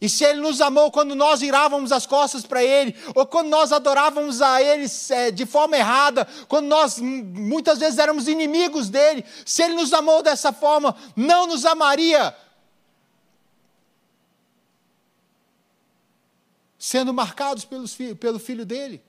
E 0.00 0.08
se 0.08 0.24
Ele 0.24 0.40
nos 0.40 0.60
amou 0.60 0.90
quando 0.90 1.14
nós 1.14 1.40
virávamos 1.40 1.90
as 1.90 2.04
costas 2.04 2.44
para 2.44 2.62
Ele, 2.62 2.94
ou 3.14 3.24
quando 3.24 3.48
nós 3.48 3.72
adorávamos 3.72 4.42
a 4.42 4.60
Ele 4.60 4.86
é, 5.10 5.30
de 5.30 5.46
forma 5.46 5.76
errada, 5.76 6.26
quando 6.46 6.66
nós 6.66 6.98
muitas 6.98 7.78
vezes 7.78 7.98
éramos 7.98 8.28
inimigos 8.28 8.90
dele, 8.90 9.24
se 9.46 9.62
Ele 9.62 9.74
nos 9.74 9.92
amou 9.92 10.22
dessa 10.22 10.52
forma, 10.52 10.94
não 11.16 11.46
nos 11.46 11.64
amaria 11.64 12.36
sendo 16.84 17.14
marcados 17.14 17.64
pelos, 17.64 17.96
pelo 18.20 18.38
filho 18.38 18.66
dele. 18.66 19.02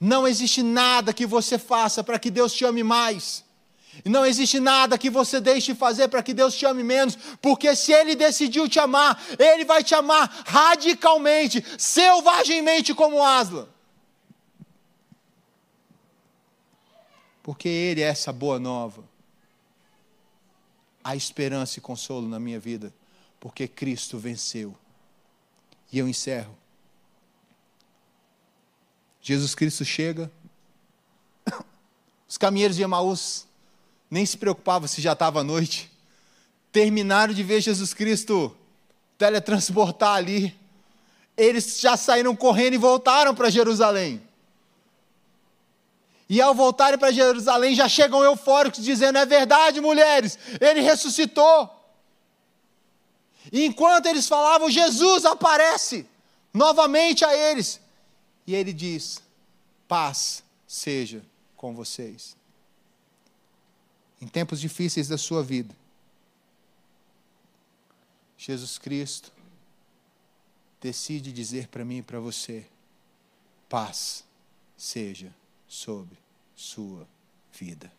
Não 0.00 0.26
existe 0.26 0.62
nada 0.62 1.12
que 1.12 1.26
você 1.26 1.58
faça 1.58 2.02
para 2.02 2.18
que 2.18 2.30
Deus 2.30 2.54
te 2.54 2.64
ame 2.64 2.82
mais. 2.82 3.44
E 4.04 4.08
não 4.08 4.26
existe 4.26 4.60
nada 4.60 4.98
que 4.98 5.08
você 5.08 5.40
deixe 5.40 5.72
de 5.72 5.78
fazer 5.78 6.08
para 6.08 6.22
que 6.22 6.34
Deus 6.34 6.54
te 6.54 6.66
ame 6.66 6.82
menos, 6.82 7.16
porque 7.40 7.74
se 7.74 7.92
Ele 7.92 8.14
decidiu 8.14 8.68
te 8.68 8.78
amar, 8.78 9.20
Ele 9.38 9.64
vai 9.64 9.82
te 9.82 9.94
amar 9.94 10.28
radicalmente, 10.46 11.64
selvagemmente 11.78 12.94
como 12.94 13.22
Asla. 13.22 13.68
Porque 17.42 17.68
Ele 17.68 18.02
é 18.02 18.06
essa 18.06 18.32
boa 18.32 18.58
nova. 18.58 19.04
Há 21.02 21.14
esperança 21.14 21.78
e 21.78 21.82
consolo 21.82 22.28
na 22.28 22.40
minha 22.40 22.58
vida, 22.58 22.92
porque 23.38 23.68
Cristo 23.68 24.18
venceu. 24.18 24.76
E 25.92 25.98
eu 25.98 26.08
encerro. 26.08 26.56
Jesus 29.22 29.54
Cristo 29.54 29.84
chega, 29.84 30.30
os 32.28 32.36
caminheiros 32.36 32.76
de 32.76 32.82
Emaús 32.82 33.46
nem 34.10 34.24
se 34.24 34.36
preocupava 34.36 34.86
se 34.88 35.00
já 35.00 35.12
estava 35.12 35.42
noite. 35.42 35.90
Terminaram 36.70 37.34
de 37.34 37.42
ver 37.42 37.60
Jesus 37.60 37.92
Cristo 37.92 38.56
teletransportar 39.18 40.14
ali. 40.14 40.54
Eles 41.36 41.80
já 41.80 41.96
saíram 41.96 42.34
correndo 42.34 42.74
e 42.74 42.78
voltaram 42.78 43.34
para 43.34 43.50
Jerusalém. 43.50 44.22
E 46.28 46.40
ao 46.40 46.54
voltarem 46.54 46.98
para 46.98 47.12
Jerusalém, 47.12 47.74
já 47.74 47.88
chegam 47.88 48.24
eufóricos, 48.24 48.84
dizendo: 48.84 49.18
É 49.18 49.26
verdade, 49.26 49.80
mulheres, 49.80 50.38
ele 50.60 50.80
ressuscitou. 50.80 51.70
E 53.52 53.64
enquanto 53.64 54.06
eles 54.06 54.26
falavam, 54.26 54.68
Jesus 54.68 55.24
aparece 55.24 56.04
novamente 56.52 57.24
a 57.24 57.34
eles. 57.34 57.80
E 58.44 58.54
ele 58.54 58.72
diz: 58.72 59.22
Paz 59.86 60.42
seja 60.66 61.22
com 61.56 61.74
vocês 61.74 62.36
em 64.20 64.26
tempos 64.26 64.60
difíceis 64.60 65.08
da 65.08 65.18
sua 65.18 65.42
vida. 65.42 65.74
Jesus 68.38 68.78
Cristo 68.78 69.32
decide 70.80 71.32
dizer 71.32 71.68
para 71.68 71.84
mim 71.84 71.98
e 71.98 72.02
para 72.02 72.20
você: 72.20 72.66
paz 73.68 74.24
seja 74.76 75.34
sobre 75.66 76.16
sua 76.54 77.06
vida. 77.52 77.92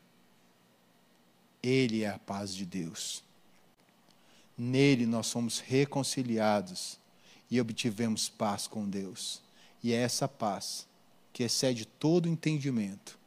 Ele 1.61 2.03
é 2.03 2.09
a 2.09 2.20
paz 2.20 2.53
de 2.53 2.65
Deus. 2.65 3.24
Nele 4.57 5.05
nós 5.05 5.28
somos 5.28 5.59
reconciliados 5.59 6.97
e 7.49 7.59
obtivemos 7.59 8.30
paz 8.30 8.68
com 8.68 8.88
Deus. 8.88 9.41
E 9.84 9.93
é 9.93 9.97
essa 9.97 10.28
paz 10.28 10.88
que 11.32 11.43
excede 11.43 11.86
todo 11.86 12.28
entendimento, 12.28 13.18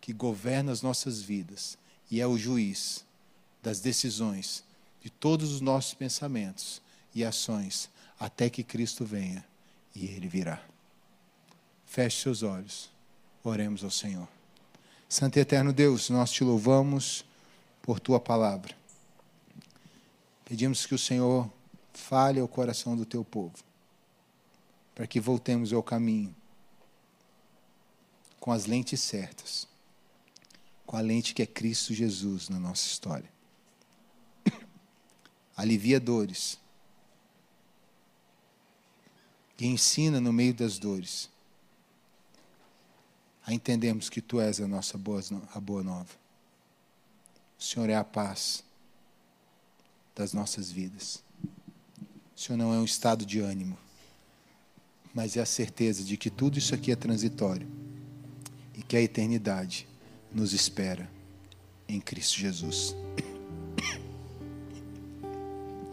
que 0.00 0.12
governa 0.12 0.72
as 0.72 0.80
nossas 0.80 1.20
vidas 1.20 1.76
e 2.12 2.20
é 2.20 2.26
o 2.26 2.36
juiz 2.36 3.06
das 3.62 3.80
decisões 3.80 4.62
de 5.00 5.08
todos 5.08 5.50
os 5.50 5.62
nossos 5.62 5.94
pensamentos 5.94 6.82
e 7.14 7.24
ações 7.24 7.88
até 8.20 8.50
que 8.50 8.62
Cristo 8.62 9.02
venha 9.02 9.42
e 9.94 10.04
ele 10.04 10.28
virá. 10.28 10.62
Feche 11.86 12.20
seus 12.20 12.42
olhos, 12.42 12.90
oremos 13.42 13.82
ao 13.82 13.90
Senhor. 13.90 14.28
Santo 15.08 15.38
e 15.38 15.40
eterno 15.40 15.72
Deus, 15.72 16.10
nós 16.10 16.30
te 16.30 16.44
louvamos 16.44 17.24
por 17.80 17.98
tua 17.98 18.20
palavra. 18.20 18.76
Pedimos 20.44 20.84
que 20.84 20.94
o 20.94 20.98
Senhor 20.98 21.50
fale 21.94 22.40
ao 22.40 22.46
coração 22.46 22.94
do 22.94 23.06
teu 23.06 23.24
povo, 23.24 23.56
para 24.94 25.06
que 25.06 25.18
voltemos 25.18 25.72
ao 25.72 25.82
caminho 25.82 26.36
com 28.38 28.52
as 28.52 28.66
lentes 28.66 29.00
certas 29.00 29.71
com 30.86 30.96
a 30.96 31.00
lente 31.00 31.34
que 31.34 31.42
é 31.42 31.46
Cristo 31.46 31.94
Jesus 31.94 32.48
na 32.48 32.58
nossa 32.58 32.86
história. 32.86 33.30
Alivia 35.56 35.98
dores. 35.98 36.58
E 39.58 39.66
ensina 39.66 40.20
no 40.20 40.32
meio 40.32 40.52
das 40.52 40.78
dores 40.78 41.30
a 43.44 43.52
entendermos 43.52 44.08
que 44.08 44.20
Tu 44.20 44.40
és 44.40 44.60
a 44.60 44.68
nossa 44.68 44.96
boa, 44.96 45.20
a 45.54 45.60
boa 45.60 45.82
nova. 45.82 46.10
O 47.58 47.62
Senhor 47.62 47.88
é 47.88 47.96
a 47.96 48.04
paz 48.04 48.64
das 50.14 50.32
nossas 50.32 50.70
vidas. 50.70 51.22
O 52.36 52.40
Senhor 52.40 52.56
não 52.56 52.72
é 52.72 52.78
um 52.78 52.84
estado 52.84 53.24
de 53.24 53.40
ânimo, 53.40 53.78
mas 55.14 55.36
é 55.36 55.40
a 55.40 55.46
certeza 55.46 56.02
de 56.02 56.16
que 56.16 56.30
tudo 56.30 56.58
isso 56.58 56.74
aqui 56.74 56.90
é 56.90 56.96
transitório 56.96 57.68
e 58.74 58.82
que 58.82 58.96
a 58.96 59.00
eternidade 59.00 59.86
nos 60.34 60.52
espera 60.52 61.08
em 61.88 62.00
Cristo 62.00 62.38
Jesus. 62.38 62.94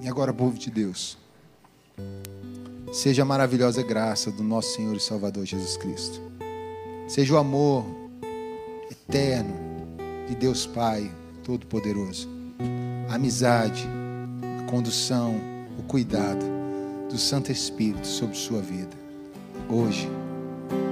E 0.01 0.07
agora, 0.07 0.33
povo 0.33 0.57
de 0.57 0.71
Deus, 0.71 1.17
seja 2.93 3.23
a 3.23 3.25
maravilhosa 3.25 3.83
graça 3.83 4.31
do 4.31 4.43
nosso 4.43 4.75
Senhor 4.75 4.95
e 4.95 4.99
Salvador 4.99 5.45
Jesus 5.45 5.75
Cristo, 5.75 6.21
seja 7.07 7.33
o 7.33 7.37
amor 7.37 7.85
eterno 8.89 9.53
de 10.27 10.35
Deus 10.35 10.65
Pai 10.65 11.11
Todo-Poderoso, 11.43 12.29
a 13.09 13.15
amizade, 13.15 13.85
a 14.61 14.71
condução, 14.71 15.35
o 15.77 15.83
cuidado 15.83 16.45
do 17.09 17.17
Santo 17.17 17.51
Espírito 17.51 18.07
sobre 18.07 18.37
sua 18.37 18.61
vida, 18.61 18.95
hoje 19.69 20.07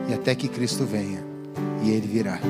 e 0.09 0.13
até 0.13 0.35
que 0.35 0.49
Cristo 0.49 0.85
venha, 0.85 1.23
e 1.83 1.91
Ele 1.91 2.07
virá. 2.07 2.41